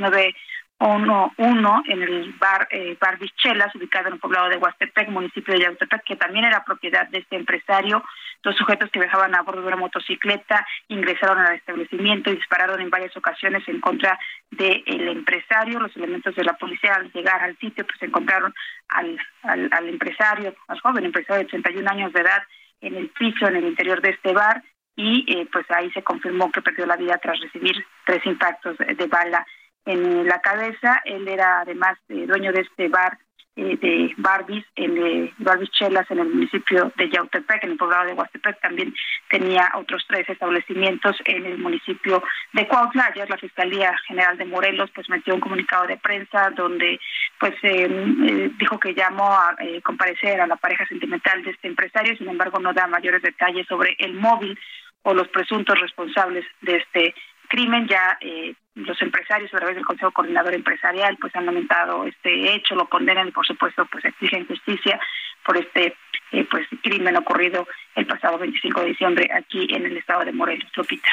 [0.84, 5.61] 911 en el bar, eh, bar Bichelas, ubicado en el poblado de Huastepec, municipio de
[5.61, 8.03] Yautepec, que también era propiedad de este empresario.
[8.43, 12.89] Dos sujetos que viajaban a bordo de una motocicleta ingresaron al establecimiento y dispararon en
[12.89, 14.19] varias ocasiones en contra
[14.51, 15.80] del empresario.
[15.80, 18.53] Los elementos de la policía al llegar al sitio pues encontraron
[18.89, 22.43] al, empresario, al joven empresario de 81 años de edad
[22.81, 24.61] en el piso, en el interior de este bar
[24.97, 28.93] y eh, pues ahí se confirmó que perdió la vida tras recibir tres impactos de,
[28.93, 29.45] de bala
[29.85, 31.01] en la cabeza.
[31.05, 33.18] Él era además dueño de este bar
[33.55, 38.05] eh, de Barbies, en de Barbies Chelas en el municipio de Yautepec, en el poblado
[38.05, 38.95] de Huastepec, también
[39.30, 42.23] tenía otros tres establecimientos en el municipio
[42.53, 43.11] de Cuautla.
[43.14, 46.99] Ayer la Fiscalía General de Morelos pues metió un comunicado de prensa donde
[47.39, 52.18] pues eh, eh, dijo que llamó a comparecer a la pareja sentimental de este empresario,
[52.18, 54.57] sin embargo no da mayores detalles sobre el móvil
[55.03, 57.14] o los presuntos responsables de este
[57.53, 57.88] crimen.
[57.88, 62.73] Ya eh, los empresarios a través del Consejo Coordinador Empresarial pues han lamentado este hecho,
[62.73, 64.99] lo condenan y por supuesto pues exigen justicia
[65.45, 65.95] por este
[66.31, 70.71] eh, pues crimen ocurrido el pasado 25 de diciembre aquí en el estado de Morelos.
[70.75, 71.11] Lupita.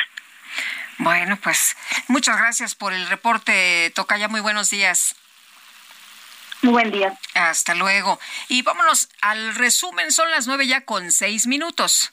[0.97, 1.77] Bueno, pues
[2.09, 4.29] muchas gracias por el reporte, Tocaya.
[4.29, 5.15] Muy buenos días.
[6.63, 7.13] Muy buen día.
[7.35, 8.19] Hasta luego.
[8.49, 10.11] Y vámonos al resumen.
[10.11, 12.13] Son las nueve ya con seis minutos.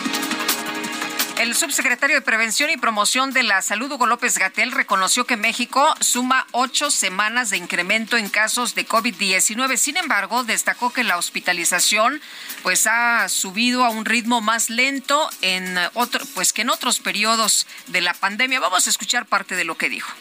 [1.41, 5.91] El subsecretario de Prevención y Promoción de la Salud, Hugo López Gatel, reconoció que México
[5.99, 9.75] suma ocho semanas de incremento en casos de COVID-19.
[9.77, 12.21] Sin embargo, destacó que la hospitalización
[12.61, 17.65] pues ha subido a un ritmo más lento en otro, pues que en otros periodos
[17.87, 18.59] de la pandemia.
[18.59, 20.13] Vamos a escuchar parte de lo que dijo.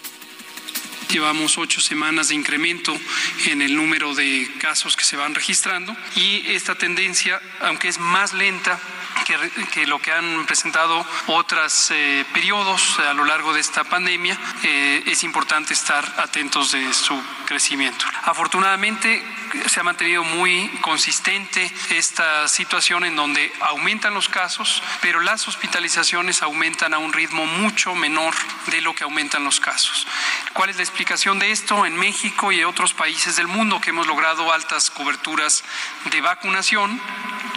[1.10, 2.98] Llevamos ocho semanas de incremento
[3.44, 8.32] en el número de casos que se van registrando y esta tendencia, aunque es más
[8.32, 8.80] lenta,
[9.24, 15.02] que, lo que han presentado otros eh, periodos a lo largo de esta pandemia, eh,
[15.06, 18.04] es importante estar atentos de su crecimiento.
[18.22, 19.22] Afortunadamente,
[19.66, 26.42] se ha mantenido muy consistente esta situación en donde aumentan los casos, pero las hospitalizaciones
[26.42, 28.34] aumentan a un ritmo mucho menor
[28.66, 30.06] de lo que aumentan los casos.
[30.52, 31.86] ¿Cuál es la explicación de esto?
[31.86, 35.64] En México y en otros países del mundo que hemos logrado altas coberturas
[36.10, 37.00] de vacunación,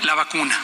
[0.03, 0.59] la vacuna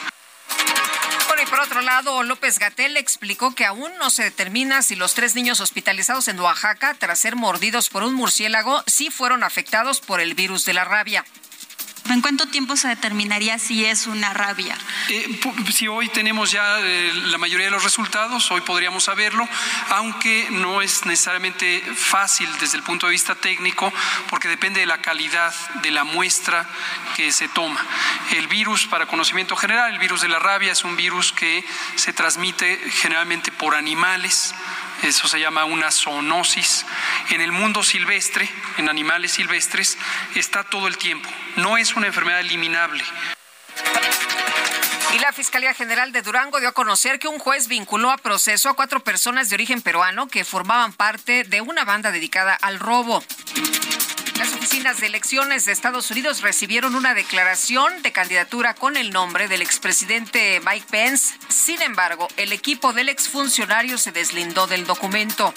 [1.42, 5.34] y por otro lado, López Gatel explicó que aún no se determina si los tres
[5.34, 10.34] niños hospitalizados en Oaxaca tras ser mordidos por un murciélago sí fueron afectados por el
[10.34, 11.24] virus de la rabia.
[12.08, 14.76] ¿En cuánto tiempo se determinaría si es una rabia?
[15.08, 15.40] Eh,
[15.72, 19.48] si hoy tenemos ya eh, la mayoría de los resultados, hoy podríamos saberlo,
[19.90, 23.92] aunque no es necesariamente fácil desde el punto de vista técnico,
[24.28, 26.68] porque depende de la calidad de la muestra
[27.14, 27.84] que se toma.
[28.32, 31.64] El virus, para conocimiento general, el virus de la rabia es un virus que
[31.96, 34.54] se transmite generalmente por animales
[35.02, 36.84] eso se llama una zoonosis.
[37.30, 39.96] En el mundo silvestre, en animales silvestres,
[40.34, 41.28] está todo el tiempo.
[41.56, 43.02] No es una enfermedad eliminable.
[45.14, 48.68] Y la Fiscalía General de Durango dio a conocer que un juez vinculó a proceso
[48.68, 53.24] a cuatro personas de origen peruano que formaban parte de una banda dedicada al robo.
[54.40, 59.48] Las oficinas de elecciones de Estados Unidos recibieron una declaración de candidatura con el nombre
[59.48, 61.34] del expresidente Mike Pence.
[61.50, 65.52] Sin embargo, el equipo del exfuncionario se deslindó del documento.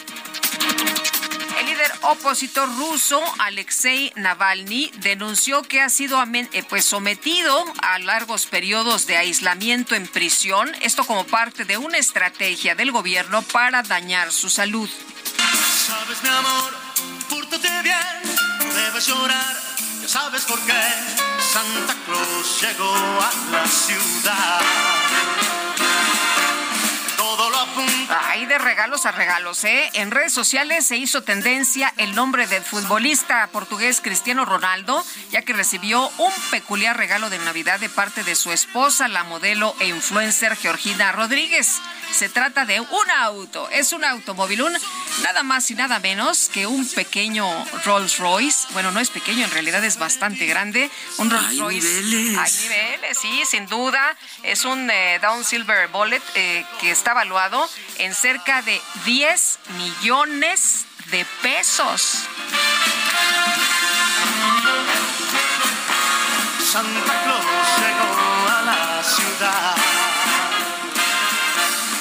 [1.61, 8.47] El líder opositor ruso, Alexei Navalny, denunció que ha sido eh, pues, sometido a largos
[8.47, 14.33] periodos de aislamiento en prisión, esto como parte de una estrategia del gobierno para dañar
[14.33, 14.89] su salud.
[15.87, 16.73] Sabes, mi amor,
[17.81, 19.55] bien debes llorar,
[20.01, 20.81] ya sabes por qué
[21.53, 25.52] Santa Claus llegó a la ciudad.
[27.35, 28.29] Todo lo apunta.
[28.29, 29.89] Ahí de regalos a regalos, ¿eh?
[29.93, 35.53] En redes sociales se hizo tendencia el nombre del futbolista portugués Cristiano Ronaldo, ya que
[35.53, 40.55] recibió un peculiar regalo de Navidad de parte de su esposa, la modelo e influencer
[40.55, 41.81] Georgina Rodríguez.
[42.11, 44.77] Se trata de un auto, es un automóvil, un
[45.23, 47.47] nada más y nada menos que un pequeño
[47.83, 48.67] Rolls Royce.
[48.73, 50.91] Bueno, no es pequeño, en realidad es bastante grande.
[51.17, 51.87] Un Rolls Royce.
[51.87, 52.37] Niveles.
[52.37, 54.15] Hay niveles, sí, sin duda.
[54.43, 57.69] Es un eh, Down Silver Bullet eh, que está evaluado
[57.99, 62.25] en cerca de 10 millones de pesos.
[66.69, 67.45] Santa Claus
[67.79, 70.02] llegó a la ciudad.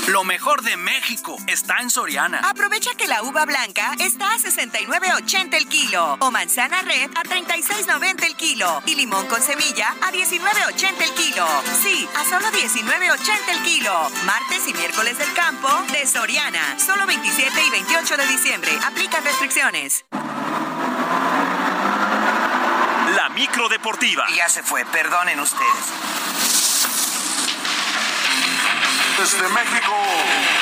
[0.08, 2.40] Lo mejor de México está en Soriana.
[2.44, 8.26] Aprovecha que la uva blanca está a 69.80 el kilo o manzana red a 36.90
[8.26, 11.46] el kilo y limón con semilla a 19.80 el kilo.
[11.82, 14.10] Sí, a solo 19.80 el kilo.
[14.26, 16.78] Martes y miércoles del campo de Soriana.
[16.80, 18.72] Solo 27 y 28 de diciembre.
[18.84, 20.04] Aplica restricciones.
[23.14, 24.26] La micro deportiva.
[24.36, 26.61] Ya se fue, perdonen ustedes.
[29.22, 29.94] Desde México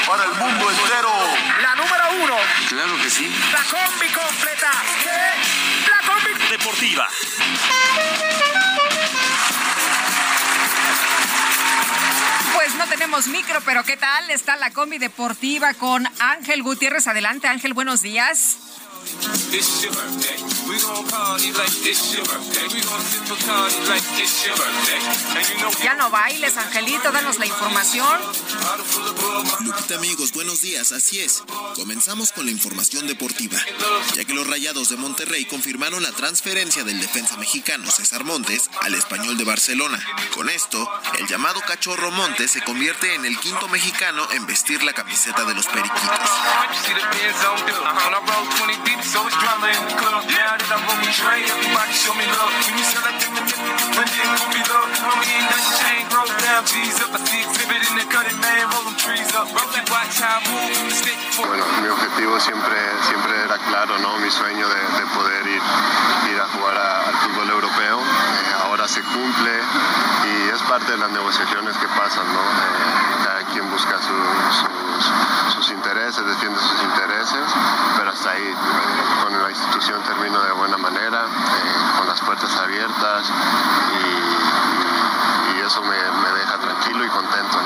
[0.07, 1.09] para el mundo entero.
[1.63, 2.37] La número uno.
[2.69, 3.27] Claro que sí.
[3.53, 4.71] La combi completa.
[5.89, 7.09] La combi deportiva.
[12.55, 14.31] Pues no tenemos micro, pero ¿qué tal?
[14.31, 17.07] Está la combi deportiva con Ángel Gutiérrez.
[17.07, 18.59] Adelante, Ángel, buenos días.
[25.83, 28.21] Ya no bailes, Angelito, danos la información.
[29.61, 31.43] Lupita amigos, buenos días, así es.
[31.75, 33.59] Comenzamos con la información deportiva,
[34.15, 38.95] ya que los Rayados de Monterrey confirmaron la transferencia del defensa mexicano César Montes al
[38.95, 40.03] español de Barcelona.
[40.35, 44.93] Con esto, el llamado cachorro Montes se convierte en el quinto mexicano en vestir la
[44.93, 46.31] camiseta de los Periquitos.
[61.47, 64.19] Bueno, mi objetivo siempre, siempre era claro, ¿no?
[64.19, 65.63] Mi sueño de, de poder ir,
[66.33, 68.01] ir, a jugar a, al fútbol europeo.
[68.01, 69.53] Eh, ahora se cumple
[70.27, 72.41] y es parte de las negociaciones que pasan, ¿no?
[72.41, 74.15] Eh, cada quien busca su,
[74.61, 77.45] sus, intereses, defiende sus intereses,
[77.97, 78.55] pero hasta ahí
[79.23, 83.31] con la institución termino de buena manera, eh, con las puertas abiertas
[84.01, 87.59] y, eso me, deja tranquilo y contento.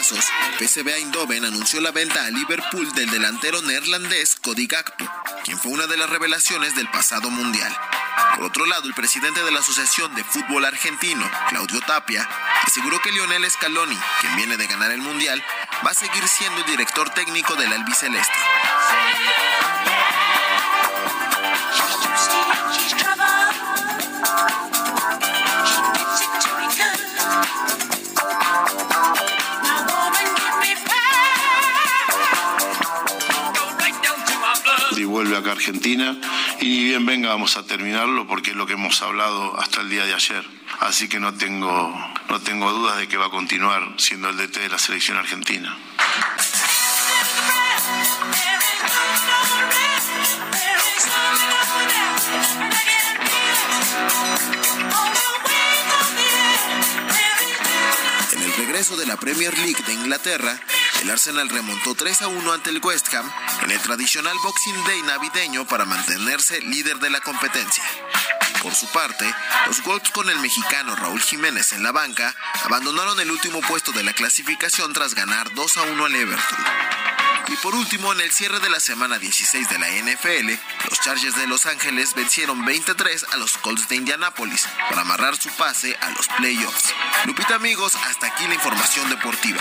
[0.00, 0.24] Traspasos,
[0.58, 5.06] PSV Eindhoven anunció la venta a Liverpool del delantero neerlandés Cody Gakpo,
[5.44, 7.74] quien fue una de las revelaciones del pasado mundial.
[8.36, 12.26] Por otro lado, el presidente de la Asociación de Fútbol Argentino, Claudio Tapia,
[12.66, 15.42] aseguró que Lionel Scaloni, quien viene de ganar el mundial,
[15.84, 18.38] va a seguir siendo el director técnico del albiceleste.
[35.10, 36.16] Vuelve acá a Argentina
[36.60, 39.90] y ni bien venga vamos a terminarlo porque es lo que hemos hablado hasta el
[39.90, 40.44] día de ayer.
[40.78, 41.92] Así que no tengo,
[42.28, 45.76] no tengo dudas de que va a continuar siendo el DT de la selección argentina.
[58.32, 60.58] En el regreso de la Premier League de Inglaterra,
[61.02, 63.30] el Arsenal remontó 3 a 1 ante el West Ham
[63.62, 67.84] en el tradicional Boxing Day navideño para mantenerse líder de la competencia.
[68.62, 69.24] Por su parte,
[69.66, 74.02] los Wolves con el mexicano Raúl Jiménez en la banca abandonaron el último puesto de
[74.02, 76.99] la clasificación tras ganar 2 a 1 al Everton.
[77.50, 80.50] Y por último, en el cierre de la semana 16 de la NFL,
[80.88, 85.50] los Chargers de Los Ángeles vencieron 23 a los Colts de Indianápolis para amarrar su
[85.50, 86.94] pase a los playoffs.
[87.24, 89.60] Lupita amigos, hasta aquí la información deportiva.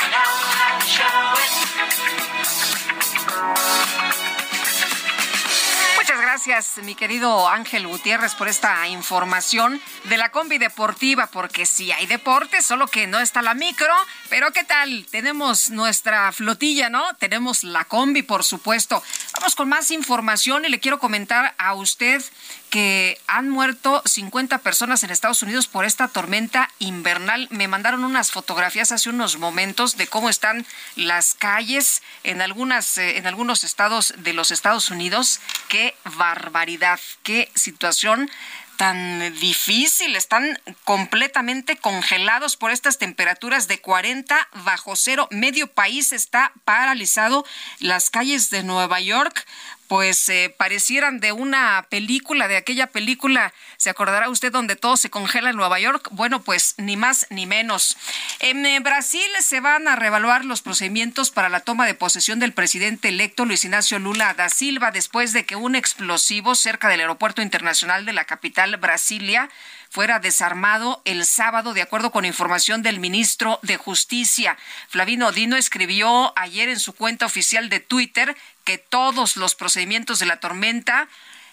[6.31, 12.05] Gracias, mi querido Ángel Gutiérrez, por esta información de la combi deportiva, porque sí hay
[12.05, 13.91] deporte, solo que no está la micro,
[14.29, 15.07] pero ¿qué tal?
[15.09, 17.03] Tenemos nuestra flotilla, ¿no?
[17.15, 19.01] Tenemos la combi, por supuesto.
[19.33, 22.21] Vamos con más información y le quiero comentar a usted
[22.69, 27.47] que han muerto 50 personas en Estados Unidos por esta tormenta invernal.
[27.51, 30.65] Me mandaron unas fotografías hace unos momentos de cómo están
[30.95, 35.39] las calles en algunas eh, en algunos estados de los Estados Unidos.
[35.67, 38.29] Qué barbaridad, qué situación
[38.79, 45.27] tan difícil, están completamente congelados por estas temperaturas de 40 bajo cero.
[45.31, 47.45] Medio país está paralizado.
[47.79, 49.45] Las calles de Nueva York
[49.89, 55.09] pues eh, parecieran de una película, de aquella película, ¿se acordará usted donde todo se
[55.09, 56.09] congela en Nueva York?
[56.11, 57.97] Bueno, pues ni más ni menos.
[58.39, 62.53] En eh, Brasil se van a revaluar los procedimientos para la toma de posesión del
[62.53, 67.41] presidente electo Luis Ignacio Lula da Silva después de que un explosivo cerca del aeropuerto
[67.41, 69.49] internacional de la capital Brasilia
[69.89, 74.57] fuera desarmado el sábado, de acuerdo con información del ministro de Justicia.
[74.87, 80.27] Flavino Dino escribió ayer en su cuenta oficial de Twitter que todos los procedimientos de
[80.27, 81.09] la tormenta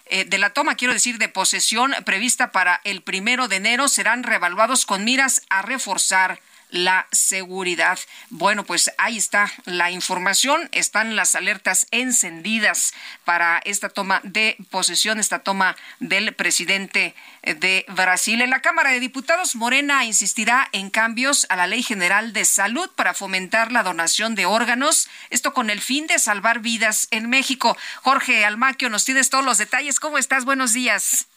[0.09, 4.23] eh, de la toma, quiero decir, de posesión prevista para el primero de enero serán
[4.23, 6.39] revaluados con miras a reforzar
[6.69, 7.99] la seguridad.
[8.29, 12.93] Bueno, pues ahí está la información, están las alertas encendidas
[13.25, 18.41] para esta toma de posesión, esta toma del presidente de Brasil.
[18.41, 22.89] En la Cámara de Diputados, Morena insistirá en cambios a la Ley General de Salud
[22.95, 27.77] para fomentar la donación de órganos, esto con el fin de salvar vidas en México.
[28.01, 29.99] Jorge Almaquio, nos tienes todos los detalles.
[29.99, 30.45] ¿Cómo estás?
[30.45, 31.27] Buenos días.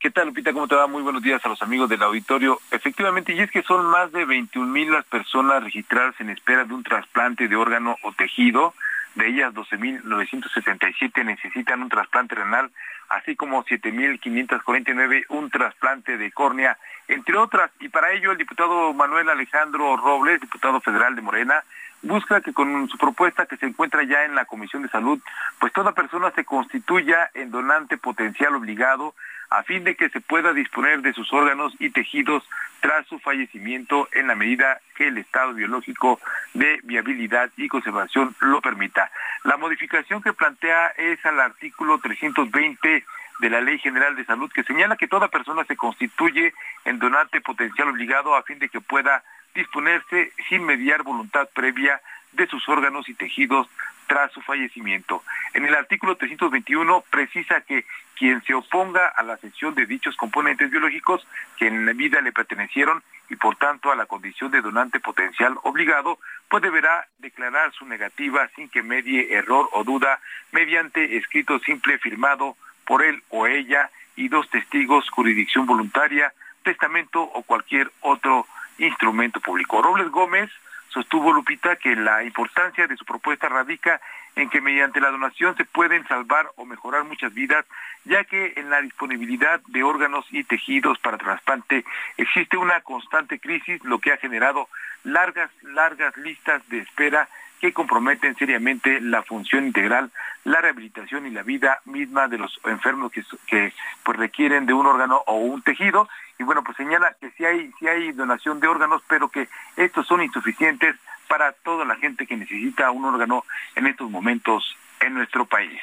[0.00, 0.54] ¿Qué tal, Lupita?
[0.54, 0.86] ¿Cómo te va?
[0.86, 2.58] Muy buenos días a los amigos del auditorio.
[2.70, 6.72] Efectivamente, y es que son más de 21 mil las personas registradas en espera de
[6.72, 8.72] un trasplante de órgano o tejido.
[9.14, 12.70] De ellas, 12.977 necesitan un trasplante renal,
[13.10, 17.70] así como 7.549 un trasplante de córnea, entre otras.
[17.78, 21.62] Y para ello, el diputado Manuel Alejandro Robles, diputado federal de Morena,
[22.00, 25.20] busca que con su propuesta que se encuentra ya en la Comisión de Salud,
[25.58, 29.14] pues toda persona se constituya en donante potencial obligado
[29.50, 32.48] a fin de que se pueda disponer de sus órganos y tejidos
[32.80, 36.20] tras su fallecimiento en la medida que el estado biológico
[36.54, 39.10] de viabilidad y conservación lo permita.
[39.44, 43.04] La modificación que plantea es al artículo 320
[43.40, 46.54] de la Ley General de Salud que señala que toda persona se constituye
[46.84, 49.22] en donante potencial obligado a fin de que pueda
[49.54, 52.00] disponerse sin mediar voluntad previa
[52.32, 53.68] de sus órganos y tejidos
[54.10, 55.22] tras su fallecimiento.
[55.54, 57.84] En el artículo 321 precisa que
[58.18, 61.24] quien se oponga a la cesión de dichos componentes biológicos
[61.56, 65.54] que en la vida le pertenecieron y por tanto a la condición de donante potencial
[65.62, 66.18] obligado,
[66.48, 70.18] pues deberá declarar su negativa sin que medie error o duda
[70.50, 76.32] mediante escrito simple firmado por él o ella y dos testigos, jurisdicción voluntaria,
[76.64, 78.44] testamento o cualquier otro
[78.78, 79.80] instrumento público.
[79.80, 80.50] Robles Gómez
[80.90, 84.00] sostuvo Lupita que la importancia de su propuesta radica
[84.36, 87.64] en que mediante la donación se pueden salvar o mejorar muchas vidas,
[88.04, 91.84] ya que en la disponibilidad de órganos y tejidos para trasplante
[92.16, 94.68] existe una constante crisis, lo que ha generado
[95.04, 97.28] largas, largas listas de espera
[97.60, 100.10] que comprometen seriamente la función integral,
[100.44, 103.12] la rehabilitación y la vida misma de los enfermos
[103.46, 103.72] que,
[104.02, 106.08] pues requieren de un órgano o un tejido
[106.40, 109.46] y bueno, pues señala que sí hay, sí hay donación de órganos, pero que
[109.76, 110.96] estos son insuficientes
[111.28, 113.44] para toda la gente que necesita un órgano
[113.74, 115.82] en estos momentos en nuestro país.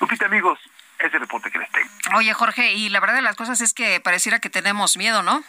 [0.00, 0.58] Lupita, amigos,
[0.98, 1.88] ese reporte que les tengo.
[2.16, 5.44] Oye, Jorge, y la verdad de las cosas es que pareciera que tenemos miedo, ¿no?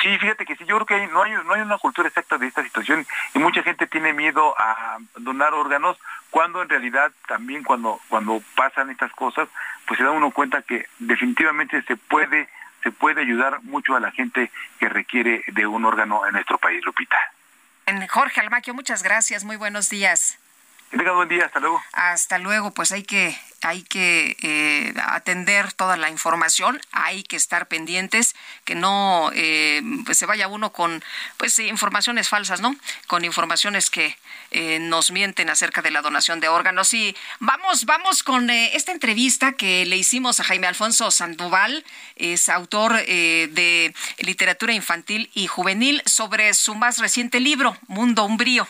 [0.00, 2.46] Sí, fíjate que sí, yo creo que no, hay, no hay una cultura exacta de
[2.46, 3.04] esta situación
[3.34, 5.98] y mucha gente tiene miedo a donar órganos
[6.30, 9.48] cuando en realidad también cuando, cuando pasan estas cosas,
[9.88, 12.48] pues se da uno cuenta que definitivamente se puede
[12.84, 16.84] se puede ayudar mucho a la gente que requiere de un órgano en nuestro país,
[16.84, 17.16] Lupita.
[18.08, 20.38] Jorge Almaquio, muchas gracias, muy buenos días.
[20.90, 21.82] Que buen día, hasta luego.
[21.92, 27.66] Hasta luego, pues hay que hay que eh, atender toda la información, hay que estar
[27.66, 31.02] pendientes, que no eh, pues se vaya uno con
[31.38, 32.76] pues informaciones falsas, ¿no?
[33.06, 34.18] Con informaciones que
[34.50, 36.92] eh, nos mienten acerca de la donación de órganos.
[36.92, 41.84] Y vamos, vamos con esta entrevista que le hicimos a Jaime Alfonso Sandoval,
[42.16, 48.68] es autor de literatura infantil y juvenil sobre su más reciente libro, Mundo Umbrío.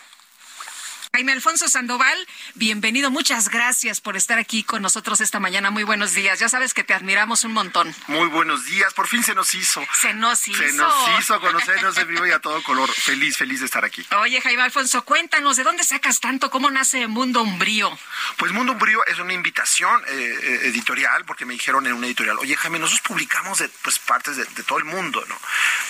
[1.15, 2.27] Jaime Alfonso Sandoval,
[2.57, 3.09] bienvenido.
[3.09, 5.71] Muchas gracias por estar aquí con nosotros esta mañana.
[5.71, 6.41] Muy buenos días.
[6.41, 7.95] Ya sabes que te admiramos un montón.
[8.09, 8.93] Muy buenos días.
[8.95, 9.81] Por fin se nos hizo.
[9.93, 10.59] Se nos hizo.
[10.61, 12.91] Se nos hizo conocernos de vivo y a todo color.
[12.91, 14.05] Feliz, feliz de estar aquí.
[14.19, 16.51] Oye, Jaime Alfonso, cuéntanos, ¿de dónde sacas tanto?
[16.51, 17.97] ¿Cómo nace Mundo Umbrío?
[18.37, 22.39] Pues Mundo Umbrío es una invitación eh, eh, editorial, porque me dijeron en una editorial,
[22.41, 25.39] oye, Jaime, nosotros publicamos de pues, partes de, todo el mundo, ¿no?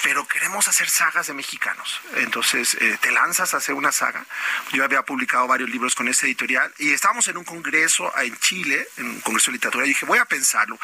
[0.02, 2.02] Pero queremos hacer sagas de mexicanos.
[2.16, 4.26] Entonces, eh, te lanzas a hacer una saga.
[4.74, 5.13] Yo había publicado
[5.46, 9.50] varios libros con ese editorial y estábamos en un congreso en Chile, en un congreso
[9.50, 10.78] de literatura, dije, voy a pensarlo,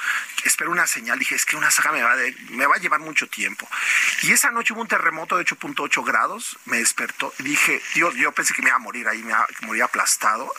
[0.44, 2.14] espero una señal, dije, es que una saga me va,
[2.50, 3.68] me va a llevar mucho tiempo.
[4.22, 8.54] Y esa noche hubo un terremoto de 8.8 grados, me despertó dije, Dios, yo pensé
[8.54, 10.52] que me iba a morir ahí, me iba a morir aplastado.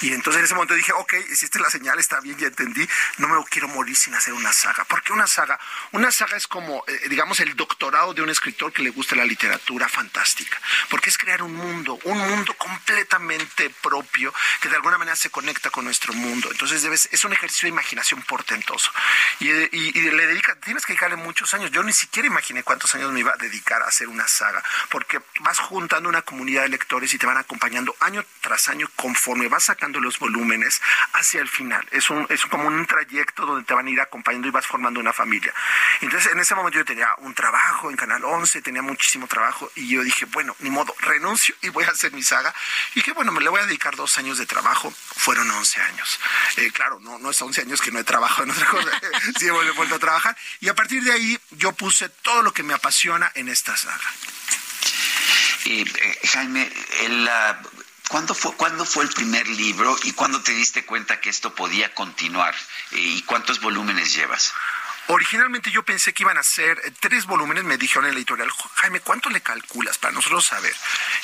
[0.00, 2.86] Y entonces en ese momento dije, ok, es la señal, está bien, ya entendí,
[3.18, 4.84] no me quiero morir sin hacer una saga.
[4.84, 5.58] ¿Por qué una saga?
[5.92, 9.24] Una saga es como, eh, digamos, el doctorado de un escritor que le gusta la
[9.24, 10.58] literatura fantástica,
[10.88, 12.54] porque es crear un mundo, un mundo
[13.82, 16.48] propio que de alguna manera se conecta con nuestro mundo.
[16.50, 18.90] Entonces debes, es un ejercicio de imaginación portentoso.
[19.40, 21.70] Y, le dedica, tienes que dedicarle muchos años.
[21.70, 25.20] Yo ni siquiera imaginé cuántos años me iba a dedicar a hacer una saga, porque
[25.40, 29.64] vas juntando una comunidad de lectores y te van acompañando año tras año conforme vas
[29.64, 30.80] sacando los volúmenes
[31.14, 31.86] hacia el final.
[31.90, 32.06] Es,
[32.50, 35.52] como un trayecto donde te van a ir acompañando y vas formando una familia.
[36.00, 39.88] Entonces en ese momento yo tenía un trabajo en Canal 11, tenía muchísimo trabajo y
[39.88, 42.54] yo dije, bueno, ni modo, renuncio y voy a hacer mi saga.
[43.02, 46.20] Dije, bueno, me le voy a dedicar dos años de trabajo, fueron 11 años.
[46.56, 48.90] Eh, claro, no, no es 11 años que no he trabajado en otra cosa,
[49.38, 50.36] sí he vuelto a trabajar.
[50.60, 54.12] Y a partir de ahí yo puse todo lo que me apasiona en esta saga.
[55.64, 57.28] Eh, eh, Jaime, el,
[58.08, 61.92] ¿cuándo, fue, ¿cuándo fue el primer libro y cuándo te diste cuenta que esto podía
[61.94, 62.54] continuar?
[62.92, 64.52] ¿Y cuántos volúmenes llevas?
[65.08, 68.50] Originalmente yo pensé que iban a ser eh, tres volúmenes, me dijeron en el editorial,
[68.76, 70.74] Jaime, ¿cuánto le calculas para nosotros saber?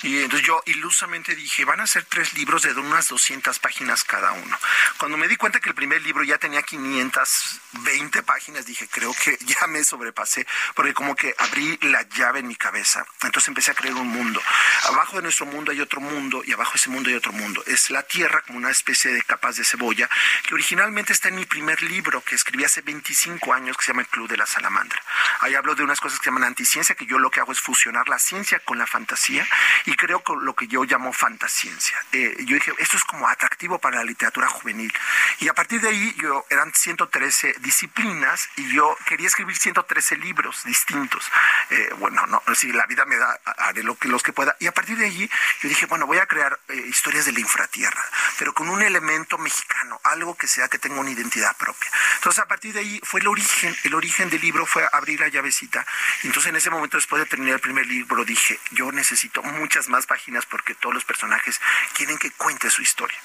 [0.03, 4.33] Y entonces yo ilusamente dije, van a ser tres libros de unas 200 páginas cada
[4.33, 4.59] uno.
[4.99, 9.39] Cuando me di cuenta que el primer libro ya tenía 520 páginas, dije, creo que
[9.45, 13.07] ya me sobrepasé, porque como que abrí la llave en mi cabeza.
[13.23, 14.43] Entonces empecé a crear un mundo.
[14.85, 17.63] Abajo de nuestro mundo hay otro mundo y abajo de ese mundo hay otro mundo.
[17.67, 20.09] Es la Tierra como una especie de capas de cebolla
[20.47, 24.03] que originalmente está en mi primer libro que escribí hace 25 años que se llama
[24.03, 25.03] el Club de la Salamandra.
[25.41, 27.61] Ahí hablo de unas cosas que se llaman anticiencia, que yo lo que hago es
[27.61, 29.47] fusionar la ciencia con la fantasía
[29.85, 31.97] y creo que lo que yo llamo fantasciencia.
[32.13, 34.93] Eh, yo dije, esto es como atractivo para la literatura juvenil.
[35.41, 40.65] Y a partir de ahí, yo eran 113 disciplinas y yo quería escribir 113 libros
[40.65, 41.31] distintos.
[41.71, 44.57] Eh, bueno, no, si la vida me da, haré lo que, los que pueda.
[44.61, 45.31] Y a partir de allí,
[45.61, 48.03] yo dije, bueno, voy a crear eh, historias de la infratierra,
[48.39, 51.91] pero con un elemento mexicano, algo que sea que tenga una identidad propia.
[52.17, 55.29] Entonces, a partir de ahí fue el origen el origen del libro fue abrir la
[55.29, 55.87] llavecita.
[56.23, 60.07] Entonces en ese momento, después de terminar el primer libro, dije, yo necesito muchas más
[60.07, 61.61] páginas porque todos los personajes
[61.95, 63.19] quieren que cuente su historia.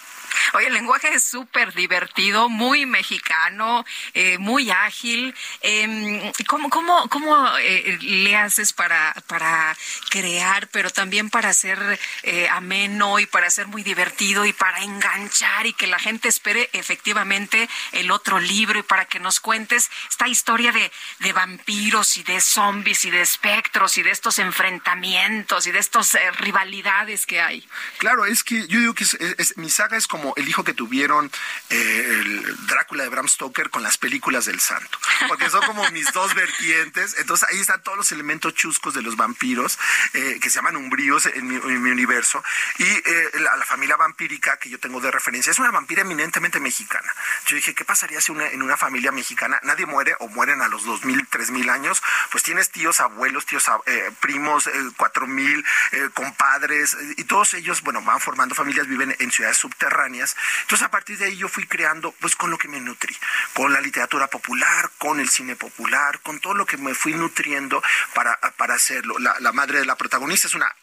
[0.53, 5.35] Oye, el lenguaje es súper divertido, muy mexicano, eh, muy ágil.
[5.61, 9.75] Eh, ¿Cómo, cómo, cómo eh, le haces para, para
[10.09, 15.65] crear, pero también para ser eh, ameno y para ser muy divertido y para enganchar
[15.65, 20.27] y que la gente espere efectivamente el otro libro y para que nos cuentes esta
[20.27, 25.71] historia de, de vampiros y de zombies y de espectros y de estos enfrentamientos y
[25.71, 27.67] de estas rivalidades que hay?
[27.97, 29.05] Claro, es que yo digo que
[29.55, 31.29] mi saga es como el hijo que tuvieron
[31.69, 34.97] eh, el Drácula de Bram Stoker con las películas del santo,
[35.27, 39.15] porque son como mis dos vertientes, entonces ahí están todos los elementos chuscos de los
[39.15, 39.77] vampiros,
[40.13, 41.57] eh, que se llaman umbríos en mi,
[41.91, 42.43] universo,
[42.77, 47.11] y eh, la, familia vampírica que yo tengo de referencia es una vampira eminentemente mexicana.
[47.47, 50.85] Yo dije, ¿qué pasaría si en una familia mexicana nadie muere o mueren a los
[50.85, 52.03] 2.000, 3.000 años?
[52.29, 53.63] Pues tienes tíos, abuelos, tíos,
[54.19, 60.81] primos, 4.000, compadres, y todos ellos, bueno, van formando familias, viven en ciudades subterráneas entonces
[60.81, 63.15] a partir de ahí yo fui creando pues con lo que me nutrí,
[63.53, 67.81] con la literatura popular, con el cine popular, con todo lo que me fui nutriendo
[68.13, 69.17] para, para hacerlo.
[69.19, 70.73] La, la madre de la protagonista es una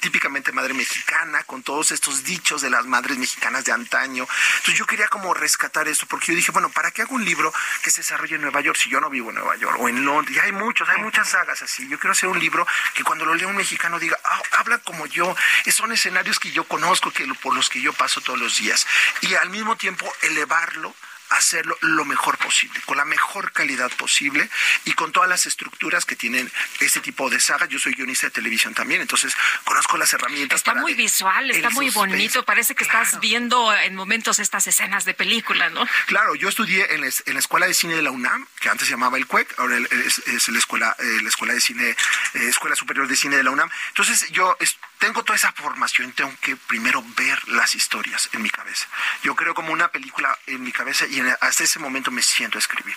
[0.00, 4.26] típicamente madre mexicana, con todos estos dichos de las madres mexicanas de antaño.
[4.56, 7.52] Entonces yo quería como rescatar esto, porque yo dije, bueno, ¿para qué hago un libro
[7.82, 10.04] que se desarrolle en Nueva York si yo no vivo en Nueva York o en
[10.04, 10.36] Londres?
[10.36, 11.88] Y hay muchos, hay muchas sagas así.
[11.88, 15.06] Yo quiero hacer un libro que cuando lo lea un mexicano diga, ah, habla como
[15.06, 15.34] yo,
[15.70, 18.86] son escenarios que yo conozco, que por los que yo paso todos los días.
[19.20, 20.94] Y al mismo tiempo elevarlo
[21.38, 24.48] hacerlo lo mejor posible, con la mejor calidad posible
[24.84, 26.50] y con todas las estructuras que tienen
[26.80, 27.68] este tipo de sagas.
[27.68, 29.34] Yo soy guionista de televisión también, entonces
[29.64, 30.58] conozco las herramientas.
[30.58, 35.14] Está muy visual, está muy bonito, parece que estás viendo en momentos estas escenas de
[35.14, 35.86] película, ¿no?
[36.06, 39.16] Claro, yo estudié en, la Escuela de Cine de la UNAM, que antes se llamaba
[39.16, 43.16] el CUEC, ahora es, la, escuela, eh, la Escuela de Cine, eh, Escuela Superior de
[43.16, 43.70] Cine de la UNAM.
[43.88, 44.56] Entonces yo
[44.98, 48.86] tengo toda esa formación, tengo que primero ver las historias en mi cabeza.
[49.22, 52.60] Yo creo como una película en mi cabeza y hasta ese momento me siento a
[52.60, 52.96] escribir.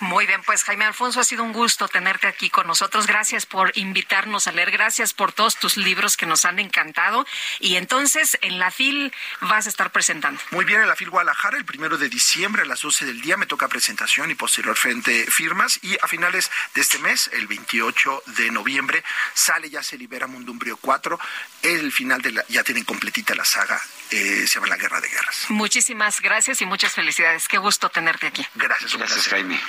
[0.00, 3.06] Muy bien, pues Jaime Alfonso, ha sido un gusto tenerte aquí con nosotros.
[3.06, 7.24] Gracias por invitarnos a leer, gracias por todos tus libros que nos han encantado.
[7.60, 9.12] Y entonces, en la FIL
[9.42, 10.40] vas a estar presentando.
[10.50, 13.36] Muy bien, en la FIL Guadalajara, el primero de diciembre a las 12 del día
[13.36, 15.78] me toca presentación y posteriormente firmas.
[15.82, 19.04] Y a finales de este mes, el 28 de noviembre,
[19.34, 21.18] sale Ya se libera Mundumbrio 4.
[21.62, 23.80] El final de la, ya tienen completita la saga,
[24.12, 25.46] eh, se llama La Guerra de Guerras.
[25.48, 27.48] Muchísimas gracias y muchas felicidades.
[27.48, 28.46] Qué gusto tenerte aquí.
[28.54, 29.60] Gracias, gracias Jaime.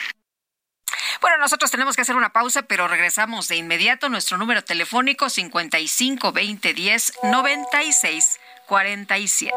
[1.21, 4.09] Bueno, nosotros tenemos que hacer una pausa, pero regresamos de inmediato.
[4.09, 9.55] Nuestro número telefónico 55 20 10 96 47.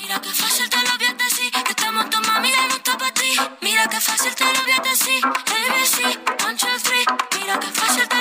[0.00, 1.52] Mira qué fácil te lo voy a decir.
[1.52, 3.36] Que estamos tu mami de nuestro para ti.
[3.60, 5.24] Mira qué fácil te lo voy a decir.
[5.24, 7.04] ABC, one, two, three.
[7.40, 8.15] Mira qué fácil te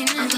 [0.00, 0.37] I'm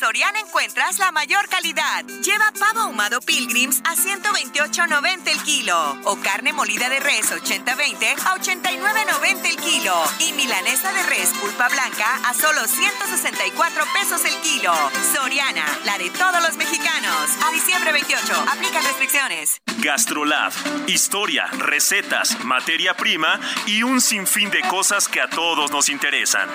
[0.00, 2.06] Soriana encuentras la mayor calidad.
[2.22, 8.34] Lleva pavo ahumado Pilgrims a 128.90 el kilo o carne molida de res 80-20 a
[8.38, 14.72] 89.90 el kilo y milanesa de res pulpa blanca a solo 164 pesos el kilo.
[15.12, 17.30] Soriana, la de todos los mexicanos.
[17.46, 19.60] A diciembre 28, aplica restricciones.
[19.80, 20.52] Gastrolab,
[20.86, 26.48] historia, recetas, materia prima y un sinfín de cosas que a todos nos interesan.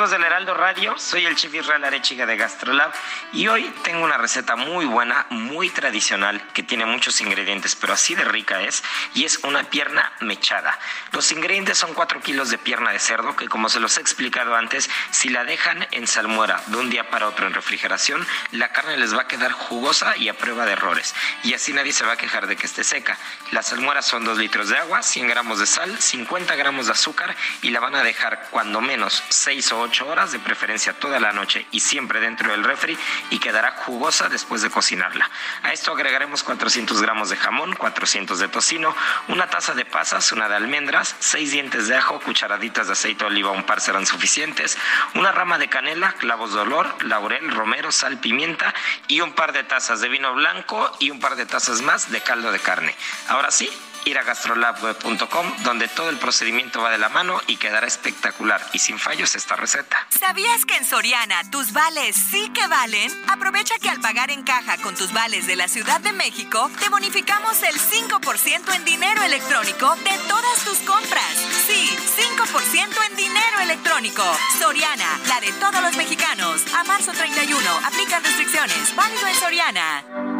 [0.00, 2.90] Amigos del Heraldo Radio, soy el chef Israel Arechiga de Gastrolab
[3.34, 8.14] y hoy tengo una receta muy buena, muy tradicional, que tiene muchos ingredientes, pero así
[8.14, 8.82] de rica es,
[9.12, 10.78] y es una pierna mechada.
[11.12, 14.56] Los ingredientes son 4 kilos de pierna de cerdo, que como se los he explicado
[14.56, 18.96] antes, si la dejan en salmuera de un día para otro en refrigeración, la carne
[18.96, 22.12] les va a quedar jugosa y a prueba de errores, y así nadie se va
[22.12, 23.18] a quejar de que esté seca.
[23.50, 27.36] Las salmueras son 2 litros de agua, 100 gramos de sal, 50 gramos de azúcar
[27.60, 31.32] y la van a dejar cuando menos 6 o 8 horas, de preferencia toda la
[31.32, 32.96] noche y siempre dentro del refri
[33.30, 35.28] y quedará jugosa después de cocinarla.
[35.62, 38.94] A esto agregaremos 400 gramos de jamón, 400 de tocino,
[39.28, 43.30] una taza de pasas, una de almendras, 6 dientes de ajo, cucharaditas de aceite de
[43.30, 44.78] oliva, un par serán suficientes,
[45.14, 48.72] una rama de canela, clavos de olor, laurel, romero, sal, pimienta
[49.08, 52.20] y un par de tazas de vino blanco y un par de tazas más de
[52.20, 52.94] caldo de carne.
[53.28, 53.68] Ahora sí,
[54.04, 58.78] ir a gastrolabweb.com donde todo el procedimiento va de la mano y quedará espectacular y
[58.78, 60.06] sin fallos esta receta.
[60.18, 63.10] ¿Sabías que en Soriana tus vales sí que valen?
[63.28, 66.88] Aprovecha que al pagar en caja con tus vales de la Ciudad de México, te
[66.88, 71.34] bonificamos el 5% en dinero electrónico de todas tus compras.
[71.66, 71.96] Sí,
[72.38, 74.22] 5% en dinero electrónico.
[74.58, 76.62] Soriana, la de todos los mexicanos.
[76.74, 78.94] A marzo 31, aplican restricciones.
[78.94, 80.39] Válido en Soriana.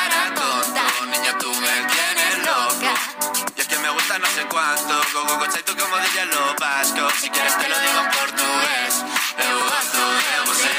[4.61, 7.09] cuánto, go go go tú como diría lo vasco.
[7.19, 8.93] Si quieres te lo digo en portugués,
[9.49, 10.71] eu gosto de você.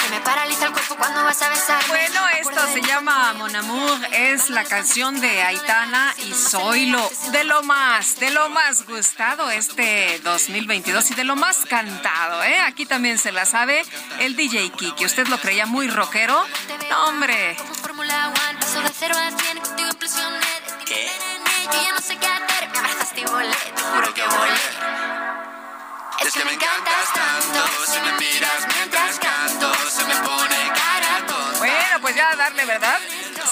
[0.00, 1.82] Se me paraliza el cuerpo cuando vas a besar.
[1.88, 7.44] Bueno, esto se llama Mon Amour, es la canción de Aitana y soy lo de
[7.44, 12.60] lo más, de lo más gustado este 2022 y de lo más cantado, ¿eh?
[12.60, 13.82] Aquí también se la sabe
[14.20, 15.04] el DJ Kiki.
[15.04, 16.46] ¿Usted lo creía muy rockero?
[16.90, 17.56] No, hombre.
[18.08, 20.38] Fórmula One, paso de cero a cien, contigo impresioné.
[20.64, 20.94] De ti
[21.44, 24.66] me yo ya no sé qué hacer, me abrazaste y volé, te juro que volé.
[26.24, 31.58] Es que me encantas tanto, si me miras mientras canto, se me pone cara tonta.
[31.58, 32.98] Bueno, pues ya darle, ¿verdad?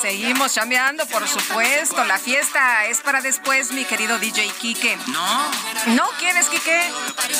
[0.06, 2.04] Seguimos chambeando, por supuesto.
[2.04, 4.96] La fiesta es para después, mi querido DJ Kike.
[5.08, 5.50] No.
[5.96, 6.80] ¿No quieres, Kike?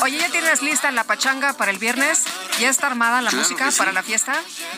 [0.03, 2.25] Oye, ¿ya tienes lista la pachanga para el viernes?
[2.59, 3.79] ¿Ya está armada la Claro música sí.
[3.79, 4.35] para la fiesta?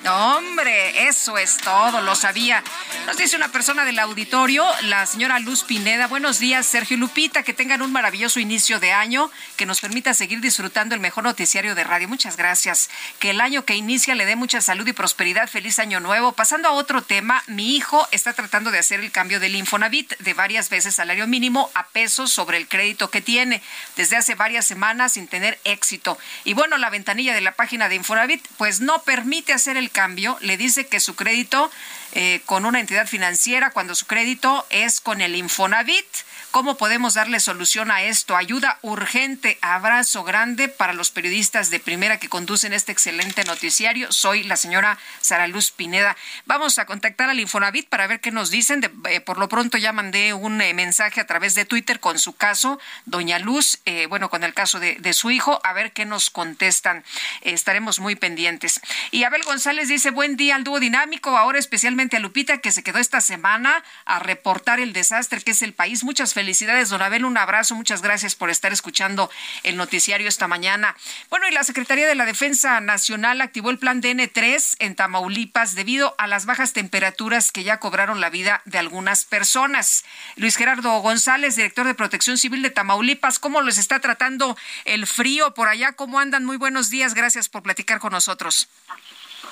[0.06, 2.62] Hombre, eso es todo, lo sabía.
[3.06, 6.08] Nos dice una persona del auditorio, la señora Luz Pineda.
[6.08, 7.42] Buenos días, Sergio Lupita.
[7.42, 11.74] Que tengan un maravilloso inicio de año que nos permita seguir disfrutando el mejor noticiario
[11.74, 12.06] de radio.
[12.06, 12.90] Muchas gracias.
[13.18, 15.48] Que el año que inicia le dé mucha salud y prosperidad.
[15.48, 16.32] Feliz año nuevo.
[16.32, 20.34] Pasando a otro tema, mi hijo está tratando de hacer el cambio del Infonavit de
[20.34, 23.62] varias veces salario mínimo a pesos sobre el crédito que tiene
[23.96, 26.18] desde hace varias semanas sin tener éxito.
[26.44, 30.36] Y bueno, la ventanilla de la página de Infonavit pues no permite hacer el cambio.
[30.40, 31.70] Le dice que su crédito
[32.12, 36.06] eh, con una entidad financiera, cuando su crédito es con el Infonavit,
[36.50, 38.34] ¿Cómo podemos darle solución a esto?
[38.34, 44.10] Ayuda urgente, abrazo grande para los periodistas de primera que conducen este excelente noticiario.
[44.10, 46.16] Soy la señora Sara Luz Pineda.
[46.46, 48.90] Vamos a contactar al Infonavit para ver qué nos dicen.
[49.10, 52.34] Eh, por lo pronto ya mandé un eh, mensaje a través de Twitter con su
[52.34, 56.06] caso, doña Luz, eh, bueno, con el caso de, de, su hijo, a ver qué
[56.06, 57.04] nos contestan.
[57.42, 58.80] estaremos muy pendientes.
[59.10, 62.82] Y Abel González dice, buen día al dúo dinámico, ahora especialmente a Lupita que se
[62.82, 66.04] quedó esta semana a reportar el desastre que es el país.
[66.04, 69.28] Muchas felicidades, don Abel, un abrazo, muchas gracias por estar escuchando
[69.64, 70.94] el noticiario esta mañana.
[71.30, 76.14] Bueno, y la Secretaría de la Defensa Nacional activó el plan DN3 en Tamaulipas debido
[76.16, 80.04] a las bajas temperaturas que ya cobraron la vida de algunas personas.
[80.36, 85.54] Luis Gerardo González, director de Protección Civil de Tamaulipas, ¿cómo les está tratando el frío
[85.54, 85.94] por allá?
[85.94, 86.44] ¿Cómo andan?
[86.44, 88.68] Muy buenos días, gracias por platicar con nosotros.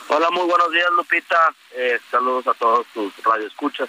[0.07, 1.53] Hola, muy buenos días, Lupita.
[1.73, 3.89] Eh, saludos a todos tus radioescuchas.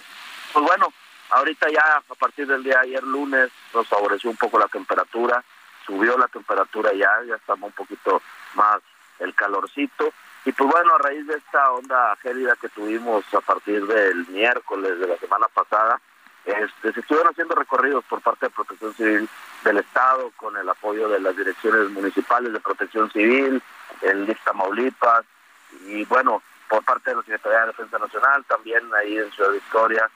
[0.52, 0.92] Pues bueno,
[1.30, 5.42] ahorita ya a partir del día de ayer lunes nos favoreció un poco la temperatura,
[5.86, 8.22] subió la temperatura ya, ya estamos un poquito
[8.54, 8.80] más
[9.18, 10.12] el calorcito.
[10.44, 14.98] Y pues bueno, a raíz de esta onda gélida que tuvimos a partir del miércoles
[14.98, 16.00] de la semana pasada,
[16.44, 19.28] este, se estuvieron haciendo recorridos por parte de Protección Civil
[19.64, 23.62] del Estado con el apoyo de las direcciones municipales de Protección Civil,
[24.00, 25.26] el LIF Tamaulipas,
[25.86, 30.10] y bueno, por parte de la Secretaría de Defensa Nacional, también ahí en Ciudad Victoria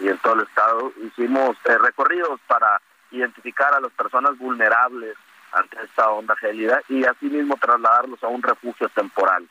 [0.00, 5.16] y en todo el estado, hicimos eh, recorridos para identificar a las personas vulnerables
[5.52, 9.46] ante esta onda gélida y asimismo trasladarlos a un refugio temporal.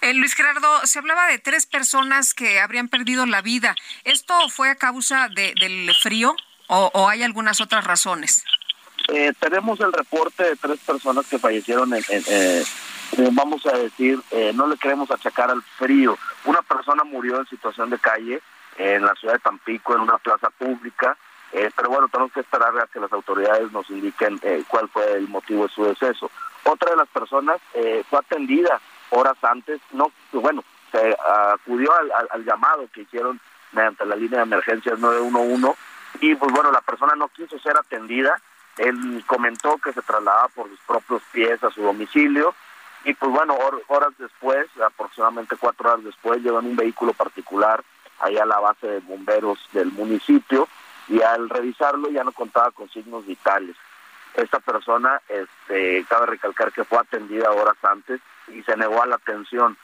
[0.00, 3.74] Eh, Luis Gerardo, se hablaba de tres personas que habrían perdido la vida.
[4.04, 6.34] ¿Esto fue a causa de, del frío
[6.68, 8.44] o, hay algunas otras razones?
[9.08, 12.62] Eh, tenemos el reporte de tres personas que fallecieron en, eh,
[13.32, 16.18] vamos a decir, eh, no le queremos achacar al frío.
[16.44, 18.42] Una persona murió en situación de calle
[18.78, 21.16] en la ciudad de Tampico, en una plaza pública,
[21.52, 25.12] eh, pero bueno, tenemos que esperar a que las autoridades nos indiquen eh, cuál fue
[25.14, 26.30] el motivo de su deceso.
[26.64, 28.80] Otra de las personas fue atendida
[29.10, 30.62] horas antes, no, bueno,
[31.54, 31.90] acudió
[32.30, 33.40] al, llamado que hicieron
[33.72, 35.78] mediante la línea de emergencias 911
[36.20, 38.40] y pues bueno, la persona no quiso ser atendida,
[38.76, 42.54] él comentó que se trasladaba por sus propios pies a su domicilio,
[43.04, 43.56] y pues bueno,
[43.88, 47.82] horas después, aproximadamente cuatro horas después, llevan un vehículo particular
[48.20, 50.68] ahí a la base de bomberos del municipio
[51.08, 53.76] y al revisarlo ya no contaba con signos vitales.
[54.34, 59.16] Esta persona, este, cabe recalcar que fue atendida horas antes y se negó a la
[59.16, 59.76] atención.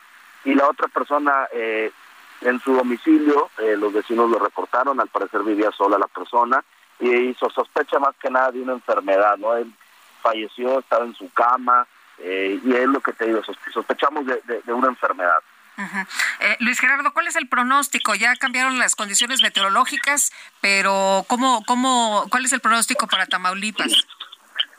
[0.45, 1.91] Y la otra persona, eh,
[2.43, 6.63] en su domicilio, eh, los vecinos lo reportaron, al parecer vivía sola la persona
[7.01, 9.57] y hizo sospecha más que nada de una enfermedad, ¿no?
[9.57, 9.73] Él
[10.23, 11.87] falleció, estaba en su cama,
[12.19, 13.43] eh, y es lo que te digo,
[13.73, 15.43] sospechamos de, una enfermedad.
[15.77, 18.15] Eh, Luis Gerardo, ¿cuál es el pronóstico?
[18.15, 23.93] Ya cambiaron las condiciones meteorológicas, pero ¿cómo, cómo, ¿cuál es el pronóstico para Tamaulipas?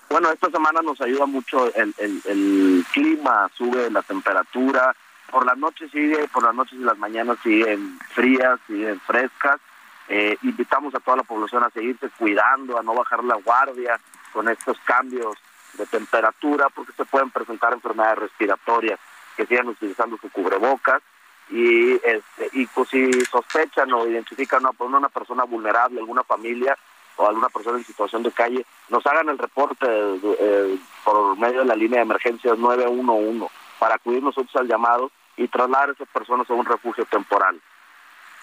[0.10, 4.96] Bueno, esta semana nos ayuda mucho el, el, clima, sube la temperatura,
[5.30, 9.60] por la noche sigue, por las noches y las mañanas siguen frías, siguen frescas.
[10.08, 14.00] Eh, invitamos a toda la población a seguirse cuidando, a no bajar la guardia
[14.32, 15.36] con estos cambios
[15.74, 19.00] de temperatura porque se pueden presentar enfermedades respiratorias
[19.36, 21.02] que sigan utilizando su cubrebocas
[21.50, 26.78] y este y pues si sospechan o identifican a una, una persona vulnerable, alguna familia
[27.18, 31.66] o alguna persona en situación de calle, nos hagan el reporte eh, por medio de
[31.66, 33.48] la línea de emergencias 911
[33.80, 37.60] para acudir nosotros al llamado y trasladar a esas personas a un refugio temporal.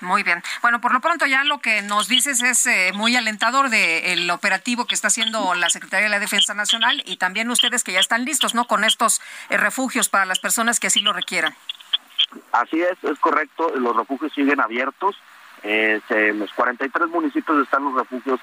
[0.03, 0.43] Muy bien.
[0.62, 4.85] Bueno, por lo pronto ya lo que nos dices es eh, muy alentador del operativo
[4.85, 8.24] que está haciendo la Secretaría de la Defensa Nacional y también ustedes que ya están
[8.24, 8.66] listos, ¿no?
[8.66, 11.55] Con estos eh, refugios para las personas que así lo requieran.
[12.51, 13.73] Así es, es correcto.
[13.77, 15.15] Los refugios siguen abiertos.
[15.62, 18.41] Eh, en los 43 municipios están los refugios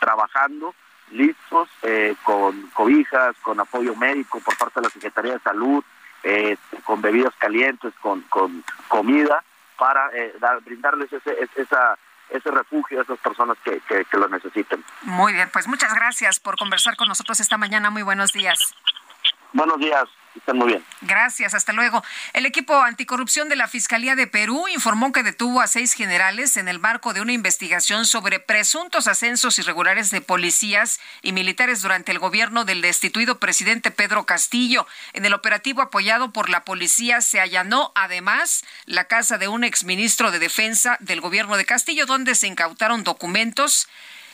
[0.00, 0.74] trabajando,
[1.12, 1.70] listos,
[2.22, 5.82] con cobijas, con apoyo médico por parte de la Secretaría de Salud,
[6.84, 9.42] con bebidas calientes, con, con comida
[9.78, 10.34] para eh,
[10.64, 11.98] brindarles ese, esa,
[12.28, 14.84] ese refugio a esas personas que, que, que lo necesiten.
[15.02, 17.90] Muy bien, pues muchas gracias por conversar con nosotros esta mañana.
[17.90, 18.74] Muy buenos días.
[19.52, 20.08] Buenos días
[20.54, 20.84] muy bien.
[21.02, 22.02] Gracias, hasta luego.
[22.32, 26.68] El equipo anticorrupción de la Fiscalía de Perú informó que detuvo a seis generales en
[26.68, 32.18] el marco de una investigación sobre presuntos ascensos irregulares de policías y militares durante el
[32.18, 34.86] gobierno del destituido presidente Pedro Castillo.
[35.12, 40.30] En el operativo apoyado por la policía se allanó además la casa de un exministro
[40.30, 43.88] de Defensa del gobierno de Castillo, donde se incautaron documentos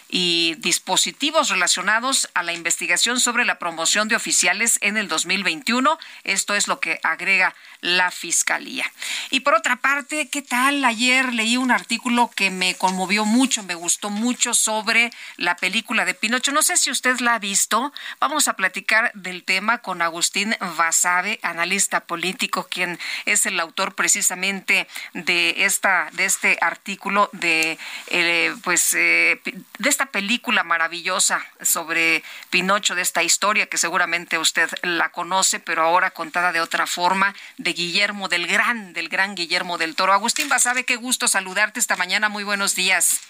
[0.08, 5.98] y dispositivos relacionados a la investigación sobre la promoción de oficiales en el 2021.
[6.24, 8.90] Esto es lo que agrega la Fiscalía.
[9.30, 10.84] Y por otra parte, ¿qué tal?
[10.84, 16.14] Ayer leí un artículo que me conmovió mucho, me gustó mucho sobre la película de
[16.14, 16.52] Pinocho.
[16.52, 17.92] No sé si usted la ha visto.
[18.20, 24.86] Vamos a platicar del tema con Agustín Basabe, analista político, quien es el autor precisamente
[25.12, 27.78] de esta de este artículo de
[28.08, 29.40] eh, pues eh,
[29.78, 35.82] de esta película maravillosa sobre Pinocho, de esta historia que seguramente usted la conoce, pero
[35.82, 40.12] ahora contada de otra forma, de Guillermo, del gran, del gran Guillermo del Toro.
[40.12, 42.28] Agustín Basabe, qué gusto saludarte esta mañana.
[42.28, 43.20] Muy buenos días.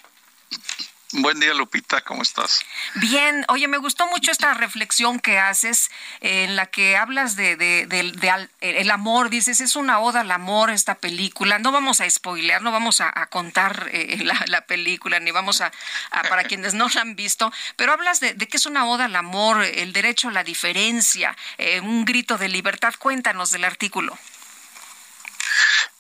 [1.16, 2.66] Buen día, Lupita, ¿cómo estás?
[2.96, 8.46] Bien, oye, me gustó mucho esta reflexión que haces en la que hablas de, de,
[8.60, 12.72] el amor, dices, es una oda al amor esta película, no vamos a spoilear, no
[12.72, 15.70] vamos a, contar eh, la, película, ni vamos a,
[16.10, 19.62] para quienes no la han visto, pero hablas de, que es una oda al amor,
[19.62, 24.18] el derecho a la diferencia, eh, un grito de libertad, cuéntanos del artículo.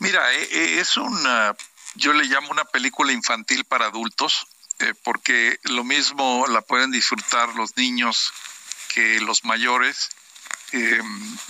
[0.00, 1.54] Mira, eh, es una,
[1.94, 4.48] yo le llamo una película infantil para adultos,
[4.84, 8.32] eh, porque lo mismo la pueden disfrutar los niños
[8.92, 10.10] que los mayores.
[10.72, 11.00] Eh,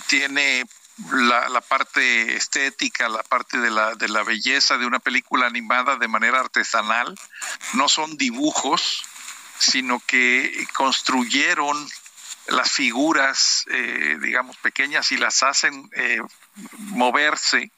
[0.07, 0.65] tiene
[1.11, 6.07] la, parte estética, la parte de la, de la belleza de una película animada de
[6.07, 7.19] manera artesanal.
[7.73, 9.03] No son dibujos,
[9.57, 11.89] sino que construyeron
[12.47, 15.89] las figuras, eh, digamos, pequeñas y las hacen
[16.77, 17.71] moverse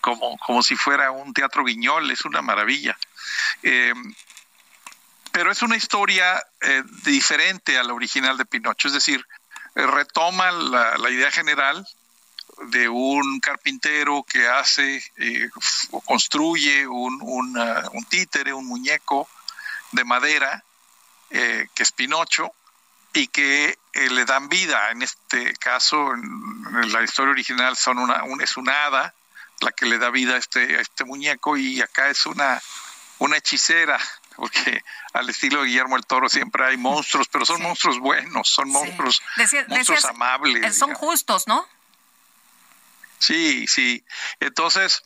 [0.00, 2.10] como, como si fuera un teatro guiñol.
[2.10, 2.96] Es una maravilla
[5.32, 9.26] pero es una historia eh, diferente a la original de Pinocho, es decir,
[9.74, 11.86] eh, retoma la, idea general
[12.68, 15.48] de un carpintero que hace eh,
[15.90, 19.26] o construye un, un, títere, un muñeco
[19.92, 20.62] de madera,
[21.30, 22.52] que es Pinocho,
[23.14, 24.90] y que le dan vida.
[24.90, 29.14] En este caso, en, la historia original son una, es una hada
[29.60, 32.60] la que le da vida a este, a este muñeco y acá es una,
[33.18, 33.98] una hechicera
[34.36, 38.68] porque al estilo de Guillermo el Toro siempre hay monstruos, pero son monstruos buenos, son
[38.70, 39.22] monstruos,
[39.68, 40.64] monstruos amables.
[40.64, 41.66] Eh, son justos, ¿no?
[43.18, 44.04] Sí, sí.
[44.40, 45.02] Entonces,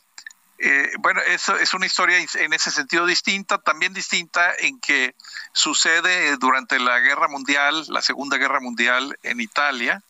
[0.57, 5.15] eh, bueno, eso es una historia en ese sentido distinta, también distinta en que
[5.53, 10.01] sucede durante la Guerra Mundial, la Segunda Guerra Mundial en Italia,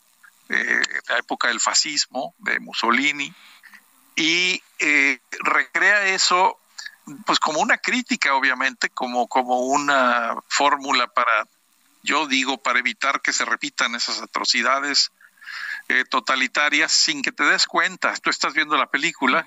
[0.50, 3.34] eh, la época del fascismo de Mussolini,
[4.16, 4.64] y
[5.44, 6.60] recrea eso
[7.26, 11.48] pues como una crítica, obviamente, como, como una fórmula para,
[12.04, 15.12] yo digo, para evitar que se repitan esas atrocidades
[15.90, 18.14] eh, totalitarias sin que te des cuenta.
[18.16, 19.46] Tú estás viendo la película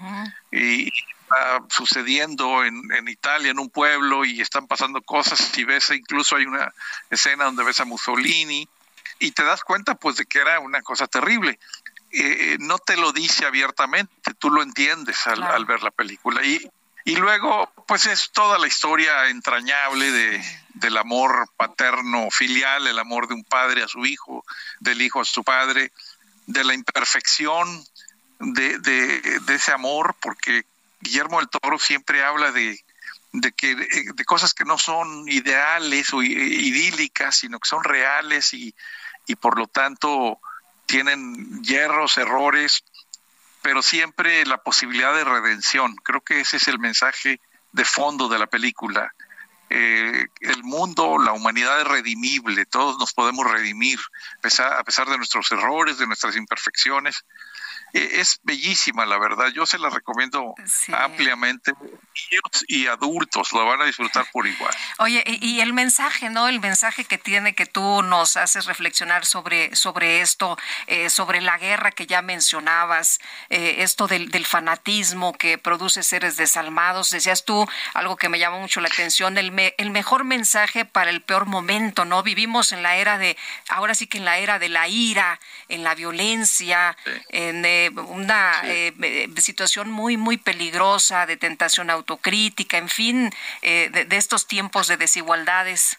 [0.50, 5.90] y está sucediendo en, en, Italia, en un pueblo, y están pasando cosas y ves,
[5.90, 6.72] incluso hay una
[7.10, 8.66] escena donde ves a Mussolini
[9.18, 11.58] y te das cuenta pues de que era una cosa terrible.
[12.12, 16.44] Eh, no te lo dice abiertamente, tú lo entiendes al, al ver la película.
[16.44, 16.68] Y,
[17.04, 23.28] y luego, pues es toda la historia entrañable de, del amor paterno filial, el amor
[23.28, 24.44] de un padre a su hijo,
[24.80, 25.92] del hijo a su padre,
[26.46, 27.84] de la imperfección
[28.40, 30.64] de, de, ese amor, porque
[31.00, 32.82] Guillermo del Toro siempre habla de,
[33.32, 38.74] de que de cosas que no son ideales o idílicas, sino que son reales y,
[39.26, 40.40] y por lo tanto
[40.86, 42.82] tienen hierros, errores,
[43.62, 45.97] pero siempre la posibilidad de redención.
[45.97, 47.40] Creo que ese es el mensaje
[47.72, 49.14] de fondo de la película.
[49.72, 54.00] Eh, el mundo, la humanidad es redimible, todos nos podemos redimir,
[54.42, 57.24] a pesar de nuestros errores, de nuestras imperfecciones,
[57.92, 59.48] es bellísima, la verdad.
[59.54, 60.54] Yo se la recomiendo
[60.92, 61.72] ampliamente.
[61.80, 64.74] Niños y adultos lo van a disfrutar por igual.
[64.98, 66.48] Oye, y, el mensaje, ¿no?
[66.48, 71.58] El mensaje que tiene que tú nos haces reflexionar sobre, sobre esto, eh, sobre la
[71.58, 77.10] guerra que ya mencionabas, eh, esto del, del, fanatismo que produce seres desalmados.
[77.10, 81.22] Decías tú algo que me llamó mucho la atención, el, el mejor mensaje para el
[81.22, 82.22] peor momento, ¿no?
[82.22, 83.36] Vivimos en la era de,
[83.68, 86.96] ahora sí que en la era de la ira, en la violencia,
[87.28, 93.31] en una eh, eh, situación muy, muy peligrosa de tentación autocrítica, en fin,
[93.62, 95.99] eh, de, estos tiempos de desigualdades.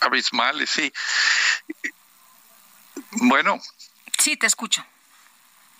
[0.00, 0.92] Abismales, sí.
[3.12, 3.60] Bueno.
[4.18, 4.84] Sí, te escucho.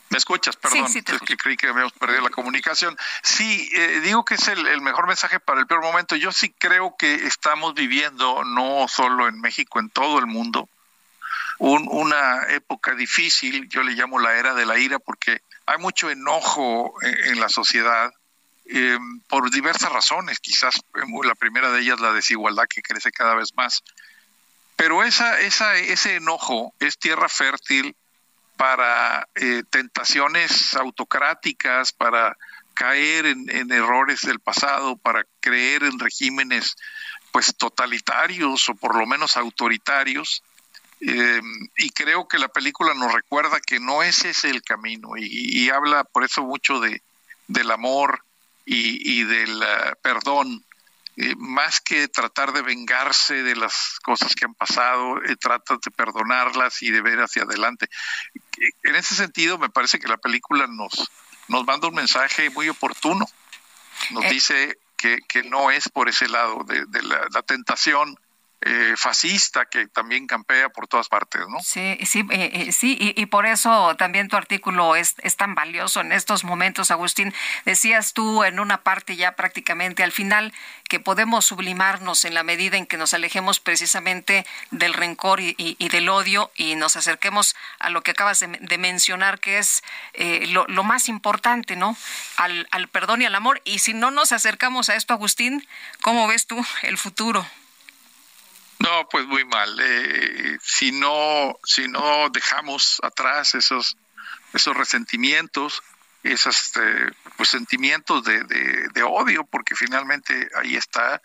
[0.09, 0.57] ¿Me escuchas?
[0.57, 2.97] Perdón, es que creí que habíamos perdido la comunicación.
[3.23, 3.69] Sí,
[4.03, 6.15] digo que es el, mejor mensaje para el peor momento.
[6.15, 10.69] Yo sí creo que estamos viviendo, no solo en México, en todo el mundo,
[11.59, 16.95] una época difícil, yo le llamo la era de la ira porque hay mucho enojo
[17.03, 18.13] en, la sociedad,
[18.67, 20.81] eh, por diversas razones, quizás
[21.25, 23.83] la primera de ellas la desigualdad que crece cada vez más.
[24.77, 27.97] Pero esa, esa, ese enojo es tierra fértil
[28.57, 32.37] para eh, tentaciones autocráticas, para
[32.75, 36.77] caer en, en, errores del pasado, para creer en regímenes
[37.33, 40.43] pues totalitarios o por lo menos autoritarios.
[41.01, 41.43] Eh,
[41.77, 46.05] y creo que la película nos recuerda que no ese es el camino y, habla
[46.05, 47.03] por eso mucho de,
[47.49, 48.23] del amor
[48.65, 50.65] y, y del uh, perdón,
[51.19, 55.91] eh, más que tratar de vengarse de las cosas que han pasado, eh, trata de
[55.91, 57.89] perdonarlas y de ver hacia adelante.
[58.83, 61.11] En ese sentido, me parece que la película nos,
[61.49, 63.27] nos manda un mensaje muy oportuno.
[64.11, 64.31] Nos Eh.
[64.31, 68.19] dice que, que no es por ese lado de, de la, la tentación
[68.67, 71.61] eh, fascista que también campea por todas partes, ¿no?
[71.63, 75.55] Sí, sí, eh, eh, sí, y, y por eso también tu artículo es, es tan
[75.55, 77.33] valioso en estos momentos, Agustín.
[77.65, 80.53] Decías tú en una parte ya prácticamente al final
[80.89, 85.55] que podemos sublimarnos en la medida en que nos alejemos precisamente del rencor y,
[85.89, 89.83] del odio y nos acerquemos a lo que acabas de, de mencionar, que es
[90.15, 91.97] eh, lo, lo más importante, ¿no?
[92.37, 93.63] Al, al perdón y al amor.
[93.65, 95.67] Y si no nos acercamos a esto, Agustín,
[96.03, 97.47] ¿cómo ves tú el futuro?
[98.79, 99.79] No, pues muy mal.
[99.81, 103.97] Eh, si no, si no dejamos atrás esos,
[104.53, 105.83] esos resentimientos,
[106.23, 111.21] esos eh, pues, sentimientos de, de- de odio, porque finalmente ahí está.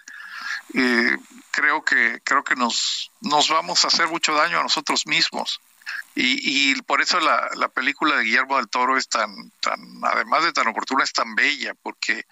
[0.73, 1.17] eh,
[1.51, 5.59] creo que creo que nos nos vamos a hacer mucho daño a nosotros mismos
[6.15, 10.43] y, y por eso la, la película de Guillermo del Toro es tan tan además
[10.43, 12.25] de tan oportuna es tan bella porque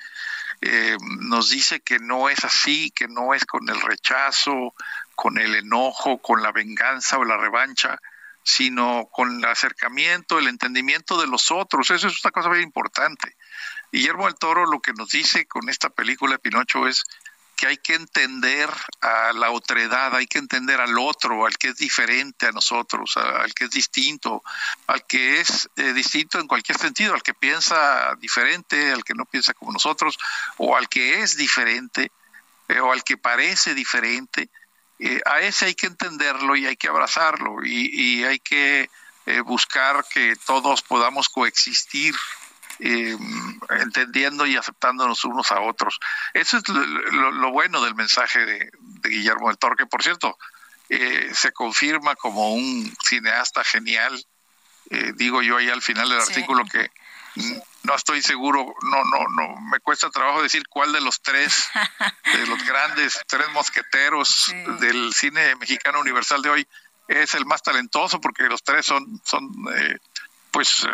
[0.62, 4.74] eh, nos dice que no es así, que no es con el rechazo,
[5.20, 8.00] con el enojo, con la venganza o la revancha,
[8.42, 11.92] sino con el acercamiento, el entendimiento de los otros.
[11.92, 13.36] Eso es una cosa muy importante.
[13.92, 17.04] Guillermo del Toro lo que nos dice con esta película Pinocho es
[17.58, 18.70] que hay que entender
[19.02, 23.54] a la otredad, hay que entender al otro, al que es diferente a nosotros, al
[23.54, 24.42] que es distinto,
[24.88, 29.26] al que es eh, distinto en cualquier sentido, al que piensa diferente, al que no
[29.26, 30.18] piensa como nosotros,
[30.56, 32.10] o al que es diferente,
[32.70, 34.50] eh, o al que parece diferente.
[35.00, 38.90] Eh, a ese hay que entenderlo y hay que abrazarlo y, y hay que
[39.26, 42.16] eh, buscar que todos podamos coexistir
[42.80, 43.16] eh,
[43.70, 46.00] entendiendo y aceptándonos unos a otros.
[46.34, 50.04] Eso es lo, lo- lo bueno del mensaje de, de Guillermo del Toro, que por
[50.04, 50.38] cierto
[50.90, 54.24] eh, se confirma como un cineasta genial.
[55.16, 56.30] Digo yo ahí al final del Sí.
[56.34, 56.90] artículo que
[57.84, 61.68] no estoy seguro, no, no, no, me cuesta trabajo decir cuál de los tres,
[62.34, 66.68] de los grandes tres mosqueteros del cine mexicano universal de hoy
[67.08, 69.98] es el más talentoso porque los tres son, son eh,
[70.52, 70.90] pues eh,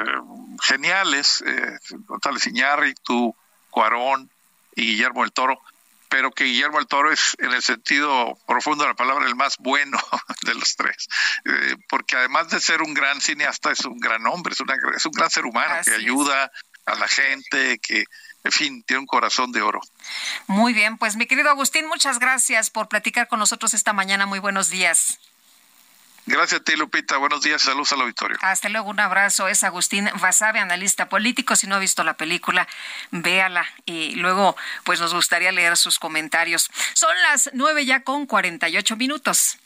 [0.62, 3.36] geniales, eh, González Iñárritu,
[3.70, 4.30] Cuarón
[4.76, 5.60] y Guillermo del Toro,
[6.08, 9.56] pero que Guillermo del Toro es en el sentido profundo de la palabra el más
[9.58, 9.98] bueno
[10.44, 11.08] de los tres,
[11.46, 15.06] Eh, porque además de ser un gran cineasta es un gran hombre, es, una- es
[15.06, 16.04] un gran ser humano Así que es.
[16.86, 18.06] A la gente, que
[18.44, 19.82] en fin, tiene un corazón de oro.
[20.48, 24.28] Muy bien, pues mi querido Agustín, muchas gracias por platicar con nosotros esta mañana.
[24.28, 25.20] Muy buenos días.
[26.28, 27.18] Gracias a ti, Lupita.
[27.18, 27.62] Buenos días.
[27.62, 28.38] Saludos al auditorio.
[28.42, 29.48] Hasta luego, un abrazo.
[29.48, 31.56] Es Agustín Basabe, analista político.
[31.56, 32.68] Si no ha visto la película,
[33.12, 36.70] véala y luego pues nos gustaría leer sus comentarios.
[36.94, 39.58] Son las nueve ya con 48 minutos.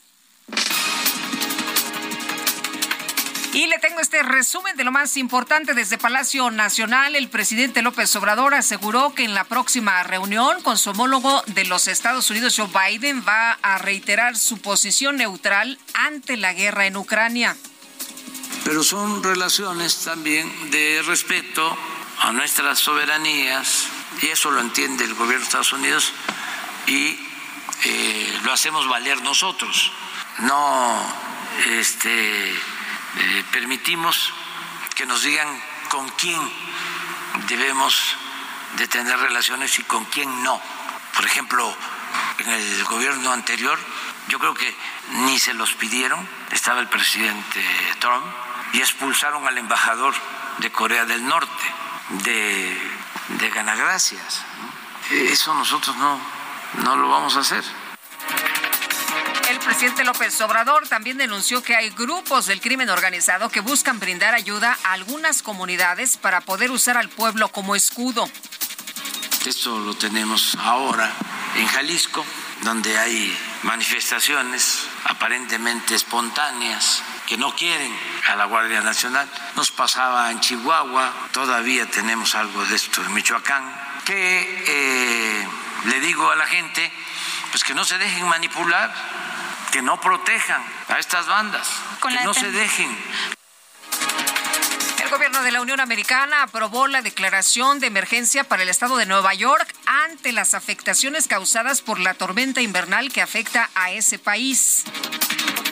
[3.52, 7.16] Y le tengo este resumen de lo más importante desde Palacio Nacional.
[7.16, 11.88] El presidente López Obrador aseguró que en la próxima reunión con su homólogo de los
[11.88, 17.58] Estados Unidos, Joe Biden, va a reiterar su posición neutral ante la guerra en Ucrania.
[18.64, 21.76] pero son relaciones también de respeto
[22.20, 23.88] a nuestras soberanías,
[24.22, 26.14] y eso lo entiende el gobierno de Estados Unidos,
[26.86, 27.18] y
[27.86, 29.92] eh, lo hacemos valer nosotros.
[30.40, 31.02] No
[31.80, 32.54] este,
[33.20, 34.34] eh, permitimos
[34.96, 35.48] que nos digan
[35.90, 36.40] con quién
[37.48, 38.16] debemos
[38.78, 40.62] de tener relaciones y con quién no.
[41.16, 41.76] Por ejemplo,
[42.40, 43.78] en el gobierno anterior,
[44.28, 44.76] yo creo que
[45.12, 47.62] ni se los pidieron, estaba el presidente
[48.00, 48.26] Trump,
[48.74, 50.14] y expulsaron al embajador
[50.60, 51.74] de Corea del Norte,
[52.24, 54.44] de, Ganagracias.
[55.12, 56.20] Eso nosotros no,
[56.84, 57.64] no lo vamos a hacer.
[59.60, 64.34] El presidente López Obrador también denunció que hay grupos del crimen organizado que buscan brindar
[64.34, 68.30] ayuda a algunas comunidades para poder usar al pueblo como escudo.
[69.46, 71.12] Esto lo tenemos ahora
[71.56, 72.26] en Jalisco,
[72.62, 77.94] donde hay manifestaciones aparentemente espontáneas que no quieren
[78.28, 79.30] a la Guardia Nacional.
[79.56, 83.64] Nos pasaba en Chihuahua, todavía tenemos algo de esto en Michoacán,
[84.06, 85.48] que eh,
[85.86, 86.92] le digo a la gente,
[87.52, 89.19] pues que no se dejen manipular,
[89.72, 91.68] que no protejan a estas bandas,
[92.02, 92.98] que no se dejen.
[95.04, 99.06] El gobierno de la Unión Americana aprobó la declaración de emergencia para el estado de
[99.06, 104.84] Nueva York ante las afectaciones causadas por la tormenta invernal que afecta a ese país.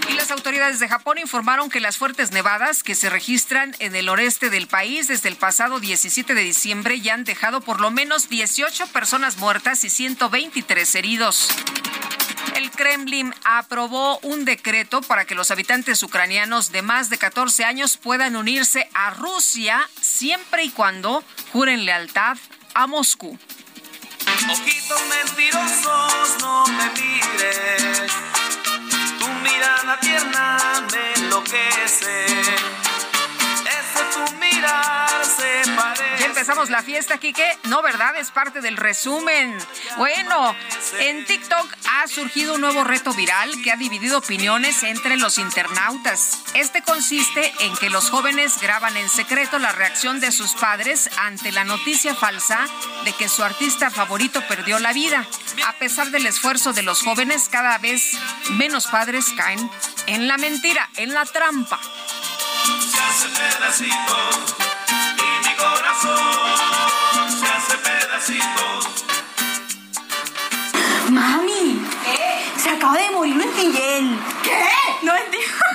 [0.10, 4.10] Y las autoridades de Japón informaron que las fuertes nevadas que se registran en el
[4.10, 8.30] oeste del país desde el pasado 17 de diciembre ya han dejado por lo menos
[8.30, 11.50] 18 personas muertas y 123 heridos.
[12.58, 17.98] El Kremlin aprobó un decreto para que los habitantes ucranianos de más de 14 años
[17.98, 22.36] puedan unirse a Rusia siempre y cuando juren lealtad
[22.74, 23.38] a Moscú.
[24.50, 28.12] Ojitos mentirosos, no me mires.
[30.92, 32.26] Me enloquece.
[36.38, 37.58] Empezamos la fiesta, Quique.
[37.64, 38.16] No, ¿verdad?
[38.16, 39.58] Es parte del resumen.
[39.98, 40.56] Bueno,
[41.00, 46.44] en TikTok ha surgido un nuevo reto viral que ha dividido opiniones entre los internautas.
[46.54, 51.52] Este consiste en que los jóvenes graban en secreto la reacción de sus padres ante
[51.52, 52.68] la noticia falsa
[53.04, 55.26] de que su artista favorito perdió la vida.
[55.66, 58.12] A pesar del esfuerzo de los jóvenes, cada vez
[58.52, 59.72] menos padres caen
[60.06, 61.80] en la mentira, en la trampa.
[67.30, 69.06] Se hace pedacitos.
[71.10, 71.82] Mami,
[72.58, 74.20] se acaba de morir un Miguel.
[74.44, 74.66] ¿Qué?
[75.04, 75.67] No entiendo.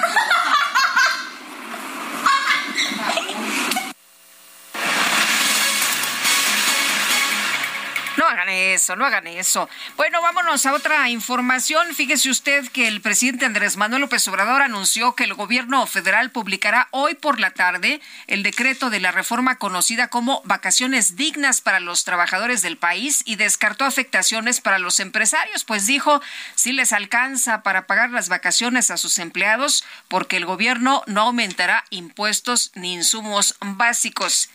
[8.32, 9.68] Hagan eso, no hagan eso.
[9.96, 11.94] Bueno, vámonos a otra información.
[11.94, 16.88] Fíjese usted que el presidente Andrés Manuel López Obrador anunció que el gobierno federal publicará
[16.90, 22.04] hoy por la tarde el decreto de la reforma conocida como vacaciones dignas para los
[22.04, 26.20] trabajadores del país y descartó afectaciones para los empresarios, pues dijo
[26.54, 31.84] si les alcanza para pagar las vacaciones a sus empleados porque el gobierno no aumentará
[31.90, 34.50] impuestos ni insumos básicos.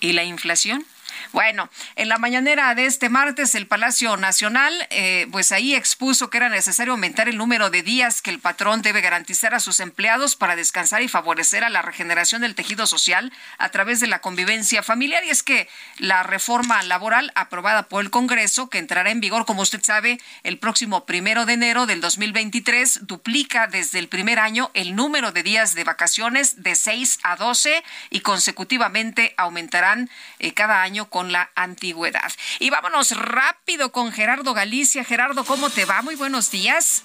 [0.00, 0.84] ¿Y la inflación?
[1.32, 6.38] Bueno, en la mañanera de este martes, el Palacio Nacional, eh, pues ahí expuso que
[6.38, 10.36] era necesario aumentar el número de días que el patrón debe garantizar a sus empleados
[10.36, 14.82] para descansar y favorecer a la regeneración del tejido social a través de la convivencia
[14.82, 15.24] familiar.
[15.24, 15.68] Y es que
[15.98, 20.58] la reforma laboral aprobada por el Congreso, que entrará en vigor, como usted sabe, el
[20.58, 25.74] próximo primero de enero del 2023, duplica desde el primer año el número de días
[25.74, 32.32] de vacaciones de 6 a 12 y consecutivamente aumentarán eh, cada año con la antigüedad.
[32.58, 35.04] Y vámonos rápido con Gerardo Galicia.
[35.04, 36.02] Gerardo, ¿cómo te va?
[36.02, 37.04] Muy buenos días.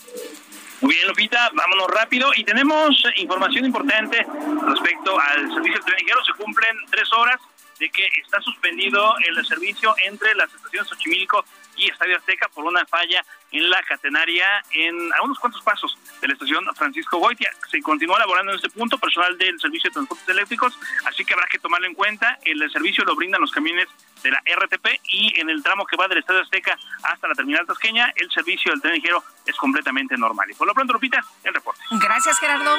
[0.81, 2.31] Muy bien, Lupita, vámonos rápido.
[2.35, 4.25] Y tenemos información importante
[4.67, 6.23] respecto al servicio ligero.
[6.25, 7.39] Se cumplen tres horas
[7.79, 11.45] de que está suspendido el servicio entre las estaciones Xochimilco
[11.75, 16.27] y Estadio Azteca por una falla en la catenaria en a unos cuantos pasos de
[16.27, 17.49] la estación Francisco Goitia.
[17.69, 21.47] Se continúa elaborando en este punto personal del servicio de transportes eléctricos, así que habrá
[21.47, 22.39] que tomarlo en cuenta.
[22.43, 23.87] El servicio lo brindan los camiones
[24.23, 27.65] de la RTP y en el tramo que va del Estadio Azteca hasta la terminal
[27.65, 30.49] tasqueña, el servicio del tren ligero es completamente normal.
[30.49, 31.81] Y por lo pronto, Lupita, el reporte.
[31.91, 32.75] Gracias, Gerardo.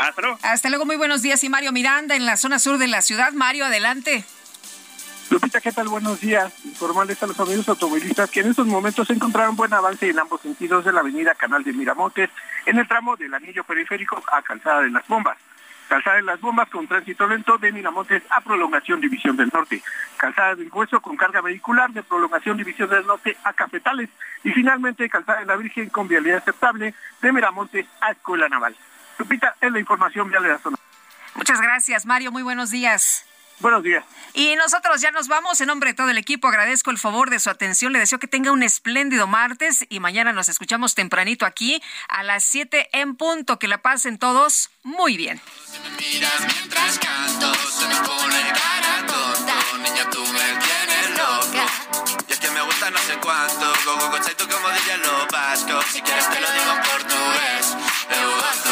[0.00, 0.38] Hasta luego.
[0.42, 1.42] Hasta luego, muy buenos días.
[1.44, 3.32] Y Mario Miranda en la zona sur de la ciudad.
[3.32, 4.24] Mario, adelante.
[5.32, 5.88] Lupita, ¿qué tal?
[5.88, 6.52] Buenos días.
[6.66, 10.42] Informarles a los amigos automovilistas que en estos momentos se encontraron buen avance en ambos
[10.42, 12.28] sentidos de la avenida Canal de Miramontes,
[12.66, 15.38] en el tramo del anillo periférico a Calzada de las Bombas.
[15.88, 19.82] Calzada de las Bombas con tránsito lento de Miramontes a Prolongación División del Norte.
[20.18, 24.10] Calzada del Hueso con carga vehicular de Prolongación División del Norte a Cafetales.
[24.44, 28.76] Y finalmente Calzada de la Virgen con vialidad aceptable de Miramontes a Escuela Naval.
[29.16, 30.76] Lupita, es la información vial de la zona.
[31.34, 32.32] Muchas gracias, Mario.
[32.32, 33.24] Muy buenos días.
[33.60, 34.04] Buenos días.
[34.34, 35.60] Y nosotros ya nos vamos.
[35.60, 37.92] En nombre de todo el equipo, agradezco el favor de su atención.
[37.92, 42.42] Le deseo que tenga un espléndido martes y mañana nos escuchamos tempranito aquí a las
[42.44, 43.58] 7 en punto.
[43.58, 45.40] Que la pasen todos muy bien.
[45.98, 49.54] Mira mientras canto, se me pone cara tonta.
[49.78, 51.66] Niña, tú me tienes loca.
[52.28, 53.72] Y es que me gusta no sé cuánto.
[53.84, 55.82] Go, go, go, tú como diría lo vasco.
[55.92, 57.76] Si quieres te lo digo en portugués.
[58.12, 58.71] Eu gosto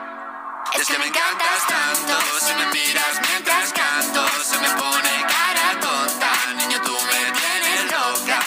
[0.79, 6.31] Es que me encantas tanto, si me miras mientras canto, se me pone cara tonta,
[6.55, 8.39] niño tú me tienes loca.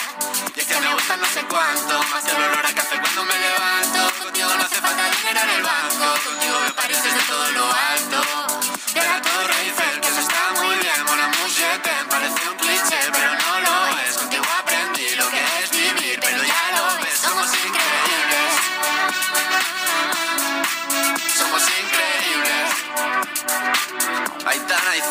[0.55, 3.23] Y es que me gusta no sé cuánto, más que el olor a café cuando
[3.25, 7.51] me levanto, contigo no hace falta dinero en el banco, contigo me pareces de todo
[7.51, 8.24] lo alto.